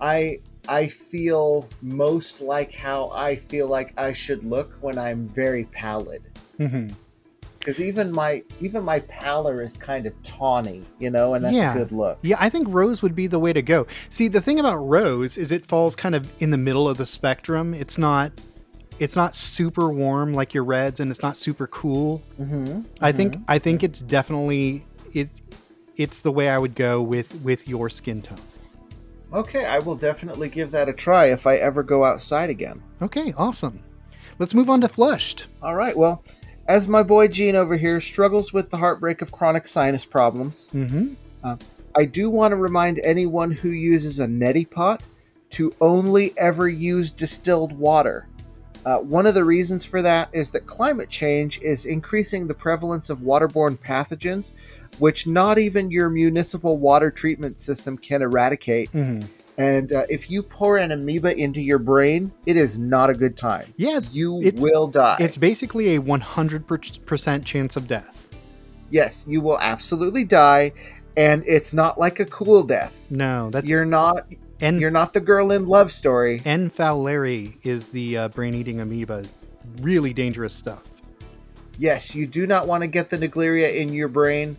I 0.00 0.40
I 0.68 0.86
feel 0.86 1.68
most 1.82 2.40
like 2.40 2.72
how 2.72 3.10
I 3.10 3.36
feel 3.36 3.68
like 3.68 3.92
I 3.98 4.12
should 4.12 4.44
look 4.44 4.72
when 4.80 4.98
I'm 4.98 5.28
very 5.28 5.64
pallid. 5.64 6.22
Mm-hmm. 6.58 6.94
Because 7.64 7.80
even 7.80 8.12
my 8.12 8.42
even 8.60 8.84
my 8.84 9.00
pallor 9.00 9.62
is 9.62 9.74
kind 9.74 10.04
of 10.04 10.22
tawny, 10.22 10.82
you 10.98 11.08
know, 11.08 11.32
and 11.32 11.42
that's 11.42 11.56
Yeah. 11.56 11.72
a 11.74 11.78
good 11.78 11.92
look. 11.92 12.18
Yeah, 12.20 12.36
I 12.38 12.50
think 12.50 12.68
rose 12.68 13.00
would 13.00 13.14
be 13.16 13.26
the 13.26 13.38
way 13.38 13.54
to 13.54 13.62
go. 13.62 13.86
See, 14.10 14.28
the 14.28 14.42
thing 14.42 14.60
about 14.60 14.76
rose 14.76 15.38
is 15.38 15.50
it 15.50 15.64
falls 15.64 15.96
kind 15.96 16.14
of 16.14 16.28
in 16.42 16.50
the 16.50 16.58
middle 16.58 16.86
of 16.86 16.98
the 16.98 17.06
spectrum. 17.06 17.72
It's 17.72 17.96
not 17.96 18.32
it's 18.98 19.16
not 19.16 19.34
super 19.34 19.88
warm 19.88 20.34
like 20.34 20.52
your 20.52 20.62
reds 20.62 21.00
and 21.00 21.10
it's 21.10 21.22
not 21.22 21.38
super 21.38 21.66
cool. 21.68 22.22
Mm-hmm. 22.38 22.82
I 23.00 23.12
think 23.12 23.38
I 23.48 23.58
think 23.58 23.82
it's 23.82 24.00
definitely 24.00 24.84
it 25.14 25.30
it's 25.96 26.20
the 26.20 26.32
way 26.32 26.50
I 26.50 26.58
would 26.58 26.74
go 26.74 27.00
with 27.00 27.34
with 27.42 27.66
your 27.66 27.88
skin 27.88 28.20
tone. 28.20 28.36
Okay, 29.32 29.64
I 29.64 29.78
will 29.78 29.96
definitely 29.96 30.50
give 30.50 30.70
that 30.72 30.90
a 30.90 30.92
try 30.92 31.32
if 31.32 31.46
I 31.46 31.56
ever 31.56 31.82
go 31.82 32.04
outside 32.04 32.50
again. 32.50 32.82
Okay, 33.00 33.32
awesome. 33.38 33.82
Let's 34.38 34.52
move 34.52 34.68
on 34.68 34.82
to 34.82 34.88
flushed. 34.88 35.46
All 35.62 35.74
right, 35.74 35.96
well, 35.96 36.22
as 36.66 36.88
my 36.88 37.02
boy 37.02 37.28
Gene 37.28 37.56
over 37.56 37.76
here 37.76 38.00
struggles 38.00 38.52
with 38.52 38.70
the 38.70 38.76
heartbreak 38.76 39.22
of 39.22 39.32
chronic 39.32 39.66
sinus 39.66 40.04
problems, 40.04 40.70
Mm-hmm. 40.72 41.14
I 41.96 42.04
do 42.06 42.28
want 42.30 42.52
to 42.52 42.56
remind 42.56 42.98
anyone 43.00 43.52
who 43.52 43.68
uses 43.70 44.18
a 44.18 44.26
neti 44.26 44.68
pot 44.68 45.02
to 45.50 45.74
only 45.80 46.32
ever 46.36 46.68
use 46.68 47.12
distilled 47.12 47.72
water. 47.72 48.26
Uh, 48.84 48.98
one 48.98 49.26
of 49.26 49.34
the 49.34 49.44
reasons 49.44 49.84
for 49.84 50.02
that 50.02 50.28
is 50.32 50.50
that 50.50 50.66
climate 50.66 51.08
change 51.08 51.60
is 51.60 51.84
increasing 51.84 52.46
the 52.46 52.54
prevalence 52.54 53.10
of 53.10 53.20
waterborne 53.20 53.78
pathogens, 53.78 54.52
which 54.98 55.26
not 55.26 55.58
even 55.58 55.90
your 55.90 56.10
municipal 56.10 56.78
water 56.78 57.10
treatment 57.10 57.58
system 57.58 57.96
can 57.96 58.22
eradicate. 58.22 58.90
Mm-hmm. 58.92 59.26
And 59.56 59.92
uh, 59.92 60.02
if 60.08 60.30
you 60.30 60.42
pour 60.42 60.78
an 60.78 60.90
amoeba 60.90 61.36
into 61.36 61.60
your 61.60 61.78
brain, 61.78 62.32
it 62.46 62.56
is 62.56 62.76
not 62.76 63.08
a 63.10 63.14
good 63.14 63.36
time. 63.36 63.72
Yeah, 63.76 64.00
You 64.10 64.40
It's- 64.42 64.60
will 64.62 64.88
die. 64.88 65.16
it's 65.20 65.36
basically 65.36 65.94
a 65.94 66.00
100% 66.00 67.44
chance 67.44 67.76
of 67.76 67.86
death. 67.86 68.28
yes, 68.90 69.24
you 69.28 69.40
will 69.40 69.58
absolutely 69.60 70.24
die, 70.24 70.72
and 71.16 71.42
it's 71.46 71.72
not 71.72 71.98
like 71.98 72.20
a 72.20 72.24
cool 72.26 72.62
death. 72.64 73.06
No, 73.10 73.50
that's 73.50 73.68
You're 73.68 73.84
not. 73.84 74.26
And 74.60 74.80
You're 74.80 74.90
not 74.90 75.12
the 75.12 75.20
girl 75.20 75.50
in 75.50 75.66
love 75.66 75.90
story. 75.92 76.40
N. 76.44 76.70
fowleri 76.70 77.54
is 77.64 77.88
the 77.90 78.16
uh, 78.16 78.28
brain-eating 78.28 78.80
amoeba. 78.80 79.24
Really 79.80 80.12
dangerous 80.14 80.54
stuff. 80.54 80.82
Yes, 81.76 82.14
you 82.14 82.26
do 82.28 82.46
not 82.46 82.66
want 82.68 82.82
to 82.82 82.86
get 82.86 83.10
the 83.10 83.18
Naegleria 83.18 83.74
in 83.74 83.92
your 83.92 84.06
brain. 84.08 84.56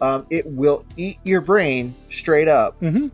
Um, 0.00 0.26
it 0.30 0.46
will 0.46 0.84
eat 0.96 1.18
your 1.24 1.40
brain 1.40 1.94
straight 2.08 2.46
up. 2.48 2.80
Mm-hmm. 2.80 3.08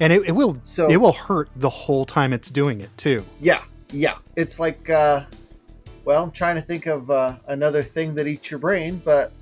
And 0.00 0.12
it, 0.12 0.28
it 0.28 0.32
will 0.32 0.58
So 0.64 0.90
it 0.90 0.96
will 0.96 1.12
hurt 1.12 1.48
the 1.56 1.70
whole 1.70 2.04
time 2.04 2.32
it's 2.32 2.50
doing 2.50 2.80
it 2.80 2.90
too. 2.96 3.24
yeah, 3.40 3.62
yeah. 3.92 4.16
It's 4.36 4.58
like, 4.58 4.90
uh, 4.90 5.24
well, 6.04 6.24
I'm 6.24 6.30
trying 6.32 6.56
to 6.56 6.62
think 6.62 6.86
of 6.86 7.10
uh, 7.10 7.36
another 7.48 7.82
thing 7.82 8.14
that 8.16 8.26
eats 8.26 8.50
your 8.50 8.58
brain, 8.58 9.00
but 9.04 9.32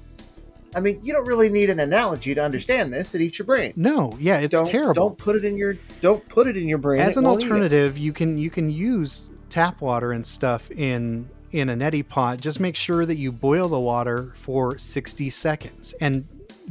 I 0.74 0.80
mean, 0.80 1.00
you 1.02 1.12
don't 1.12 1.26
really 1.26 1.48
need 1.48 1.70
an 1.70 1.80
analogy 1.80 2.34
to 2.34 2.42
understand 2.42 2.92
this. 2.92 3.14
It 3.14 3.20
eats 3.20 3.38
your 3.38 3.46
brain. 3.46 3.72
No, 3.76 4.16
yeah, 4.18 4.38
it's 4.38 4.52
don't, 4.52 4.66
terrible. 4.66 4.94
Don't 4.94 5.18
put 5.18 5.36
it 5.36 5.44
in 5.44 5.56
your. 5.56 5.76
Don't 6.00 6.26
put 6.28 6.46
it 6.46 6.56
in 6.56 6.66
your 6.66 6.78
brain. 6.78 7.00
As 7.00 7.16
It 7.16 7.20
an 7.20 7.24
won't 7.24 7.42
eat 7.42 7.46
it. 7.46 7.52
alternative, 7.52 7.98
you 7.98 8.12
can 8.12 8.38
you 8.38 8.48
can 8.50 8.70
use 8.70 9.28
tap 9.50 9.80
water 9.82 10.12
and 10.12 10.26
stuff 10.26 10.70
in 10.70 11.28
in 11.50 11.68
a 11.68 11.74
neti 11.74 12.06
pot. 12.06 12.40
Just 12.40 12.58
make 12.58 12.76
sure 12.76 13.04
that 13.04 13.16
you 13.16 13.30
boil 13.32 13.68
the 13.68 13.78
water 13.80 14.32
for 14.34 14.78
60 14.78 15.28
seconds 15.28 15.92
and 16.00 16.26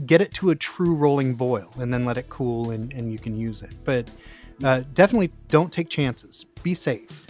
get 0.05 0.21
it 0.21 0.33
to 0.35 0.49
a 0.51 0.55
true 0.55 0.95
rolling 0.95 1.35
boil 1.35 1.69
and 1.77 1.93
then 1.93 2.05
let 2.05 2.17
it 2.17 2.29
cool 2.29 2.71
and, 2.71 2.91
and 2.93 3.11
you 3.11 3.19
can 3.19 3.35
use 3.37 3.61
it. 3.61 3.71
But 3.83 4.09
uh, 4.63 4.83
definitely 4.93 5.31
don't 5.49 5.71
take 5.71 5.89
chances. 5.89 6.45
Be 6.63 6.73
safe. 6.73 7.27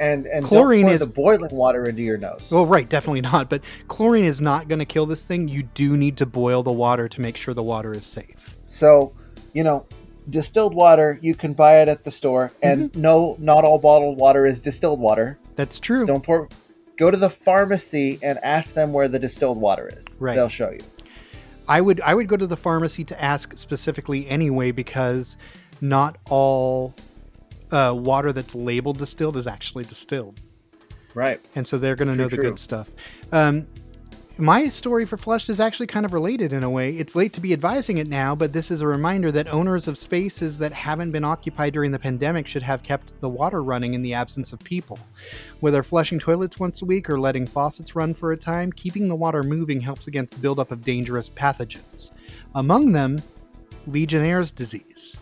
and 0.00 0.26
and 0.26 0.44
Chlorine 0.44 0.82
don't 0.82 0.88
pour 0.88 0.94
is- 0.94 1.00
the 1.00 1.06
boiling 1.06 1.54
water 1.56 1.88
into 1.88 2.02
your 2.02 2.18
nose. 2.18 2.50
Well, 2.52 2.66
right, 2.66 2.88
definitely 2.88 3.22
not. 3.22 3.48
But 3.50 3.62
chlorine 3.88 4.24
is 4.24 4.40
not 4.40 4.68
going 4.68 4.78
to 4.78 4.84
kill 4.84 5.06
this 5.06 5.24
thing. 5.24 5.48
You 5.48 5.62
do 5.62 5.96
need 5.96 6.16
to 6.18 6.26
boil 6.26 6.62
the 6.62 6.72
water 6.72 7.08
to 7.08 7.20
make 7.20 7.36
sure 7.36 7.54
the 7.54 7.62
water 7.62 7.92
is 7.92 8.06
safe. 8.06 8.56
So, 8.66 9.12
you 9.54 9.64
know, 9.64 9.86
distilled 10.30 10.74
water 10.74 11.18
you 11.22 11.34
can 11.34 11.54
buy 11.54 11.80
it 11.80 11.88
at 11.88 12.04
the 12.04 12.10
store, 12.10 12.52
and 12.62 12.90
Mm-hmm. 12.92 13.00
no, 13.00 13.36
not 13.38 13.64
all 13.64 13.78
bottled 13.78 14.18
water 14.18 14.44
is 14.46 14.60
distilled 14.60 15.00
water. 15.00 15.38
That's 15.56 15.80
true. 15.80 16.06
Don't 16.06 16.22
pour, 16.22 16.48
go 16.98 17.10
to 17.10 17.16
the 17.16 17.30
pharmacy 17.30 18.18
and 18.22 18.38
ask 18.44 18.74
them 18.74 18.92
where 18.92 19.08
the 19.08 19.18
distilled 19.18 19.58
water 19.58 19.88
is. 19.92 20.18
Right. 20.20 20.34
They'll 20.36 20.48
show 20.50 20.70
you. 20.70 20.80
I 21.68 21.80
would 21.80 22.00
I 22.00 22.14
would 22.14 22.28
go 22.28 22.36
to 22.36 22.46
the 22.46 22.56
pharmacy 22.56 23.04
to 23.04 23.22
ask 23.22 23.56
specifically 23.58 24.26
anyway 24.28 24.70
because 24.70 25.36
not 25.80 26.16
all 26.30 26.94
uh, 27.70 27.94
water 27.96 28.32
that's 28.32 28.54
labeled 28.54 28.98
distilled 28.98 29.36
is 29.36 29.46
actually 29.46 29.84
distilled, 29.84 30.40
Right. 31.14 31.40
and 31.54 31.66
so 31.68 31.76
they're 31.78 31.96
going 31.96 32.10
to 32.10 32.16
know 32.16 32.28
the 32.28 32.36
true. 32.36 32.44
good 32.50 32.58
stuff. 32.58 32.88
Um, 33.32 33.66
my 34.38 34.68
story 34.68 35.04
for 35.04 35.16
Flushed 35.16 35.50
is 35.50 35.60
actually 35.60 35.86
kind 35.86 36.06
of 36.06 36.12
related 36.12 36.52
in 36.52 36.62
a 36.62 36.70
way. 36.70 36.96
It's 36.96 37.16
late 37.16 37.32
to 37.32 37.40
be 37.40 37.52
advising 37.52 37.98
it 37.98 38.06
now, 38.06 38.34
but 38.34 38.52
this 38.52 38.70
is 38.70 38.80
a 38.80 38.86
reminder 38.86 39.32
that 39.32 39.52
owners 39.52 39.88
of 39.88 39.98
spaces 39.98 40.58
that 40.58 40.72
haven't 40.72 41.10
been 41.10 41.24
occupied 41.24 41.72
during 41.72 41.90
the 41.90 41.98
pandemic 41.98 42.46
should 42.46 42.62
have 42.62 42.82
kept 42.82 43.20
the 43.20 43.28
water 43.28 43.62
running 43.62 43.94
in 43.94 44.02
the 44.02 44.14
absence 44.14 44.52
of 44.52 44.60
people. 44.60 44.98
Whether 45.60 45.82
flushing 45.82 46.18
toilets 46.18 46.60
once 46.60 46.82
a 46.82 46.84
week 46.84 47.10
or 47.10 47.18
letting 47.18 47.46
faucets 47.46 47.96
run 47.96 48.14
for 48.14 48.32
a 48.32 48.36
time, 48.36 48.72
keeping 48.72 49.08
the 49.08 49.16
water 49.16 49.42
moving 49.42 49.80
helps 49.80 50.06
against 50.06 50.40
buildup 50.40 50.70
of 50.70 50.84
dangerous 50.84 51.28
pathogens. 51.28 52.12
Among 52.54 52.92
them, 52.92 53.20
Legionnaire's 53.86 54.50
disease. 54.52 55.16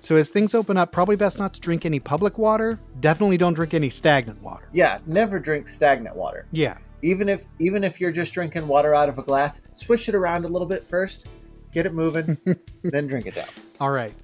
So 0.00 0.16
as 0.16 0.28
things 0.28 0.54
open 0.54 0.76
up, 0.76 0.92
probably 0.92 1.16
best 1.16 1.38
not 1.38 1.52
to 1.54 1.60
drink 1.60 1.84
any 1.84 1.98
public 1.98 2.38
water. 2.38 2.78
Definitely 3.00 3.38
don't 3.38 3.54
drink 3.54 3.74
any 3.74 3.90
stagnant 3.90 4.40
water. 4.40 4.68
Yeah. 4.72 4.98
Never 5.06 5.38
drink 5.38 5.68
stagnant 5.68 6.14
water. 6.14 6.46
Yeah. 6.52 6.78
Even 7.02 7.28
if 7.28 7.44
even 7.58 7.84
if 7.84 8.00
you're 8.00 8.12
just 8.12 8.32
drinking 8.32 8.66
water 8.66 8.94
out 8.94 9.08
of 9.08 9.18
a 9.18 9.22
glass, 9.22 9.60
switch 9.74 10.08
it 10.08 10.14
around 10.14 10.44
a 10.44 10.48
little 10.48 10.66
bit 10.66 10.82
first, 10.82 11.28
get 11.72 11.86
it 11.86 11.94
moving, 11.94 12.38
then 12.82 13.06
drink 13.06 13.26
it 13.26 13.34
down. 13.34 13.48
All 13.80 13.90
right. 13.90 14.14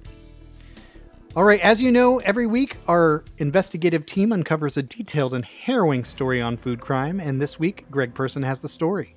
All 1.35 1.43
right, 1.43 1.59
as 1.61 1.81
you 1.81 1.91
know, 1.91 2.19
every 2.19 2.45
week 2.45 2.77
our 2.87 3.23
investigative 3.39 4.05
team 4.05 4.31
uncovers 4.31 4.77
a 4.77 4.83
detailed 4.83 5.33
and 5.33 5.43
harrowing 5.43 6.03
story 6.03 6.39
on 6.39 6.57
food 6.57 6.79
crime, 6.79 7.19
and 7.19 7.41
this 7.41 7.57
week 7.57 7.87
Greg 7.89 8.13
Person 8.13 8.43
has 8.43 8.61
the 8.61 8.69
story. 8.69 9.15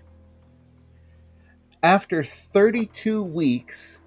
After 1.83 2.25
32 2.25 3.23
weeks, 3.23 4.01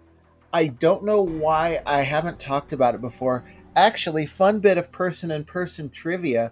I 0.51 0.67
don't 0.67 1.03
know 1.03 1.21
why 1.21 1.83
I 1.85 2.01
haven't 2.01 2.39
talked 2.39 2.73
about 2.73 2.95
it 2.95 3.01
before. 3.01 3.45
Actually, 3.75 4.25
fun 4.25 4.59
bit 4.59 4.79
of 4.79 4.91
person 4.91 5.29
in 5.29 5.45
person 5.45 5.89
trivia. 5.91 6.51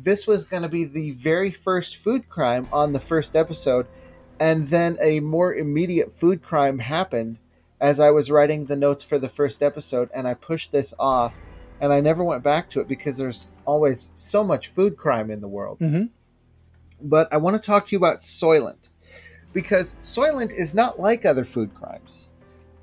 This 0.00 0.28
was 0.28 0.44
going 0.44 0.62
to 0.62 0.68
be 0.68 0.84
the 0.84 1.10
very 1.10 1.50
first 1.50 1.96
food 1.96 2.28
crime 2.28 2.68
on 2.72 2.92
the 2.92 3.00
first 3.00 3.34
episode, 3.34 3.86
and 4.38 4.64
then 4.68 4.96
a 5.00 5.18
more 5.18 5.54
immediate 5.54 6.12
food 6.12 6.40
crime 6.40 6.78
happened 6.78 7.38
as 7.80 7.98
I 7.98 8.10
was 8.10 8.30
writing 8.30 8.64
the 8.64 8.76
notes 8.76 9.02
for 9.02 9.18
the 9.18 9.28
first 9.28 9.60
episode, 9.60 10.08
and 10.14 10.28
I 10.28 10.34
pushed 10.34 10.70
this 10.70 10.94
off, 11.00 11.40
and 11.80 11.92
I 11.92 12.00
never 12.00 12.22
went 12.22 12.44
back 12.44 12.70
to 12.70 12.80
it 12.80 12.86
because 12.86 13.16
there's 13.16 13.46
always 13.64 14.12
so 14.14 14.44
much 14.44 14.68
food 14.68 14.96
crime 14.96 15.32
in 15.32 15.40
the 15.40 15.48
world. 15.48 15.80
Mm-hmm. 15.80 16.04
But 17.00 17.32
I 17.32 17.38
want 17.38 17.60
to 17.60 17.66
talk 17.66 17.86
to 17.86 17.92
you 17.92 17.98
about 17.98 18.20
Soylent 18.20 18.90
because 19.52 19.94
Soylent 20.00 20.52
is 20.52 20.76
not 20.76 21.00
like 21.00 21.24
other 21.24 21.44
food 21.44 21.74
crimes. 21.74 22.30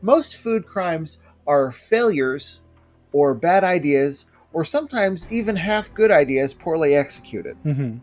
Most 0.01 0.36
food 0.36 0.66
crimes 0.66 1.20
are 1.47 1.72
failures 1.72 2.61
or 3.13 3.34
bad 3.34 3.63
ideas 3.63 4.28
or 4.55 4.63
sometimes 4.63 5.29
even 5.29 5.53
half 5.57 5.93
good 5.93 6.09
ideas 6.09 6.53
poorly 6.53 6.95
executed. 6.95 7.57
Mm-hmm. 7.65 7.97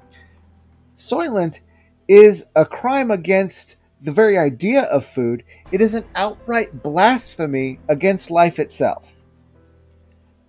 Soylent 0.94 1.60
is 2.08 2.44
a 2.54 2.66
crime 2.66 3.10
against 3.10 3.76
the 4.02 4.12
very 4.12 4.36
idea 4.36 4.82
of 4.82 5.02
food. 5.02 5.44
It 5.72 5.80
is 5.80 5.94
an 5.94 6.04
outright 6.14 6.82
blasphemy 6.82 7.80
against 7.88 8.30
life 8.30 8.58
itself. 8.58 9.18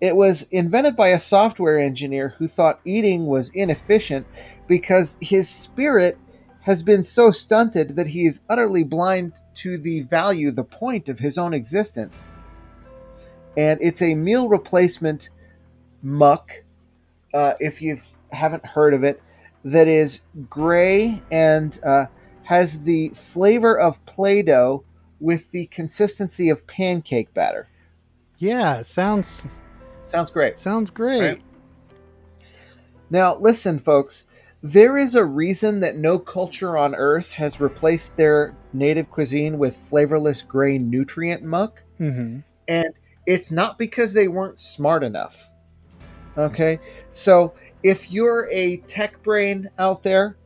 It 0.02 0.14
was 0.14 0.42
invented 0.50 0.94
by 0.94 1.08
a 1.08 1.20
software 1.20 1.80
engineer 1.80 2.34
who 2.36 2.48
thought 2.48 2.80
eating 2.84 3.24
was 3.24 3.48
inefficient 3.54 4.26
because 4.66 5.16
his 5.22 5.48
spirit 5.48 6.18
has 6.60 6.82
been 6.82 7.02
so 7.02 7.30
stunted 7.30 7.96
that 7.96 8.08
he 8.08 8.26
is 8.26 8.42
utterly 8.50 8.84
blind 8.84 9.36
to 9.54 9.78
the 9.78 10.02
value, 10.02 10.50
the 10.50 10.64
point 10.64 11.08
of 11.08 11.18
his 11.18 11.38
own 11.38 11.54
existence. 11.54 12.26
And 13.56 13.78
it's 13.80 14.02
a 14.02 14.14
meal 14.14 14.50
replacement 14.50 15.30
muck, 16.04 16.52
uh, 17.32 17.54
if 17.58 17.82
you 17.82 17.96
haven't 18.30 18.64
heard 18.64 18.94
of 18.94 19.02
it, 19.02 19.20
that 19.64 19.88
is 19.88 20.20
gray 20.48 21.20
and 21.32 21.80
uh, 21.84 22.06
has 22.44 22.82
the 22.82 23.08
flavor 23.10 23.78
of 23.78 24.04
Play 24.06 24.42
Doh 24.42 24.84
with 25.20 25.50
the 25.52 25.66
consistency 25.66 26.50
of 26.50 26.66
pancake 26.66 27.32
batter. 27.34 27.66
Yeah, 28.38 28.82
sounds 28.82 29.46
Sounds 30.02 30.30
great. 30.30 30.58
sounds 30.58 30.90
great. 30.90 31.20
Right. 31.20 31.42
Now, 33.10 33.36
listen, 33.36 33.78
folks. 33.78 34.26
There 34.62 34.96
is 34.96 35.14
a 35.14 35.24
reason 35.24 35.80
that 35.80 35.96
no 35.98 36.18
culture 36.18 36.78
on 36.78 36.94
Earth 36.94 37.30
has 37.32 37.60
replaced 37.60 38.16
their 38.16 38.56
native 38.72 39.10
cuisine 39.10 39.58
with 39.58 39.76
flavorless 39.76 40.40
gray 40.40 40.78
nutrient 40.78 41.42
muck. 41.42 41.82
Mm-hmm. 42.00 42.40
And 42.68 42.88
it's 43.26 43.50
not 43.52 43.76
because 43.76 44.14
they 44.14 44.26
weren't 44.26 44.60
smart 44.60 45.04
enough. 45.04 45.50
Okay? 46.36 46.80
So, 47.10 47.54
if 47.82 48.10
you're 48.10 48.48
a 48.50 48.78
tech 48.78 49.22
brain 49.22 49.68
out 49.78 50.02
there, 50.02 50.36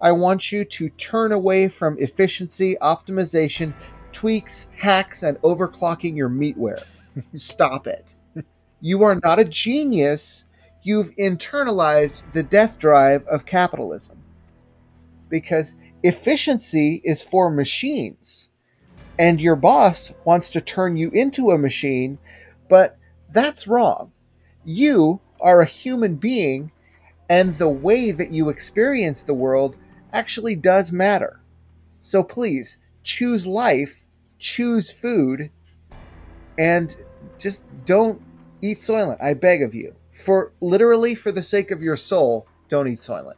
I 0.00 0.12
want 0.12 0.50
you 0.52 0.64
to 0.64 0.88
turn 0.90 1.32
away 1.32 1.68
from 1.68 1.96
efficiency, 1.98 2.76
optimization, 2.82 3.72
tweaks, 4.12 4.66
hacks, 4.76 5.22
and 5.22 5.38
overclocking 5.38 6.16
your 6.16 6.28
meatware. 6.28 6.82
Stop 7.34 7.86
it. 7.86 8.14
You 8.80 9.04
are 9.04 9.20
not 9.22 9.38
a 9.38 9.44
genius. 9.44 10.44
You've 10.82 11.14
internalized 11.16 12.24
the 12.32 12.42
death 12.42 12.78
drive 12.80 13.24
of 13.28 13.46
capitalism. 13.46 14.18
Because 15.28 15.76
efficiency 16.02 17.00
is 17.04 17.22
for 17.22 17.48
machines. 17.48 18.50
And 19.18 19.40
your 19.40 19.56
boss 19.56 20.12
wants 20.24 20.50
to 20.50 20.60
turn 20.60 20.96
you 20.96 21.10
into 21.10 21.50
a 21.50 21.58
machine, 21.58 22.18
but 22.68 22.98
that's 23.30 23.68
wrong. 23.68 24.10
You 24.64 25.20
are 25.42 25.60
a 25.60 25.66
human 25.66 26.16
being, 26.16 26.70
and 27.28 27.54
the 27.54 27.68
way 27.68 28.10
that 28.10 28.32
you 28.32 28.48
experience 28.48 29.22
the 29.22 29.34
world 29.34 29.76
actually 30.12 30.56
does 30.56 30.92
matter. 30.92 31.40
So 32.00 32.22
please 32.22 32.78
choose 33.02 33.46
life, 33.46 34.04
choose 34.38 34.90
food, 34.90 35.50
and 36.58 36.96
just 37.38 37.64
don't 37.84 38.20
eat 38.60 38.78
Soylent. 38.78 39.22
I 39.22 39.34
beg 39.34 39.62
of 39.62 39.74
you. 39.74 39.94
For 40.12 40.52
literally, 40.60 41.14
for 41.14 41.32
the 41.32 41.42
sake 41.42 41.70
of 41.70 41.82
your 41.82 41.96
soul, 41.96 42.46
don't 42.68 42.88
eat 42.88 42.98
Soylent. 42.98 43.36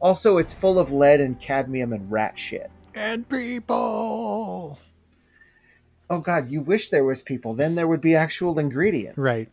Also, 0.00 0.38
it's 0.38 0.54
full 0.54 0.78
of 0.78 0.92
lead 0.92 1.20
and 1.20 1.40
cadmium 1.40 1.92
and 1.92 2.10
rat 2.10 2.38
shit. 2.38 2.70
And 2.94 3.28
people. 3.28 4.78
Oh 6.10 6.18
god, 6.18 6.50
you 6.50 6.60
wish 6.60 6.90
there 6.90 7.04
was 7.04 7.22
people. 7.22 7.54
Then 7.54 7.74
there 7.74 7.88
would 7.88 8.00
be 8.00 8.14
actual 8.14 8.58
ingredients. 8.58 9.18
Right. 9.18 9.48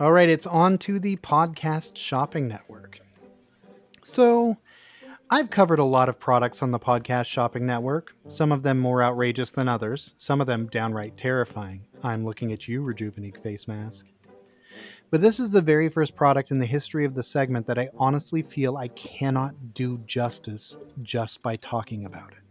All 0.00 0.12
right, 0.12 0.28
it's 0.28 0.46
on 0.46 0.78
to 0.78 1.00
the 1.00 1.16
podcast 1.16 1.96
shopping 1.96 2.46
network. 2.46 3.00
So, 4.04 4.56
I've 5.28 5.50
covered 5.50 5.80
a 5.80 5.84
lot 5.84 6.08
of 6.08 6.20
products 6.20 6.62
on 6.62 6.70
the 6.70 6.78
podcast 6.78 7.26
shopping 7.26 7.66
network, 7.66 8.14
some 8.28 8.52
of 8.52 8.62
them 8.62 8.78
more 8.78 9.02
outrageous 9.02 9.50
than 9.50 9.66
others, 9.66 10.14
some 10.16 10.40
of 10.40 10.46
them 10.46 10.68
downright 10.68 11.16
terrifying. 11.16 11.84
I'm 12.04 12.24
looking 12.24 12.52
at 12.52 12.68
you, 12.68 12.80
Rejuvenique 12.80 13.42
Face 13.42 13.66
Mask. 13.66 14.06
But 15.10 15.20
this 15.20 15.40
is 15.40 15.50
the 15.50 15.62
very 15.62 15.88
first 15.88 16.14
product 16.14 16.52
in 16.52 16.60
the 16.60 16.66
history 16.66 17.04
of 17.04 17.14
the 17.14 17.24
segment 17.24 17.66
that 17.66 17.78
I 17.78 17.88
honestly 17.98 18.42
feel 18.42 18.76
I 18.76 18.88
cannot 18.88 19.74
do 19.74 19.98
justice 20.06 20.78
just 21.02 21.42
by 21.42 21.56
talking 21.56 22.04
about 22.04 22.30
it. 22.30 22.47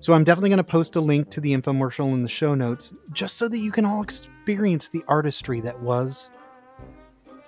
So 0.00 0.12
I'm 0.12 0.24
definitely 0.24 0.50
going 0.50 0.58
to 0.58 0.64
post 0.64 0.96
a 0.96 1.00
link 1.00 1.30
to 1.30 1.40
the 1.40 1.52
infomercial 1.52 2.12
in 2.12 2.22
the 2.22 2.28
show 2.28 2.54
notes 2.54 2.92
just 3.12 3.36
so 3.36 3.48
that 3.48 3.58
you 3.58 3.72
can 3.72 3.84
all 3.84 4.02
experience 4.02 4.88
the 4.88 5.02
artistry 5.08 5.60
that 5.60 5.80
was 5.80 6.30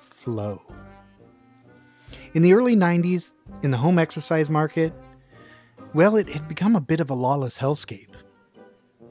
Flow. 0.01 0.61
In 2.35 2.43
the 2.43 2.53
early 2.53 2.77
90s, 2.77 3.31
in 3.63 3.71
the 3.71 3.77
home 3.79 3.99
exercise 3.99 4.51
market, 4.51 4.93
well, 5.95 6.17
it 6.17 6.29
had 6.29 6.47
become 6.47 6.77
a 6.77 6.81
bit 6.81 7.01
of 7.01 7.11
a 7.11 7.15
lawless 7.15 7.59
hellscape. 7.59 8.15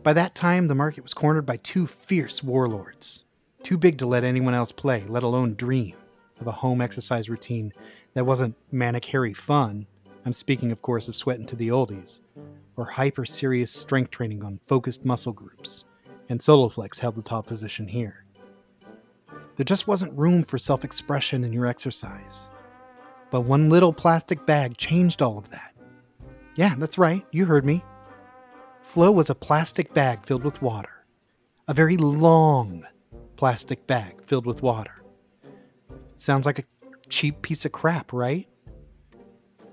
By 0.03 0.13
that 0.13 0.35
time, 0.35 0.67
the 0.67 0.75
market 0.75 1.01
was 1.01 1.13
cornered 1.13 1.45
by 1.45 1.57
two 1.57 1.87
fierce 1.87 2.43
warlords, 2.43 3.23
too 3.63 3.77
big 3.77 3.97
to 3.97 4.05
let 4.05 4.23
anyone 4.23 4.53
else 4.53 4.71
play, 4.71 5.03
let 5.07 5.23
alone 5.23 5.55
dream 5.55 5.95
of 6.39 6.47
a 6.47 6.51
home 6.51 6.79
exercise 6.79 7.29
routine 7.29 7.73
that 8.13 8.25
wasn't 8.25 8.55
manic 8.71 9.05
hairy 9.05 9.33
fun. 9.33 9.87
I'm 10.25 10.33
speaking, 10.33 10.71
of 10.71 10.81
course, 10.81 11.07
of 11.07 11.15
sweating 11.15 11.47
to 11.47 11.55
the 11.55 11.69
oldies, 11.69 12.19
or 12.79 12.85
hyper 12.85 13.25
serious 13.25 13.71
strength 13.71 14.11
training 14.11 14.43
on 14.43 14.59
focused 14.67 15.03
muscle 15.03 15.33
groups, 15.33 15.83
and 16.29 16.39
Soloflex 16.39 16.97
held 16.97 17.15
the 17.15 17.21
top 17.21 17.45
position 17.45 17.87
here. 17.87 18.23
There 19.57 19.65
just 19.65 19.87
wasn't 19.87 20.17
room 20.17 20.43
for 20.43 20.57
self 20.57 20.85
expression 20.85 21.43
in 21.43 21.51
your 21.51 21.65
exercise. 21.65 22.49
But 23.31 23.41
one 23.41 23.69
little 23.69 23.93
plastic 23.93 24.45
bag 24.45 24.77
changed 24.77 25.21
all 25.21 25.37
of 25.37 25.49
that. 25.51 25.75
Yeah, 26.55 26.75
that's 26.77 26.97
right, 26.97 27.25
you 27.31 27.45
heard 27.45 27.65
me. 27.65 27.83
Flow 28.81 29.11
was 29.11 29.29
a 29.29 29.35
plastic 29.35 29.93
bag 29.93 30.25
filled 30.25 30.43
with 30.43 30.61
water. 30.61 31.05
A 31.67 31.73
very 31.73 31.97
long 31.97 32.87
plastic 33.35 33.85
bag 33.85 34.25
filled 34.25 34.45
with 34.45 34.63
water. 34.63 34.95
Sounds 36.15 36.45
like 36.45 36.59
a 36.59 36.63
cheap 37.09 37.41
piece 37.41 37.65
of 37.65 37.71
crap, 37.71 38.13
right? 38.13 38.47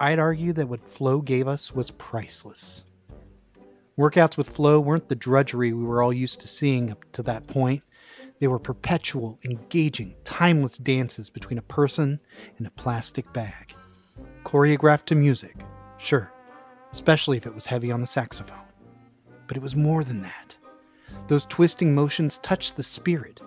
I'd 0.01 0.19
argue 0.19 0.53
that 0.55 0.69
what 0.69 0.87
Flow 0.87 1.21
gave 1.21 1.49
us 1.49 1.73
was 1.73 1.91
priceless. 1.93 2.85
Workouts 3.99 4.37
with 4.37 4.51
Flow 4.51 4.79
weren't 4.79 5.09
the 5.09 5.15
drudgery 5.15 5.73
we 5.73 5.83
were 5.83 6.03
all 6.03 6.13
used 6.13 6.41
to 6.41 6.49
seeing 6.49 6.91
up 6.91 7.03
to 7.13 7.23
that 7.23 7.47
point. 7.47 7.83
They 8.39 8.47
were 8.47 8.59
perpetual, 8.59 9.39
engaging, 9.43 10.15
timeless 10.23 10.77
dances 10.77 11.31
between 11.31 11.57
a 11.57 11.63
person 11.63 12.21
and 12.59 12.67
a 12.67 12.71
plastic 12.73 13.33
bag. 13.33 13.75
Choreographed 14.45 15.07
to 15.07 15.15
music, 15.15 15.65
sure, 15.97 16.31
especially 16.93 17.39
if 17.39 17.47
it 17.47 17.55
was 17.55 17.65
heavy 17.65 17.91
on 17.91 18.03
the 18.03 18.07
saxophone. 18.07 18.67
But 19.47 19.57
it 19.57 19.63
was 19.63 19.75
more 19.75 20.05
than 20.05 20.21
that. 20.21 20.59
Those 21.29 21.47
twisting 21.47 21.95
motions 21.95 22.37
touched 22.41 22.77
the 22.77 22.83
spirit, 22.83 23.41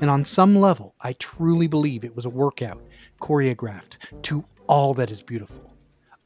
and 0.00 0.08
on 0.08 0.24
some 0.24 0.54
level, 0.54 0.94
I 1.00 1.14
truly 1.14 1.66
believe 1.66 2.04
it 2.04 2.14
was 2.14 2.26
a 2.26 2.30
workout 2.30 2.80
choreographed 3.20 3.96
to 4.22 4.44
all 4.68 4.94
that 4.94 5.10
is 5.10 5.20
beautiful, 5.20 5.74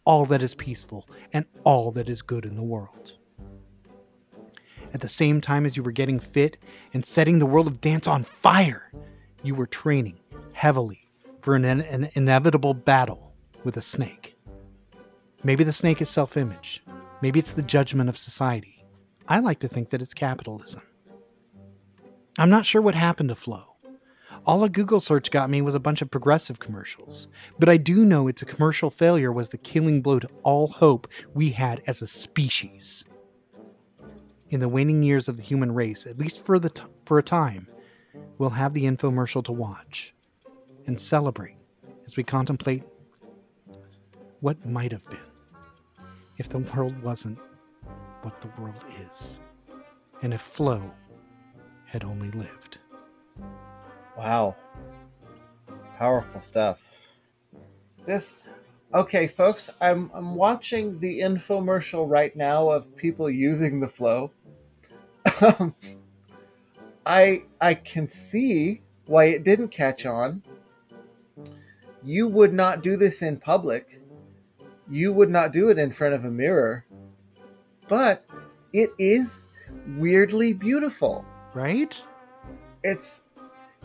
all 0.05 0.27
that 0.27 0.43
is 0.43 0.55
peaceful, 0.55 1.09
and 1.33 1.47
all 1.65 1.91
that 1.93 2.11
is 2.11 2.21
good 2.21 2.45
in 2.45 2.57
the 2.57 2.63
world. 2.63 3.17
At 4.93 5.01
the 5.01 5.09
same 5.09 5.41
time 5.41 5.67
as 5.67 5.77
you 5.77 5.83
were 5.83 5.93
getting 5.93 6.19
fit 6.19 6.57
and 6.93 7.05
setting 7.05 7.39
the 7.39 7.47
world 7.47 7.67
of 7.67 7.81
dance 7.81 8.07
on 8.07 8.25
fire, 8.25 8.91
you 9.43 9.55
were 9.55 9.67
training 9.67 10.19
heavily 10.53 11.09
for 11.43 11.55
an, 11.55 11.65
an 11.65 12.09
inevitable 12.15 12.75
battle 12.75 13.33
with 13.65 13.77
a 13.77 13.83
snake. 13.83 14.37
Maybe 15.45 15.65
the 15.65 15.73
snake 15.73 16.03
is 16.03 16.11
self 16.11 16.37
image. 16.37 16.83
Maybe 17.23 17.39
it's 17.39 17.53
the 17.53 17.63
judgment 17.63 18.09
of 18.09 18.19
society. 18.19 18.85
I 19.29 19.39
like 19.39 19.61
to 19.61 19.69
think 19.69 19.91
that 19.91 20.03
it's 20.03 20.15
capitalism. 20.15 20.83
I'm 22.39 22.51
not 22.51 22.67
sure 22.67 22.83
what 22.83 22.95
happened 22.95 23.29
to 23.29 23.35
Flow. 23.35 23.65
All 24.47 24.65
a 24.65 24.69
Google 24.69 25.01
search 25.01 25.31
got 25.31 25.51
me 25.51 25.61
was 25.61 25.75
a 25.75 25.81
bunch 25.81 26.01
of 26.01 26.11
progressive 26.11 26.59
commercials. 26.59 27.29
But 27.59 27.69
I 27.69 27.77
do 27.77 28.05
know 28.05 28.27
its 28.27 28.43
commercial 28.43 28.91
failure 28.91 29.33
was 29.33 29.51
the 29.51 29.59
killing 29.59 30.01
blow 30.01 30.19
to 30.19 30.29
all 30.43 30.69
hope 30.69 31.09
we 31.35 31.51
had 31.51 31.83
as 31.87 32.01
a 32.01 32.07
species. 32.07 33.05
In 34.51 34.59
the 34.59 34.69
waning 34.69 35.03
years 35.03 35.29
of 35.29 35.37
the 35.37 35.45
human 35.45 35.73
race, 35.73 36.07
at 36.07 36.19
least 36.19 36.45
for, 36.45 36.59
the 36.59 36.71
t- 36.71 36.83
for 37.05 37.19
a 37.19 37.23
time, 37.23 37.69
we'll 38.39 38.51
have 38.51 38.75
the 38.75 38.83
infomercial 38.83 39.45
to 39.45 39.53
watch 39.53 40.13
and 40.87 41.01
celebrate 41.01 41.57
as 42.05 42.17
we 42.17 42.25
contemplate 42.25 42.83
what 44.41 44.67
might 44.67 44.91
have 44.91 45.09
been 45.09 45.19
if 46.39 46.49
the 46.49 46.59
world 46.59 47.01
wasn't 47.01 47.39
what 48.23 48.41
the 48.41 48.49
world 48.61 48.85
is, 49.13 49.39
and 50.23 50.35
if 50.35 50.41
Flow 50.41 50.83
had 51.85 52.03
only 52.03 52.31
lived. 52.33 52.79
Wow. 54.19 54.57
Powerful 55.97 56.41
stuff. 56.41 56.99
This 58.05 58.35
Okay, 58.93 59.29
folks, 59.29 59.71
I'm 59.81 60.11
I'm 60.13 60.35
watching 60.35 60.99
the 60.99 61.21
infomercial 61.21 62.11
right 62.11 62.35
now 62.35 62.69
of 62.69 62.97
people 62.97 63.31
using 63.31 63.79
the 63.79 63.87
flow. 63.87 64.33
Um, 65.41 65.75
I 67.07 67.43
I 67.61 67.75
can 67.75 68.09
see 68.09 68.83
why 69.07 69.27
it 69.27 69.45
didn't 69.45 69.69
catch 69.69 70.07
on. 70.07 70.43
You 72.03 72.29
would 72.29 72.53
not 72.53 72.83
do 72.83 72.97
this 72.97 73.23
in 73.23 73.39
public. 73.39 74.01
You 74.89 75.13
would 75.13 75.31
not 75.31 75.53
do 75.53 75.69
it 75.71 75.79
in 75.79 75.91
front 75.91 76.15
of 76.15 76.25
a 76.25 76.31
mirror. 76.31 76.85
But 77.89 78.25
it 78.73 78.91
is 78.99 79.47
weirdly 79.99 80.53
beautiful. 80.53 81.25
Right? 81.55 82.03
It's 82.83 83.23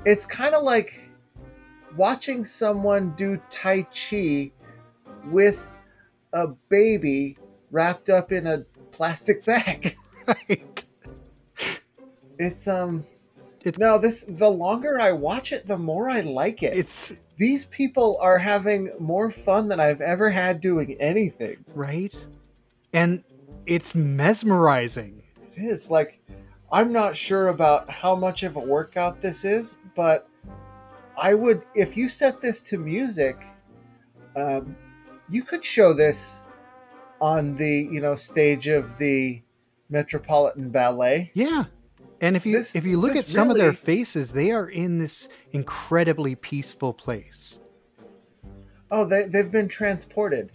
it's 0.05 0.25
kind 0.25 0.55
of 0.55 0.63
like 0.63 1.09
watching 1.95 2.45
someone 2.45 3.13
do 3.15 3.41
tai 3.49 3.83
chi 3.83 4.51
with 5.25 5.75
a 6.33 6.47
baby 6.69 7.37
wrapped 7.71 8.09
up 8.09 8.31
in 8.31 8.47
a 8.47 8.59
plastic 8.91 9.45
bag. 9.45 9.95
Right. 10.27 10.84
It's 12.39 12.67
um 12.67 13.05
It's- 13.63 13.79
no 13.79 13.97
this 13.97 14.23
the 14.27 14.49
longer 14.49 14.99
I 14.99 15.11
watch 15.11 15.51
it 15.53 15.65
the 15.65 15.77
more 15.77 16.09
I 16.09 16.21
like 16.21 16.63
it. 16.63 16.75
It's 16.75 17.13
These 17.37 17.65
people 17.65 18.17
are 18.21 18.37
having 18.37 18.89
more 18.99 19.29
fun 19.29 19.67
than 19.67 19.79
I've 19.79 19.99
ever 20.01 20.29
had 20.29 20.61
doing 20.61 20.95
anything. 21.01 21.57
right. 21.73 22.15
And 22.93 23.23
it's 23.65 23.93
mesmerizing. 23.95 25.21
It 25.55 25.63
is 25.63 25.89
like 25.91 26.21
I'm 26.71 26.91
not 26.91 27.15
sure 27.15 27.49
about 27.49 27.89
how 27.89 28.15
much 28.15 28.43
of 28.43 28.55
a 28.55 28.59
workout 28.59 29.21
this 29.21 29.45
is, 29.45 29.77
but 29.95 30.27
I 31.17 31.33
would 31.33 31.63
if 31.75 31.95
you 31.97 32.09
set 32.09 32.41
this 32.41 32.59
to 32.69 32.77
music, 32.77 33.37
um, 34.35 34.75
you 35.29 35.43
could 35.43 35.63
show 35.63 35.93
this 35.93 36.41
on 37.21 37.55
the 37.55 37.89
you 37.91 38.01
know 38.01 38.15
stage 38.15 38.67
of 38.67 38.97
the 38.97 39.41
Metropolitan 39.89 40.69
Ballet. 40.69 41.31
Yeah. 41.33 41.65
And 42.21 42.35
if 42.35 42.45
you 42.45 42.57
This- 42.57 42.75
if 42.75 42.85
you 42.85 42.97
look 42.97 43.15
at 43.15 43.25
some 43.25 43.49
of 43.51 43.57
their 43.57 43.73
faces, 43.73 44.31
they 44.31 44.51
are 44.51 44.69
in 44.69 44.99
this 44.99 45.27
incredibly 45.51 46.35
peaceful 46.35 46.93
place. 46.93 47.59
Oh, 48.91 49.05
they 49.05 49.23
they've 49.23 49.51
been 49.51 49.67
transported. 49.67 50.51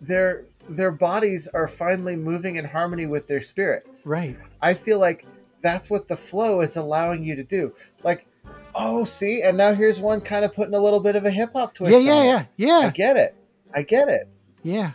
Their 0.00 0.44
their 0.68 0.90
bodies 0.90 1.48
are 1.48 1.66
finally 1.66 2.16
moving 2.16 2.56
in 2.56 2.64
harmony 2.64 3.06
with 3.06 3.26
their 3.26 3.40
spirits. 3.40 4.06
Right. 4.06 4.36
I 4.62 4.74
feel 4.74 4.98
like 4.98 5.26
that's 5.62 5.90
what 5.90 6.08
the 6.08 6.16
flow 6.16 6.60
is 6.60 6.76
allowing 6.76 7.22
you 7.24 7.34
to 7.36 7.42
do. 7.44 7.74
Like, 8.04 8.26
oh, 8.74 9.04
see, 9.04 9.42
and 9.42 9.56
now 9.56 9.74
here's 9.74 10.00
one 10.00 10.20
kind 10.20 10.44
of 10.44 10.54
putting 10.54 10.74
a 10.74 10.80
little 10.80 11.00
bit 11.00 11.16
of 11.16 11.24
a 11.24 11.30
hip 11.30 11.50
hop 11.54 11.74
twist. 11.74 11.92
Yeah, 11.92 12.12
on 12.12 12.24
yeah, 12.24 12.44
yeah. 12.56 12.78
I 12.86 12.90
get 12.90 13.16
it. 13.16 13.34
I 13.74 13.82
get 13.82 14.08
it. 14.08 14.28
Yeah. 14.62 14.92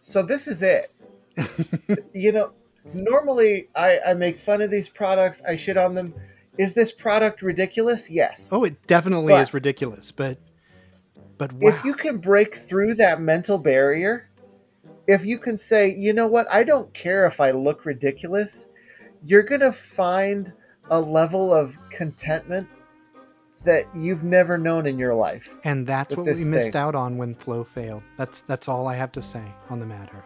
So 0.00 0.22
this 0.22 0.48
is 0.48 0.62
it. 0.62 0.90
you 2.14 2.32
know, 2.32 2.52
normally 2.94 3.68
I, 3.74 4.00
I 4.06 4.14
make 4.14 4.38
fun 4.38 4.60
of 4.62 4.70
these 4.70 4.88
products. 4.88 5.42
I 5.46 5.56
shit 5.56 5.76
on 5.76 5.94
them. 5.94 6.14
Is 6.58 6.74
this 6.74 6.92
product 6.92 7.42
ridiculous? 7.42 8.10
Yes. 8.10 8.50
Oh, 8.52 8.64
it 8.64 8.84
definitely 8.86 9.32
But- 9.32 9.42
is 9.42 9.54
ridiculous, 9.54 10.10
but 10.12 10.38
but 11.38 11.52
wow. 11.52 11.68
if 11.68 11.84
you 11.84 11.94
can 11.94 12.18
break 12.18 12.56
through 12.56 12.94
that 12.94 13.20
mental 13.20 13.58
barrier, 13.58 14.28
if 15.06 15.24
you 15.24 15.38
can 15.38 15.56
say, 15.56 15.94
you 15.94 16.12
know 16.12 16.26
what, 16.26 16.52
I 16.52 16.64
don't 16.64 16.92
care 16.92 17.26
if 17.26 17.40
I 17.40 17.52
look 17.52 17.86
ridiculous, 17.86 18.68
you're 19.24 19.44
going 19.44 19.60
to 19.60 19.70
find 19.70 20.52
a 20.90 21.00
level 21.00 21.54
of 21.54 21.78
contentment 21.90 22.68
that 23.64 23.84
you've 23.96 24.24
never 24.24 24.58
known 24.58 24.86
in 24.86 24.98
your 24.98 25.14
life. 25.14 25.54
and 25.64 25.86
that's 25.86 26.16
what 26.16 26.26
we 26.26 26.44
missed 26.44 26.72
thing. 26.72 26.80
out 26.80 26.94
on 26.96 27.18
when 27.18 27.34
Flow 27.36 27.62
failed. 27.62 28.02
That's 28.16 28.40
that's 28.42 28.66
all 28.68 28.88
I 28.88 28.96
have 28.96 29.12
to 29.12 29.22
say 29.22 29.42
on 29.70 29.78
the 29.78 29.86
matter. 29.86 30.24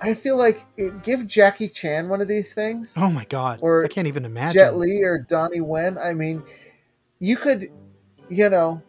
I 0.00 0.14
feel 0.14 0.36
like 0.36 0.62
it, 0.76 1.02
give 1.02 1.26
Jackie 1.26 1.68
Chan 1.68 2.08
one 2.08 2.20
of 2.20 2.28
these 2.28 2.54
things, 2.54 2.94
Oh 2.96 3.10
my 3.10 3.24
god. 3.24 3.60
Or 3.62 3.84
I 3.84 3.88
can't 3.88 4.06
even 4.08 4.24
imagine. 4.24 4.54
Jet 4.54 4.76
Li 4.76 5.02
or 5.02 5.18
Donnie 5.18 5.60
Yen. 5.60 5.98
I 5.98 6.12
mean, 6.12 6.42
you 7.18 7.36
could, 7.36 7.68
you 8.28 8.48
know, 8.48 8.82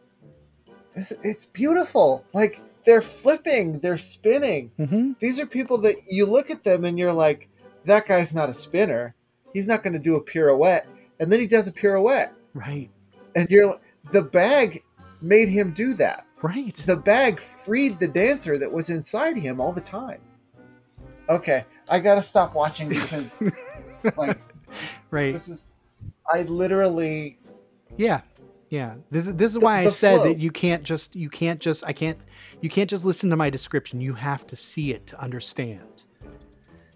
this, 0.95 1.13
it's 1.23 1.45
beautiful. 1.45 2.25
Like 2.33 2.61
they're 2.85 3.01
flipping, 3.01 3.79
they're 3.79 3.97
spinning. 3.97 4.71
hmm 4.77 5.13
these 5.19 5.39
are 5.39 5.45
people 5.45 5.77
that 5.79 5.95
you 6.09 6.25
look 6.25 6.49
at 6.49 6.63
them 6.63 6.85
and 6.85 6.97
you're 6.99 7.13
like, 7.13 7.49
that 7.85 8.05
guy's 8.05 8.33
not 8.33 8.49
a 8.49 8.53
spinner. 8.53 9.15
He's 9.53 9.67
not 9.67 9.83
going 9.83 9.93
to 9.93 9.99
do 9.99 10.15
a 10.15 10.21
pirouette. 10.21 10.85
And 11.19 11.31
then 11.31 11.39
he 11.39 11.47
does 11.47 11.67
a 11.67 11.71
pirouette. 11.71 12.33
Right. 12.53 12.89
And 13.35 13.49
you're 13.49 13.79
the 14.11 14.21
bag 14.21 14.83
made 15.21 15.49
him 15.49 15.71
do 15.71 15.93
that. 15.95 16.25
Right. 16.41 16.75
The 16.75 16.95
bag 16.95 17.39
freed 17.39 17.99
the 17.99 18.07
dancer 18.07 18.57
that 18.57 18.71
was 18.71 18.89
inside 18.89 19.37
him 19.37 19.59
all 19.59 19.71
the 19.71 19.81
time. 19.81 20.19
Okay, 21.29 21.65
I 21.89 21.99
got 21.99 22.15
to 22.15 22.21
stop 22.21 22.53
watching 22.55 22.89
because 22.89 23.43
like 24.17 24.39
Right. 25.11 25.33
this 25.33 25.47
is 25.47 25.69
I 26.31 26.43
literally 26.43 27.37
Yeah. 27.97 28.21
Yeah. 28.69 28.95
This 29.11 29.27
is 29.27 29.35
this 29.35 29.47
is 29.47 29.53
The- 29.55 29.59
why 29.61 29.79
I 29.79 29.87
said 29.89 30.15
flow. 30.17 30.23
that 30.25 30.39
you 30.39 30.51
can't 30.51 30.83
just 30.83 31.15
you 31.15 31.29
can't 31.29 31.59
just 31.59 31.83
I 31.85 31.93
can't 31.93 32.17
you 32.61 32.69
can't 32.69 32.89
just 32.89 33.05
listen 33.05 33.29
to 33.29 33.35
my 33.35 33.49
description. 33.49 34.01
You 34.01 34.13
have 34.13 34.45
to 34.47 34.55
see 34.55 34.91
it 34.91 35.05
to 35.07 35.19
understand. 35.21 36.03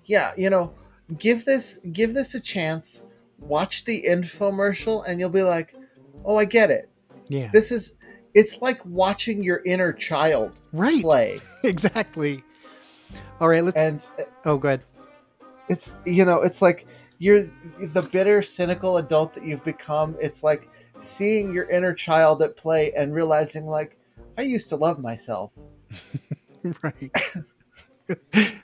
yeah, 0.06 0.32
you 0.38 0.50
know, 0.50 0.74
give 1.18 1.46
this 1.46 1.80
give 1.92 2.14
this 2.14 2.36
a 2.36 2.40
chance. 2.40 3.04
Watch 3.40 3.86
the 3.86 4.04
infomercial 4.08 5.04
and 5.08 5.20
you'll 5.20 5.30
be 5.30 5.44
like, 5.44 5.74
"Oh, 6.26 6.38
I 6.38 6.46
get 6.46 6.70
it. 6.70 6.90
Yeah. 7.28 7.50
This 7.52 7.72
is 7.72 7.94
it's 8.34 8.62
like 8.62 8.80
watching 8.86 9.44
your 9.44 9.62
inner 9.66 9.92
child 9.94 10.52
right. 10.74 11.02
play 11.02 11.40
Exactly. 11.64 12.44
All 13.42 13.50
right, 13.50 13.64
let's 13.64 13.78
and 13.78 14.08
Oh, 14.46 14.58
go 14.58 14.70
ahead. 14.70 14.82
it's 15.68 15.96
you 16.06 16.24
know 16.24 16.42
it's 16.42 16.62
like 16.62 16.88
you're 17.18 17.44
the 17.94 18.08
bitter 18.12 18.42
cynical 18.42 18.98
adult 18.98 19.34
that 19.34 19.44
you've 19.44 19.64
become 19.64 20.16
it's 20.22 20.44
like 20.44 20.70
seeing 21.00 21.52
your 21.52 21.68
inner 21.70 21.94
child 21.94 22.42
at 22.42 22.56
play 22.56 22.92
and 22.94 23.14
realizing 23.14 23.66
like 23.66 23.98
i 24.38 24.42
used 24.44 24.70
to 24.70 24.76
love 24.76 25.00
myself 25.00 25.58
right. 26.84 27.18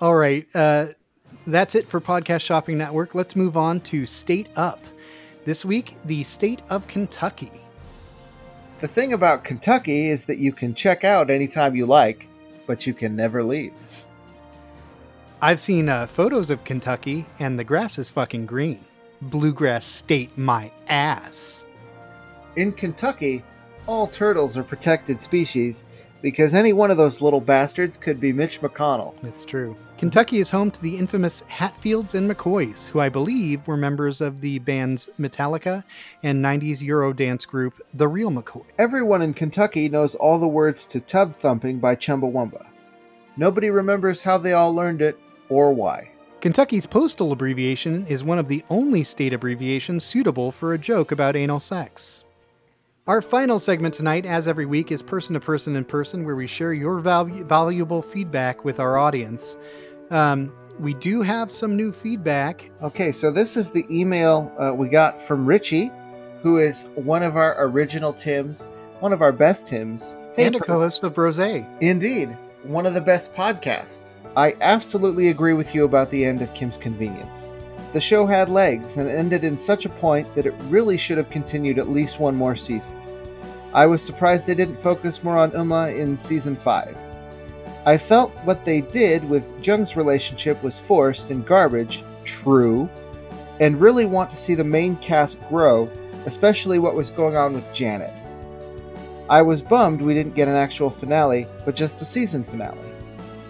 All 0.00 0.14
right. 0.14 0.46
Uh, 0.54 0.86
that's 1.46 1.74
it 1.74 1.88
for 1.88 2.00
Podcast 2.00 2.42
Shopping 2.42 2.78
Network. 2.78 3.14
Let's 3.16 3.34
move 3.34 3.56
on 3.56 3.80
to 3.82 4.06
State 4.06 4.48
Up. 4.56 4.84
This 5.44 5.64
week, 5.64 5.96
the 6.04 6.22
state 6.22 6.62
of 6.70 6.86
Kentucky. 6.86 7.50
The 8.78 8.86
thing 8.88 9.12
about 9.12 9.42
Kentucky 9.44 10.06
is 10.08 10.24
that 10.26 10.38
you 10.38 10.52
can 10.52 10.72
check 10.74 11.02
out 11.04 11.30
anytime 11.30 11.74
you 11.74 11.86
like, 11.86 12.28
but 12.66 12.86
you 12.86 12.94
can 12.94 13.16
never 13.16 13.42
leave. 13.42 13.72
I've 15.40 15.60
seen 15.60 15.88
uh, 15.88 16.08
photos 16.08 16.50
of 16.50 16.64
Kentucky, 16.64 17.24
and 17.38 17.56
the 17.56 17.62
grass 17.62 17.96
is 17.96 18.10
fucking 18.10 18.46
green. 18.46 18.84
Bluegrass 19.22 19.86
State, 19.86 20.36
my 20.36 20.72
ass. 20.88 21.64
In 22.56 22.72
Kentucky, 22.72 23.44
all 23.86 24.08
turtles 24.08 24.58
are 24.58 24.64
protected 24.64 25.20
species 25.20 25.84
because 26.22 26.54
any 26.54 26.72
one 26.72 26.90
of 26.90 26.96
those 26.96 27.22
little 27.22 27.40
bastards 27.40 27.96
could 27.96 28.18
be 28.18 28.32
Mitch 28.32 28.60
McConnell. 28.60 29.14
It's 29.22 29.44
true. 29.44 29.76
Kentucky 29.96 30.40
is 30.40 30.50
home 30.50 30.72
to 30.72 30.82
the 30.82 30.96
infamous 30.96 31.44
Hatfields 31.46 32.16
and 32.16 32.28
McCoys, 32.28 32.88
who 32.88 32.98
I 32.98 33.08
believe 33.08 33.68
were 33.68 33.76
members 33.76 34.20
of 34.20 34.40
the 34.40 34.58
bands 34.58 35.08
Metallica 35.20 35.84
and 36.24 36.44
90s 36.44 36.82
Euro 36.82 37.12
dance 37.12 37.44
group 37.44 37.80
The 37.94 38.08
Real 38.08 38.32
McCoy. 38.32 38.64
Everyone 38.76 39.22
in 39.22 39.34
Kentucky 39.34 39.88
knows 39.88 40.16
all 40.16 40.40
the 40.40 40.48
words 40.48 40.84
to 40.86 40.98
Tub 40.98 41.36
Thumping 41.36 41.78
by 41.78 41.94
Chumbawamba. 41.94 42.66
Nobody 43.36 43.70
remembers 43.70 44.24
how 44.24 44.36
they 44.36 44.52
all 44.52 44.74
learned 44.74 45.00
it 45.00 45.16
or 45.48 45.72
why. 45.72 46.10
Kentucky's 46.40 46.86
postal 46.86 47.32
abbreviation 47.32 48.06
is 48.06 48.22
one 48.22 48.38
of 48.38 48.46
the 48.46 48.64
only 48.70 49.02
state 49.02 49.32
abbreviations 49.32 50.04
suitable 50.04 50.52
for 50.52 50.74
a 50.74 50.78
joke 50.78 51.10
about 51.10 51.34
anal 51.34 51.58
sex. 51.58 52.24
Our 53.08 53.22
final 53.22 53.58
segment 53.58 53.94
tonight, 53.94 54.26
as 54.26 54.46
every 54.46 54.66
week, 54.66 54.92
is 54.92 55.00
Person 55.00 55.32
to 55.32 55.40
Person 55.40 55.74
in 55.76 55.84
Person, 55.84 56.24
where 56.26 56.36
we 56.36 56.46
share 56.46 56.74
your 56.74 57.00
valu- 57.00 57.44
valuable 57.44 58.02
feedback 58.02 58.64
with 58.64 58.78
our 58.78 58.98
audience. 58.98 59.56
Um, 60.10 60.52
we 60.78 60.94
do 60.94 61.22
have 61.22 61.50
some 61.50 61.74
new 61.74 61.90
feedback. 61.90 62.70
Okay, 62.82 63.10
so 63.10 63.30
this 63.30 63.56
is 63.56 63.70
the 63.70 63.86
email 63.90 64.52
uh, 64.58 64.74
we 64.74 64.88
got 64.88 65.20
from 65.20 65.46
Richie, 65.46 65.90
who 66.42 66.58
is 66.58 66.90
one 66.94 67.22
of 67.22 67.34
our 67.36 67.56
original 67.64 68.12
Tims, 68.12 68.68
one 69.00 69.12
of 69.12 69.22
our 69.22 69.32
best 69.32 69.66
Tims, 69.66 70.18
and 70.36 70.54
a 70.54 70.60
co 70.60 70.74
host 70.74 71.02
of 71.02 71.14
Brose. 71.14 71.38
Indeed, 71.38 72.36
one 72.62 72.84
of 72.84 72.94
the 72.94 73.00
best 73.00 73.34
podcasts. 73.34 74.17
I 74.36 74.56
absolutely 74.60 75.28
agree 75.28 75.52
with 75.52 75.74
you 75.74 75.84
about 75.84 76.10
the 76.10 76.24
end 76.24 76.42
of 76.42 76.54
Kim's 76.54 76.76
Convenience. 76.76 77.48
The 77.92 78.00
show 78.00 78.26
had 78.26 78.50
legs 78.50 78.96
and 78.96 79.08
ended 79.08 79.44
in 79.44 79.56
such 79.56 79.86
a 79.86 79.90
point 79.90 80.32
that 80.34 80.46
it 80.46 80.54
really 80.68 80.98
should 80.98 81.18
have 81.18 81.30
continued 81.30 81.78
at 81.78 81.88
least 81.88 82.20
one 82.20 82.36
more 82.36 82.54
season. 82.54 82.94
I 83.72 83.86
was 83.86 84.02
surprised 84.02 84.46
they 84.46 84.54
didn't 84.54 84.78
focus 84.78 85.24
more 85.24 85.38
on 85.38 85.52
Umma 85.52 85.96
in 85.96 86.16
season 86.16 86.56
5. 86.56 86.96
I 87.86 87.96
felt 87.96 88.32
what 88.44 88.64
they 88.64 88.82
did 88.82 89.28
with 89.28 89.52
Jung's 89.62 89.96
relationship 89.96 90.62
was 90.62 90.78
forced 90.78 91.30
and 91.30 91.46
garbage, 91.46 92.04
true, 92.24 92.88
and 93.60 93.80
really 93.80 94.04
want 94.04 94.30
to 94.30 94.36
see 94.36 94.54
the 94.54 94.64
main 94.64 94.96
cast 94.96 95.40
grow, 95.48 95.90
especially 96.26 96.78
what 96.78 96.94
was 96.94 97.10
going 97.10 97.36
on 97.36 97.54
with 97.54 97.72
Janet. 97.72 98.12
I 99.30 99.42
was 99.42 99.62
bummed 99.62 100.02
we 100.02 100.14
didn't 100.14 100.34
get 100.34 100.48
an 100.48 100.54
actual 100.54 100.90
finale, 100.90 101.46
but 101.64 101.76
just 101.76 102.02
a 102.02 102.04
season 102.04 102.44
finale. 102.44 102.78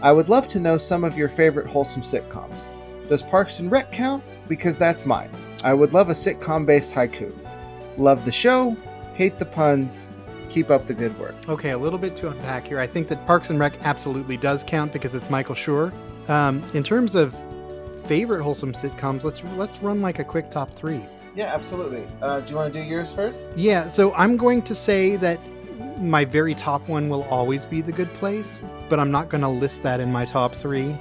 I 0.01 0.13
would 0.13 0.29
love 0.29 0.47
to 0.49 0.61
know 0.61 0.79
some 0.79 1.03
of 1.03 1.19
your 1.19 1.29
favorite 1.29 1.67
wholesome 1.67 2.03
sitcoms. 2.03 2.69
Does 3.09 3.23
Parks 3.23 3.59
and 3.59 3.71
Rec 3.71 3.91
count? 3.91 4.23
Because 4.47 4.79
that's 4.79 5.05
mine. 5.05 5.31
I 5.65 5.75
would 5.75 5.93
love 5.93 6.09
a 6.09 6.13
sitcom 6.13 6.67
based 6.67 6.95
haiku. 6.95 7.35
Love 7.97 8.25
the 8.25 8.31
show, 8.31 8.77
hate 9.15 9.39
the 9.41 9.45
puns, 9.45 10.09
keep 10.51 10.71
up 10.71 10.87
the 10.87 10.95
good 10.95 11.19
work. 11.19 11.35
Okay, 11.49 11.71
a 11.71 11.79
little 11.79 11.99
bit 11.99 12.15
to 12.17 12.31
unpack 12.31 12.67
here. 12.67 12.79
I 12.79 12.87
think 12.87 13.09
that 13.09 13.27
Parks 13.27 13.51
and 13.51 13.59
Rec 13.59 13.75
absolutely 13.85 14.37
does 14.37 14.63
count 14.63 14.93
because 14.93 15.15
it's 15.15 15.31
Michael 15.31 15.57
Schur. 15.57 15.93
Um, 16.29 16.63
in 16.75 16.85
terms 16.85 17.15
of 17.15 17.35
favorite 18.07 18.43
wholesome 18.43 18.73
sitcoms, 18.73 19.25
let's 19.25 19.43
let's 19.57 19.83
run 19.83 20.01
like 20.01 20.21
a 20.21 20.25
quick 20.25 20.51
top 20.51 20.73
three. 20.75 21.01
Yeah, 21.35 21.53
absolutely. 21.55 22.07
Uh, 22.23 22.41
do 22.41 22.51
you 22.51 22.57
want 22.57 22.73
to 22.73 22.81
do 22.81 22.85
yours 22.85 23.15
first? 23.15 23.45
Yeah, 23.57 23.89
so 23.89 24.15
I'm 24.15 24.37
going 24.37 24.63
to 24.63 24.75
say 24.75 25.17
that 25.17 25.39
my 26.01 26.25
very 26.25 26.55
top 26.55 26.89
one 26.89 27.09
will 27.09 27.25
always 27.25 27.67
be 27.67 27.81
The 27.81 27.93
Good 27.93 28.13
Place, 28.15 28.63
but 28.89 28.99
I'm 28.99 29.11
not 29.11 29.29
going 29.29 29.43
to 29.43 29.49
list 29.49 29.83
that 29.83 30.01
in 30.01 30.13
my 30.13 30.25
top 30.25 30.55
three 30.55 30.97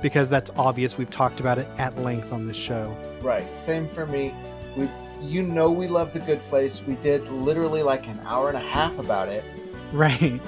because 0.00 0.30
that's 0.30 0.50
obvious. 0.56 0.96
We've 0.96 1.10
talked 1.10 1.40
about 1.40 1.58
it 1.58 1.66
at 1.78 1.96
length 1.98 2.32
on 2.32 2.46
this 2.46 2.56
show. 2.56 2.96
Right. 3.20 3.54
Same 3.54 3.88
for 3.88 4.06
me. 4.06 4.34
We, 4.76 4.88
you 5.22 5.42
know, 5.42 5.70
we 5.70 5.88
love 5.88 6.12
The 6.12 6.20
Good 6.20 6.40
Place. 6.44 6.82
We 6.86 6.94
did 6.96 7.26
literally 7.28 7.82
like 7.82 8.06
an 8.06 8.20
hour 8.24 8.48
and 8.48 8.56
a 8.56 8.60
half 8.60 8.98
about 8.98 9.28
it. 9.28 9.44
Right. 9.92 10.40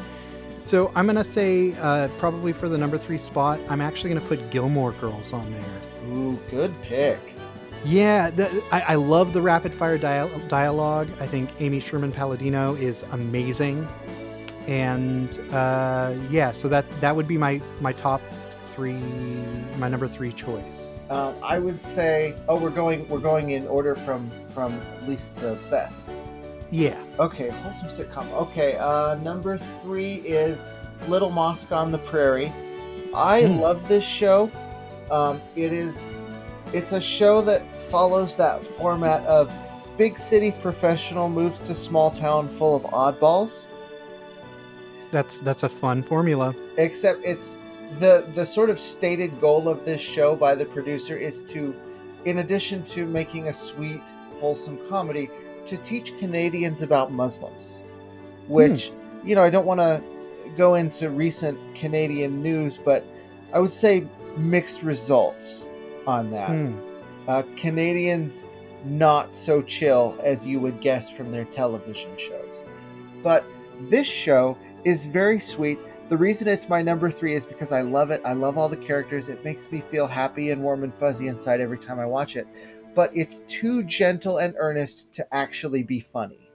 So 0.61 0.93
I'm 0.95 1.07
gonna 1.07 1.25
say 1.25 1.73
uh, 1.81 2.09
probably 2.19 2.53
for 2.53 2.69
the 2.69 2.79
number 2.79 2.99
three 2.99 3.19
spot, 3.19 3.59
I'm 3.69 3.81
actually 3.81 4.11
gonna 4.11 4.27
put 4.27 4.51
Gilmore 4.51 4.93
Girls 4.93 5.33
on 5.33 5.51
there. 5.53 5.63
Ooh, 6.09 6.39
good 6.49 6.71
pick. 6.83 7.19
Yeah, 7.85 8.31
the, 8.31 8.63
I, 8.71 8.81
I, 8.81 8.95
love 8.97 9.33
the 9.33 9.41
rapid 9.41 9.75
fire 9.75 9.97
dial- 9.97 10.39
dialogue. 10.49 11.09
I 11.19 11.27
think 11.27 11.51
Amy 11.61 11.81
Sherman 11.81 12.13
Palladino 12.13 12.75
is 12.75 13.05
amazing, 13.13 13.89
and 14.67 15.39
uh, 15.53 16.15
yeah, 16.31 16.53
so 16.53 16.69
that 16.69 16.89
that 17.01 17.17
would 17.17 17.27
be 17.27 17.39
my 17.39 17.61
my 17.81 17.93
top 17.93 18.21
three, 18.67 19.01
my 19.79 19.89
number 19.89 20.07
three 20.07 20.33
choice. 20.33 20.91
Um, 21.09 21.35
I 21.43 21.59
would 21.59 21.81
say, 21.81 22.37
oh, 22.49 22.61
we're 22.61 22.71
going 22.71 23.09
we're 23.09 23.19
going 23.19 23.51
in 23.51 23.67
order 23.67 23.95
from 23.95 24.29
from 24.45 24.81
least 25.07 25.37
to 25.37 25.59
best. 25.71 26.05
Yeah. 26.71 27.03
Okay, 27.19 27.49
wholesome 27.49 27.89
sitcom. 27.89 28.31
Okay, 28.33 28.77
uh, 28.77 29.17
number 29.17 29.57
three 29.57 30.17
is 30.17 30.69
Little 31.09 31.31
Mosque 31.31 31.73
on 31.73 31.91
the 31.91 31.99
Prairie. 31.99 32.53
I 33.15 33.43
mm. 33.43 33.61
love 33.61 33.89
this 33.89 34.07
show. 34.07 34.51
Um, 35.11 35.41
it 35.57 35.73
is 35.73 36.13
it's 36.73 36.93
a 36.93 37.01
show 37.01 37.41
that 37.43 37.75
follows 37.75 38.37
that 38.37 38.65
format 38.65 39.25
of 39.27 39.53
big 39.99 40.19
city 40.19 40.53
professional 40.53 41.29
moves 41.29 41.61
to 41.61 41.75
small 41.75 42.11
town 42.11 42.49
full 42.49 42.77
of 42.77 42.83
oddballs. 42.85 43.67
That's 45.11 45.39
that's 45.39 45.65
a 45.65 45.69
fun 45.69 46.03
formula. 46.03 46.55
Except 46.79 47.21
it's 47.25 47.57
the 47.99 48.29
the 48.35 48.47
sort 48.47 48.71
of 48.71 48.79
stated 48.79 49.41
goal 49.41 49.69
of 49.69 49.85
this 49.85 50.01
show 50.01 50.37
by 50.37 50.55
the 50.55 50.65
producer 50.65 51.17
is 51.17 51.41
to 51.53 51.75
in 52.25 52.39
addition 52.39 52.85
to 52.85 53.05
making 53.07 53.49
a 53.49 53.53
sweet 53.53 54.03
wholesome 54.39 54.79
comedy 54.89 55.29
to 55.67 55.77
teach 55.77 56.17
Canadians 56.19 56.83
about 56.83 57.13
Muslims. 57.13 57.83
Which, 58.47 58.89
hmm. 58.89 59.29
you 59.29 59.35
know, 59.35 59.43
I 59.43 59.51
don't 59.51 59.67
want 59.67 59.81
to 59.81 60.03
go 60.57 60.75
into 60.75 61.11
recent 61.11 61.59
Canadian 61.75 62.43
news, 62.43 62.79
but 62.79 63.05
I 63.53 63.59
would 63.59 63.73
say 63.73 64.07
mixed 64.37 64.83
results 64.83 65.67
on 66.11 66.31
that. 66.31 66.51
Hmm. 66.51 66.79
Uh, 67.29 67.43
Canadians 67.57 68.45
not 68.85 69.33
so 69.33 69.63
chill 69.63 70.17
as 70.23 70.47
you 70.47 70.59
would 70.61 70.81
guess 70.81 71.11
from 71.11 71.31
their 71.31 71.45
television 71.47 72.11
shows. 72.17 72.63
But 73.23 73.45
this 73.83 74.07
show 74.07 74.57
is 74.85 75.07
very 75.07 75.39
sweet. 75.39 75.79
The 76.09 76.17
reason 76.17 76.49
it's 76.49 76.69
my 76.69 76.83
number 76.83 77.11
three 77.11 77.35
is 77.35 77.47
because 77.47 77.73
I 77.73 77.83
love 77.83 78.11
it. 78.11 78.21
I 78.25 78.33
love 78.33 78.59
all 78.59 78.69
the 78.69 78.77
characters. 78.77 79.29
It 79.29 79.45
makes 79.45 79.71
me 79.71 79.81
feel 79.81 80.07
happy 80.07 80.51
and 80.51 80.63
warm 80.63 80.83
and 80.83 80.95
fuzzy 80.95 81.29
inside 81.29 81.61
every 81.61 81.79
time 81.79 82.01
I 82.01 82.07
watch 82.07 82.37
it. 82.37 82.49
But 82.95 83.17
it's 83.17 83.41
too 83.47 83.85
gentle 83.85 84.39
and 84.39 84.55
earnest 84.59 85.13
to 85.13 85.35
actually 85.35 85.85
be 85.85 86.01
funny. 86.01 86.51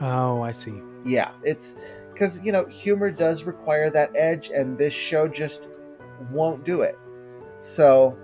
Oh, 0.00 0.42
I 0.42 0.52
see. 0.52 0.80
Yeah, 1.04 1.32
it's 1.42 1.74
because, 2.12 2.44
you 2.44 2.52
know, 2.52 2.66
humor 2.66 3.10
does 3.10 3.42
require 3.44 3.90
that 3.90 4.10
edge, 4.14 4.50
and 4.50 4.78
this 4.78 4.92
show 4.92 5.26
just 5.26 5.68
won't 6.30 6.64
do 6.64 6.82
it. 6.82 6.96
So 7.58 8.16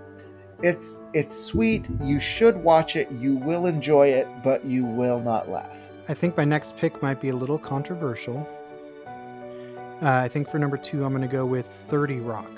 it's 0.61 0.99
it's 1.13 1.37
sweet. 1.37 1.87
You 2.01 2.19
should 2.19 2.55
watch 2.57 2.95
it. 2.95 3.11
You 3.11 3.35
will 3.35 3.65
enjoy 3.65 4.07
it, 4.07 4.27
but 4.43 4.65
you 4.65 4.85
will 4.85 5.19
not 5.19 5.49
laugh. 5.49 5.91
I 6.07 6.13
think 6.13 6.37
my 6.37 6.45
next 6.45 6.77
pick 6.77 7.01
might 7.01 7.19
be 7.19 7.29
a 7.29 7.35
little 7.35 7.57
controversial. 7.57 8.47
Uh, 10.01 10.09
I 10.09 10.27
think 10.27 10.49
for 10.49 10.59
number 10.59 10.77
two, 10.77 11.03
I'm 11.03 11.11
going 11.11 11.21
to 11.21 11.27
go 11.27 11.45
with 11.45 11.67
30 11.87 12.19
Rock. 12.19 12.51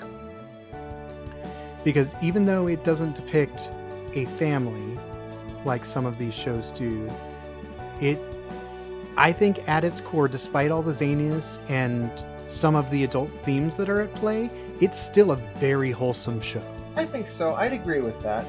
Because 1.84 2.14
even 2.22 2.44
though 2.44 2.66
it 2.66 2.84
doesn't 2.84 3.14
depict 3.14 3.70
a 4.12 4.26
family 4.36 4.98
like 5.64 5.84
some 5.84 6.04
of 6.04 6.18
these 6.18 6.34
shows 6.34 6.72
do, 6.72 7.08
it, 8.00 8.18
I 9.16 9.32
think, 9.32 9.66
at 9.68 9.84
its 9.84 10.00
core, 10.00 10.28
despite 10.28 10.70
all 10.70 10.82
the 10.82 10.92
zaniness 10.92 11.58
and 11.70 12.10
some 12.48 12.74
of 12.74 12.90
the 12.90 13.04
adult 13.04 13.30
themes 13.42 13.76
that 13.76 13.88
are 13.88 14.00
at 14.00 14.14
play, 14.14 14.50
it's 14.80 14.98
still 14.98 15.30
a 15.30 15.36
very 15.56 15.90
wholesome 15.90 16.40
show. 16.40 16.62
I 16.98 17.04
think 17.04 17.28
so. 17.28 17.54
I'd 17.54 17.72
agree 17.72 18.00
with 18.00 18.20
that. 18.22 18.44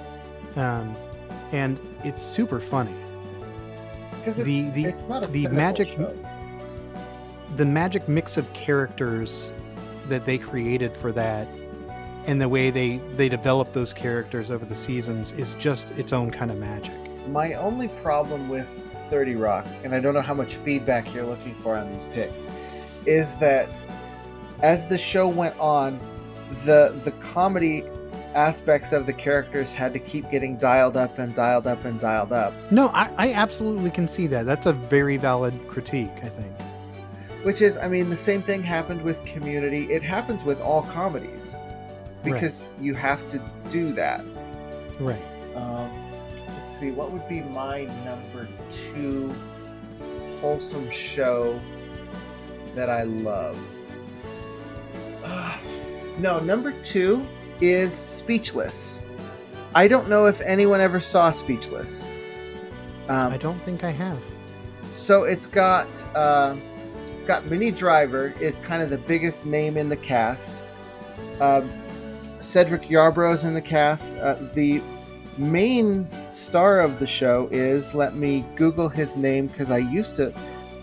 Um, 0.55 0.95
and 1.51 1.79
it's 2.03 2.23
super 2.23 2.59
funny. 2.59 2.95
Because 4.11 4.39
it's, 4.39 4.47
the, 4.47 4.69
the, 4.71 4.85
it's 4.85 5.07
not 5.07 5.23
a 5.23 5.27
the 5.27 5.47
magic 5.49 5.87
show. 5.87 6.15
the 7.55 7.65
magic 7.65 8.09
mix 8.09 8.37
of 8.37 8.51
characters 8.53 9.51
that 10.07 10.25
they 10.25 10.37
created 10.37 10.95
for 10.97 11.11
that 11.11 11.47
and 12.25 12.41
the 12.41 12.49
way 12.49 12.69
they 12.69 12.97
they 13.15 13.29
develop 13.29 13.71
those 13.73 13.93
characters 13.93 14.51
over 14.51 14.65
the 14.65 14.75
seasons 14.75 15.31
is 15.33 15.55
just 15.55 15.91
its 15.91 16.11
own 16.11 16.31
kind 16.31 16.51
of 16.51 16.57
magic. 16.57 16.93
My 17.27 17.53
only 17.53 17.87
problem 17.87 18.49
with 18.49 18.67
30 19.09 19.35
Rock, 19.35 19.65
and 19.83 19.93
I 19.93 19.99
don't 19.99 20.13
know 20.13 20.21
how 20.21 20.33
much 20.33 20.55
feedback 20.55 21.13
you're 21.13 21.25
looking 21.25 21.55
for 21.55 21.77
on 21.77 21.91
these 21.91 22.07
picks, 22.07 22.45
is 23.05 23.35
that 23.37 23.81
as 24.61 24.87
the 24.87 24.97
show 24.97 25.27
went 25.27 25.57
on, 25.59 25.99
the 26.65 26.99
the 27.03 27.11
comedy 27.19 27.83
aspects 28.35 28.93
of 28.93 29.05
the 29.05 29.13
characters 29.13 29.73
had 29.73 29.93
to 29.93 29.99
keep 29.99 30.29
getting 30.29 30.55
dialed 30.57 30.97
up 30.97 31.17
and 31.17 31.33
dialed 31.33 31.67
up 31.67 31.83
and 31.85 31.99
dialed 31.99 32.31
up. 32.31 32.53
No, 32.71 32.89
I, 32.89 33.11
I 33.17 33.33
absolutely 33.33 33.91
can 33.91 34.07
see 34.07 34.27
that. 34.27 34.45
That's 34.45 34.65
a 34.65 34.73
very 34.73 35.17
valid 35.17 35.53
critique, 35.67 36.11
I 36.17 36.29
think. 36.29 36.53
Which 37.43 37.61
is, 37.61 37.77
I 37.77 37.87
mean, 37.87 38.09
the 38.09 38.17
same 38.17 38.41
thing 38.41 38.61
happened 38.61 39.01
with 39.01 39.23
Community. 39.25 39.85
It 39.91 40.03
happens 40.03 40.43
with 40.43 40.59
all 40.61 40.83
comedies 40.83 41.55
because 42.23 42.63
you 42.79 42.93
have 42.95 43.27
to 43.29 43.41
do 43.69 43.93
that. 43.93 44.23
Right. 44.99 45.21
Um, 45.55 45.89
let's 46.49 46.71
see, 46.71 46.91
what 46.91 47.11
would 47.11 47.27
be 47.29 47.41
my 47.41 47.85
number 48.03 48.47
two 48.69 49.33
wholesome 50.41 50.89
show 50.89 51.59
that 52.75 52.89
I 52.89 53.03
love? 53.03 53.57
Uh, 55.23 55.57
no, 56.19 56.39
number 56.39 56.73
two 56.83 57.25
is 57.61 57.93
Speechless. 57.93 59.01
I 59.75 59.87
don't 59.87 60.09
know 60.09 60.25
if 60.25 60.41
anyone 60.41 60.81
ever 60.81 60.99
saw 60.99 61.31
Speechless. 61.31 62.11
Um, 63.07 63.33
I 63.33 63.37
don't 63.37 63.59
think 63.61 63.83
I 63.83 63.91
have. 63.91 64.19
so 64.93 65.23
it's 65.23 65.45
got 65.47 65.87
uh, 66.15 66.55
it's 67.15 67.25
got 67.25 67.45
Minnie 67.45 67.71
Driver 67.71 68.33
is 68.39 68.59
kind 68.59 68.81
of 68.81 68.89
the 68.89 68.97
biggest 68.97 69.45
name 69.45 69.77
in 69.77 69.89
the 69.89 69.97
cast. 69.97 70.53
Um, 71.39 71.71
Cedric 72.39 72.83
Yarbrough's 72.83 73.43
in 73.43 73.53
the 73.53 73.61
cast. 73.61 74.15
Uh, 74.17 74.35
the 74.55 74.81
main 75.37 76.07
star 76.33 76.79
of 76.79 76.99
the 76.99 77.07
show 77.07 77.47
is 77.51 77.93
let 77.95 78.15
me 78.15 78.45
Google 78.55 78.89
his 78.89 79.15
name 79.15 79.47
because 79.47 79.71
I 79.71 79.77
used 79.77 80.15
to 80.17 80.33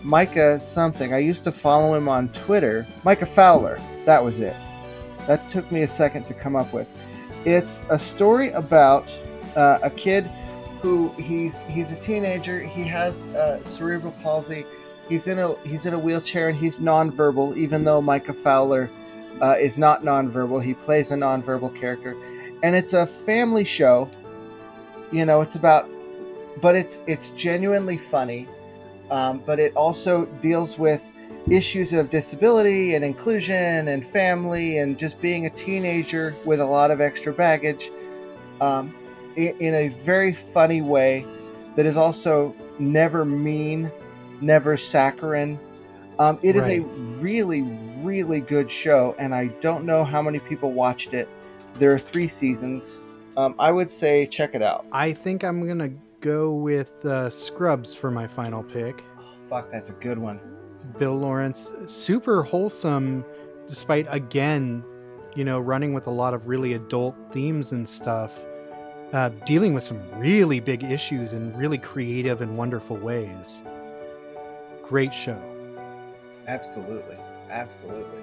Micah 0.03 0.59
something. 0.59 1.13
I 1.13 1.19
used 1.19 1.43
to 1.45 1.51
follow 1.51 1.95
him 1.95 2.07
on 2.07 2.29
Twitter. 2.29 2.85
Micah 3.03 3.25
Fowler. 3.25 3.79
That 4.05 4.23
was 4.23 4.39
it. 4.39 4.55
That 5.27 5.47
took 5.49 5.71
me 5.71 5.83
a 5.83 5.87
second 5.87 6.25
to 6.25 6.33
come 6.33 6.55
up 6.55 6.73
with. 6.73 6.87
It's 7.45 7.83
a 7.89 7.99
story 7.99 8.49
about 8.51 9.15
uh, 9.55 9.79
a 9.83 9.89
kid 9.89 10.29
who 10.81 11.09
he's 11.13 11.63
he's 11.63 11.91
a 11.91 11.99
teenager. 11.99 12.59
He 12.59 12.83
has 12.83 13.27
cerebral 13.63 14.13
palsy. 14.23 14.65
He's 15.09 15.27
in 15.27 15.39
a 15.39 15.53
he's 15.59 15.85
in 15.85 15.93
a 15.93 15.99
wheelchair 15.99 16.49
and 16.49 16.57
he's 16.57 16.79
nonverbal. 16.79 17.57
Even 17.57 17.83
though 17.83 18.01
Micah 18.01 18.33
Fowler 18.33 18.89
uh, 19.41 19.55
is 19.59 19.77
not 19.77 20.03
nonverbal, 20.03 20.63
he 20.63 20.73
plays 20.73 21.11
a 21.11 21.15
nonverbal 21.15 21.75
character, 21.79 22.15
and 22.63 22.75
it's 22.75 22.93
a 22.93 23.05
family 23.05 23.63
show. 23.63 24.09
You 25.11 25.25
know, 25.25 25.41
it's 25.41 25.55
about, 25.55 25.89
but 26.61 26.75
it's 26.75 27.01
it's 27.07 27.31
genuinely 27.31 27.97
funny, 27.97 28.47
um, 29.09 29.41
but 29.45 29.59
it 29.59 29.75
also 29.75 30.25
deals 30.41 30.77
with 30.77 31.09
issues 31.49 31.93
of 31.93 32.09
disability 32.09 32.95
and 32.95 33.05
inclusion 33.05 33.87
and 33.87 34.05
family 34.05 34.79
and 34.79 34.97
just 34.97 35.21
being 35.21 35.45
a 35.45 35.49
teenager 35.49 36.35
with 36.45 36.59
a 36.59 36.65
lot 36.65 36.91
of 36.91 36.99
extra 36.99 37.31
baggage 37.31 37.91
um, 38.59 38.93
in, 39.35 39.55
in 39.59 39.75
a 39.75 39.87
very 39.87 40.33
funny 40.33 40.81
way 40.81 41.25
that 41.75 41.85
is 41.85 41.95
also 41.95 42.53
never 42.79 43.23
mean, 43.23 43.91
never 44.41 44.75
saccharine. 44.75 45.59
Um, 46.19 46.39
it 46.41 46.55
is 46.55 46.67
a 46.67 46.79
really, 47.19 47.61
really 48.01 48.41
good 48.41 48.71
show, 48.71 49.15
and 49.19 49.35
I 49.35 49.47
don't 49.61 49.85
know 49.85 50.03
how 50.03 50.21
many 50.21 50.39
people 50.39 50.71
watched 50.71 51.13
it. 51.13 51.29
There 51.75 51.93
are 51.93 51.99
three 51.99 52.27
seasons. 52.27 53.05
Um, 53.37 53.53
I 53.59 53.71
would 53.71 53.89
say 53.89 54.25
check 54.25 54.55
it 54.55 54.63
out. 54.63 54.87
I 54.91 55.13
think 55.13 55.43
I'm 55.43 55.63
going 55.63 55.77
to 55.77 55.91
go 56.19 56.53
with 56.53 57.05
uh, 57.05 57.29
Scrubs 57.29 57.93
for 57.93 58.09
my 58.09 58.25
final 58.25 58.63
pick. 58.63 59.03
Oh, 59.19 59.35
fuck, 59.47 59.71
that's 59.71 59.91
a 59.91 59.93
good 59.93 60.17
one. 60.17 60.56
Bill 60.97 61.15
Lawrence, 61.17 61.71
super 61.87 62.43
wholesome, 62.43 63.25
despite 63.67 64.07
again, 64.09 64.83
you 65.35 65.43
know, 65.43 65.59
running 65.59 65.93
with 65.93 66.07
a 66.07 66.11
lot 66.11 66.33
of 66.33 66.47
really 66.47 66.73
adult 66.73 67.15
themes 67.31 67.71
and 67.71 67.87
stuff, 67.87 68.39
uh, 69.13 69.29
dealing 69.45 69.73
with 69.73 69.83
some 69.83 70.01
really 70.17 70.59
big 70.59 70.83
issues 70.83 71.33
in 71.33 71.55
really 71.55 71.77
creative 71.77 72.41
and 72.41 72.57
wonderful 72.57 72.97
ways. 72.97 73.63
Great 74.81 75.13
show. 75.13 75.41
Absolutely, 76.47 77.17
absolutely. 77.49 78.21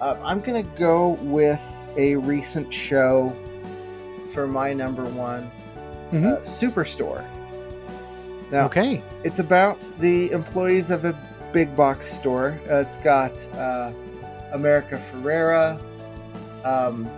Uh, 0.00 0.16
I'm 0.22 0.40
gonna 0.40 0.62
go 0.78 1.10
with 1.22 1.86
a 1.96 2.16
recent 2.16 2.72
show 2.72 3.34
for 4.32 4.46
my 4.46 4.72
number 4.72 5.04
one, 5.04 5.50
Mhm. 6.12 6.32
uh, 6.32 6.40
Superstore. 6.40 7.24
Now, 8.50 8.64
Okay. 8.66 9.02
it's 9.24 9.40
about 9.40 9.86
the 9.98 10.30
employees 10.30 10.90
of 10.90 11.04
a 11.04 11.12
big 11.52 11.74
box 11.76 12.12
store. 12.12 12.58
Uh, 12.70 12.76
it's 12.76 12.98
got 12.98 13.46
uh, 13.54 13.92
America 14.52 14.96
Ferrera. 14.96 15.80
Um, 16.64 17.08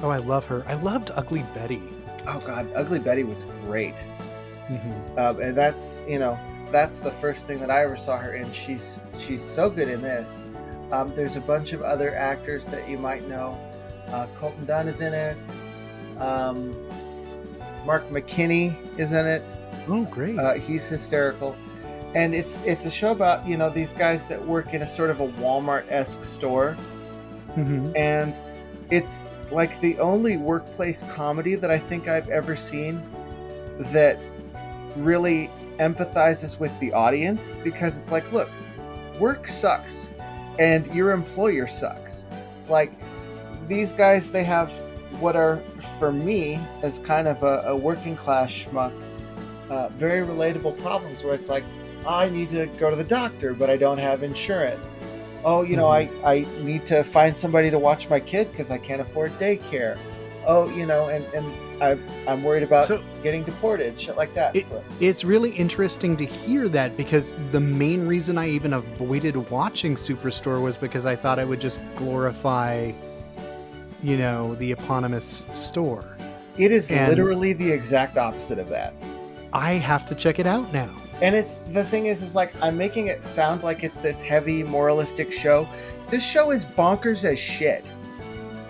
Oh, 0.00 0.10
I 0.10 0.18
love 0.18 0.46
her. 0.46 0.62
I 0.68 0.74
loved 0.74 1.10
Ugly 1.16 1.44
Betty. 1.54 1.82
oh 2.28 2.40
God, 2.46 2.68
Ugly 2.76 3.00
Betty 3.00 3.24
was 3.24 3.44
great. 3.64 3.98
hmm 4.68 5.18
um, 5.18 5.40
and 5.40 5.56
that's 5.56 6.00
you 6.06 6.18
know 6.20 6.38
that's 6.70 7.00
the 7.00 7.10
first 7.10 7.46
thing 7.48 7.58
that 7.60 7.70
I 7.70 7.82
ever 7.82 7.96
saw 7.96 8.16
her 8.18 8.34
in. 8.34 8.50
She's 8.52 9.00
she's 9.18 9.42
so 9.42 9.68
good 9.68 9.88
in 9.88 10.00
this. 10.02 10.46
Um, 10.92 11.12
there's 11.14 11.34
a 11.36 11.40
bunch 11.40 11.72
of 11.72 11.82
other 11.82 12.14
actors 12.14 12.66
that 12.68 12.88
you 12.88 12.96
might 12.98 13.26
know. 13.28 13.58
Uh, 14.08 14.26
Colton 14.36 14.64
Dunn 14.66 14.86
is 14.88 15.00
in 15.00 15.12
it. 15.14 15.56
Um, 16.18 16.76
Mark 17.84 18.08
McKinney 18.10 18.76
is 18.98 19.12
in 19.12 19.26
it. 19.26 19.42
Oh, 19.88 20.04
great. 20.04 20.38
Uh, 20.38 20.54
he's 20.54 20.86
hysterical, 20.86 21.56
and 22.14 22.34
it's 22.34 22.60
it's 22.62 22.86
a 22.86 22.90
show 22.90 23.12
about 23.12 23.46
you 23.46 23.56
know 23.56 23.70
these 23.70 23.94
guys 23.94 24.26
that 24.26 24.44
work 24.44 24.74
in 24.74 24.82
a 24.82 24.86
sort 24.86 25.10
of 25.10 25.20
a 25.20 25.28
Walmart 25.28 25.84
esque 25.90 26.24
store, 26.24 26.72
hmm 27.54 27.90
and 27.96 28.40
it's 28.90 29.28
like 29.50 29.78
the 29.80 29.98
only 29.98 30.36
workplace 30.36 31.02
comedy 31.14 31.54
that 31.54 31.70
I 31.70 31.78
think 31.78 32.08
I've 32.08 32.28
ever 32.28 32.56
seen 32.56 33.02
that 33.78 34.20
really 34.96 35.50
empathizes 35.78 36.58
with 36.58 36.78
the 36.80 36.92
audience 36.92 37.58
because 37.62 37.98
it's 37.98 38.10
like, 38.10 38.30
look, 38.32 38.50
work 39.18 39.48
sucks 39.48 40.12
and 40.58 40.92
your 40.94 41.12
employer 41.12 41.66
sucks. 41.66 42.26
Like 42.68 42.92
these 43.68 43.92
guys, 43.92 44.30
they 44.30 44.44
have 44.44 44.72
what 45.20 45.36
are, 45.36 45.62
for 45.98 46.12
me, 46.12 46.58
as 46.82 46.98
kind 46.98 47.28
of 47.28 47.42
a, 47.42 47.62
a 47.66 47.76
working 47.76 48.16
class 48.16 48.50
schmuck, 48.50 48.92
uh, 49.70 49.88
very 49.90 50.26
relatable 50.26 50.80
problems 50.82 51.24
where 51.24 51.34
it's 51.34 51.48
like, 51.48 51.64
I 52.06 52.28
need 52.30 52.50
to 52.50 52.66
go 52.78 52.90
to 52.90 52.96
the 52.96 53.04
doctor, 53.04 53.54
but 53.54 53.68
I 53.70 53.76
don't 53.76 53.98
have 53.98 54.22
insurance. 54.22 55.00
Oh, 55.44 55.62
you 55.62 55.76
know, 55.76 55.86
hmm. 55.86 56.24
I, 56.24 56.32
I 56.34 56.46
need 56.62 56.84
to 56.86 57.02
find 57.04 57.36
somebody 57.36 57.70
to 57.70 57.78
watch 57.78 58.08
my 58.10 58.18
kid 58.20 58.50
because 58.50 58.70
I 58.70 58.78
can't 58.78 59.00
afford 59.00 59.30
daycare. 59.38 59.98
Oh, 60.46 60.68
you 60.74 60.86
know, 60.86 61.08
and, 61.08 61.24
and 61.34 61.46
I, 61.82 61.98
I'm 62.30 62.42
worried 62.42 62.62
about 62.62 62.86
So- 62.86 63.02
getting 63.22 63.44
deported, 63.44 64.00
shit 64.00 64.16
like 64.16 64.32
that. 64.34 64.56
It- 64.56 64.66
It's 65.00 65.22
really 65.24 65.50
interesting 65.50 66.16
to 66.16 66.24
hear 66.24 66.68
that 66.68 66.96
because 66.96 67.34
the 67.52 67.60
main 67.60 68.06
reason 68.06 68.38
I 68.38 68.48
even 68.48 68.72
avoided 68.72 69.36
watching 69.50 69.94
Superstore 69.94 70.62
was 70.62 70.76
because 70.76 71.04
I 71.06 71.14
thought 71.16 71.38
it 71.38 71.46
would 71.46 71.60
just 71.60 71.80
glorify, 71.96 72.92
you 74.02 74.16
know, 74.16 74.54
the 74.56 74.72
eponymous 74.72 75.44
store. 75.54 76.16
it 76.56 76.72
is 76.72 76.90
and- 76.90 77.08
literally 77.08 77.52
the 77.52 77.70
exact 77.70 78.16
opposite 78.18 78.58
of 78.58 78.68
that. 78.70 78.92
I 79.52 79.74
have 79.74 80.04
to 80.06 80.14
check 80.14 80.38
it 80.38 80.46
out 80.46 80.72
now. 80.72 80.90
And 81.20 81.34
it's 81.34 81.58
the 81.72 81.84
thing 81.84 82.06
is, 82.06 82.22
is 82.22 82.34
like 82.34 82.54
I'm 82.62 82.76
making 82.76 83.08
it 83.08 83.24
sound 83.24 83.62
like 83.62 83.82
it's 83.82 83.98
this 83.98 84.22
heavy 84.22 84.62
moralistic 84.62 85.32
show. 85.32 85.68
This 86.08 86.24
show 86.24 86.50
is 86.52 86.64
bonkers 86.64 87.24
as 87.24 87.38
shit. 87.38 87.92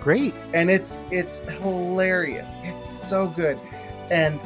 Great. 0.01 0.33
and 0.55 0.71
it's 0.71 1.03
it's 1.11 1.41
hilarious. 1.61 2.57
It's 2.63 2.89
so 2.89 3.29
good, 3.29 3.59
and 4.11 4.41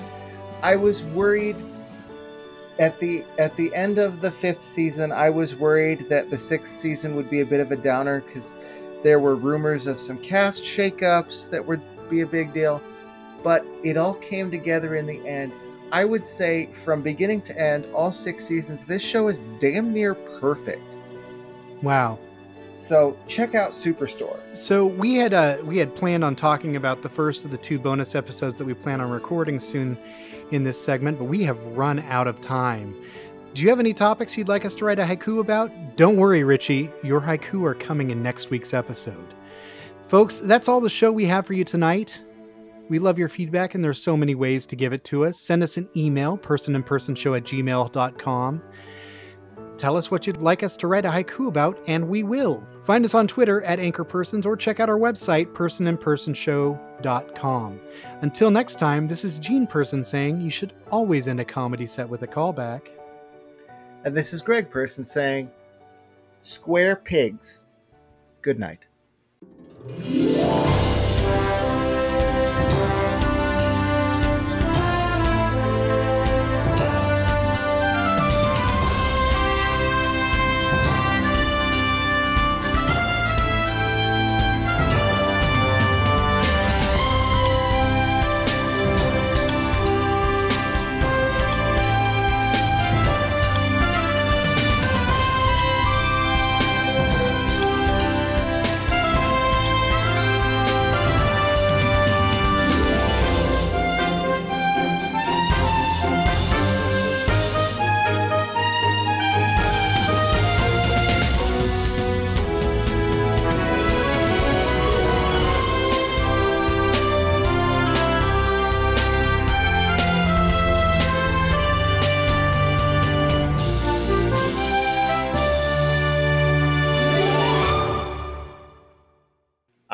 I 0.63 0.77
was 0.77 1.05
worried 1.05 1.57
at 2.79 2.99
the 2.99 3.25
at 3.39 3.55
the 3.55 3.73
end 3.75 3.99
of 3.99 4.21
the 4.21 4.31
fifth 4.31 4.63
season. 4.63 5.13
I 5.13 5.31
was 5.31 5.55
worried 5.55 6.09
that 6.09 6.31
the 6.31 6.37
sixth 6.37 6.73
season 6.73 7.15
would 7.15 7.31
be 7.31 7.41
a 7.41 7.47
bit 7.47 7.61
of 7.61 7.71
a 7.71 7.77
downer 7.77 8.23
because 8.23 8.55
there 9.03 9.21
were 9.21 9.37
rumors 9.37 9.87
of 9.87 10.01
some 10.01 10.19
cast 10.19 10.65
shakeups 10.65 11.51
that 11.51 11.65
would 11.65 11.83
be 12.09 12.23
a 12.23 12.27
big 12.27 12.53
deal, 12.53 12.83
but 13.45 13.65
it 13.85 13.97
all 13.97 14.15
came 14.15 14.51
together 14.51 14.97
in 14.97 15.07
the 15.07 15.25
end. 15.27 15.53
I 15.93 16.07
would 16.07 16.25
say 16.25 16.73
from 16.73 17.03
beginning 17.03 17.43
to 17.43 17.61
end, 17.61 17.87
all 17.95 18.11
six 18.11 18.45
seasons, 18.45 18.87
this 18.87 19.03
show 19.03 19.29
is 19.29 19.45
damn 19.61 19.93
near 19.93 20.15
perfect. 20.15 20.97
Wow. 21.83 22.19
So 22.79 23.17
check 23.29 23.55
out 23.55 23.73
Superstore. 23.73 24.41
So 24.57 24.87
we 24.87 25.15
had 25.15 25.35
uh, 25.35 25.59
we 25.63 25.77
had 25.77 25.95
planned 25.95 26.25
on 26.25 26.35
talking 26.35 26.77
about 26.77 27.03
the 27.03 27.09
first 27.09 27.45
of 27.45 27.51
the 27.51 27.59
two 27.59 27.79
bonus 27.79 28.15
episodes 28.15 28.59
that 28.59 28.65
we 28.65 28.75
plan 28.75 29.01
on 29.01 29.11
recording 29.11 29.61
soon 29.61 29.97
in 30.51 30.65
this 30.65 30.83
segment, 30.83 31.19
but 31.19 31.27
we 31.27 31.45
have 31.45 31.63
run 31.77 32.01
out 32.01 32.27
of 32.27 32.41
time. 32.41 32.97
Do 33.55 33.63
you 33.63 33.69
have 33.69 33.79
any 33.79 33.93
topics 33.93 34.37
you'd 34.37 34.49
like 34.49 34.65
us 34.65 34.75
to 34.77 34.87
write 34.87 34.99
a 34.99 35.05
haiku 35.05 35.41
about? 35.41 35.71
Don't 35.97 36.17
worry, 36.17 36.43
Richie. 36.43 36.91
Your 37.05 37.21
haiku 37.21 37.65
are 37.67 37.75
coming 37.75 38.11
in 38.11 38.23
next 38.23 38.49
week's 38.49 38.73
episode. 38.73 39.35
Folks, 40.09 40.41
that's 40.41 40.69
all 40.69 40.81
the 40.81 40.91
show 40.91 41.13
we 41.13 41.27
have 41.27 41.47
for 41.47 41.53
you 41.53 41.65
tonight. 41.65 42.21
We 42.89 42.99
love 42.99 43.19
your 43.19 43.29
feedback, 43.29 43.75
and 43.75 43.85
there's 43.85 44.03
so 44.03 44.17
many 44.17 44.35
ways 44.35 44.67
to 44.67 44.77
give 44.77 44.93
it 44.93 45.05
to 45.05 45.25
us. 45.25 45.41
Send 45.41 45.63
us 45.63 45.77
an 45.77 45.89
email, 45.97 46.37
personinpersonshow 46.37 47.37
at 47.37 47.45
gmail.com. 47.45 48.63
Tell 49.79 49.97
us 49.97 50.11
what 50.11 50.27
you'd 50.27 50.43
like 50.43 50.63
us 50.63 50.77
to 50.77 50.87
write 50.87 51.07
a 51.07 51.11
haiku 51.11 51.49
about, 51.49 51.79
and 51.87 52.09
we 52.09 52.23
will. 52.23 52.67
Find 52.85 53.05
us 53.05 53.15
on 53.15 53.27
Twitter 53.27 53.63
at 53.63 53.79
AnchorPersons 53.79 54.47
or 54.47 54.57
check 54.57 54.81
out 54.81 54.89
our 54.89 54.99
website, 54.99 55.53
personandpersonshow.com. 55.53 57.81
Until 58.21 58.51
next 58.51 58.79
time, 58.79 59.07
this 59.07 59.25
is 59.25 59.39
Gene 59.39 59.67
Person 59.67 60.05
saying 60.05 60.41
you 60.41 60.51
should 60.51 60.73
always 60.91 61.29
end 61.29 61.41
a 61.41 61.45
comedy 61.45 61.87
set 61.87 62.09
with 62.09 62.23
a 62.23 62.27
callback. 62.27 62.89
And 64.05 64.17
this 64.17 64.33
is 64.33 64.43
Greg 64.43 64.69
Person 64.71 65.05
saying, 65.05 65.51
Square 66.41 66.97
pigs. 66.97 67.65
Good 68.43 68.59
night. 68.59 68.81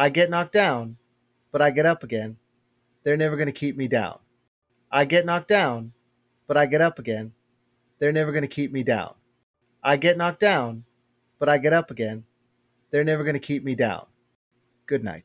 I 0.08 0.10
get 0.10 0.30
knocked 0.30 0.52
down, 0.54 0.96
but 1.52 1.60
I 1.60 1.70
get 1.70 1.84
up 1.84 2.02
again. 2.02 2.38
They're 3.04 3.18
never 3.18 3.36
going 3.36 3.44
to 3.44 3.52
keep 3.52 3.76
me 3.76 3.88
down. 3.88 4.18
I 4.90 5.04
get 5.04 5.26
knocked 5.26 5.48
down, 5.48 5.92
but 6.46 6.56
I 6.56 6.64
get 6.64 6.80
up 6.80 6.98
again. 6.98 7.30
They're 7.98 8.10
never 8.10 8.32
going 8.32 8.40
to 8.40 8.48
keep 8.48 8.72
me 8.72 8.82
down. 8.82 9.12
I 9.82 9.98
get 9.98 10.16
knocked 10.16 10.40
down, 10.40 10.84
but 11.38 11.50
I 11.50 11.58
get 11.58 11.74
up 11.74 11.90
again. 11.90 12.24
They're 12.90 13.04
never 13.04 13.22
going 13.22 13.34
to 13.34 13.38
keep 13.38 13.62
me 13.62 13.74
down. 13.74 14.06
Good 14.86 15.04
night. 15.04 15.24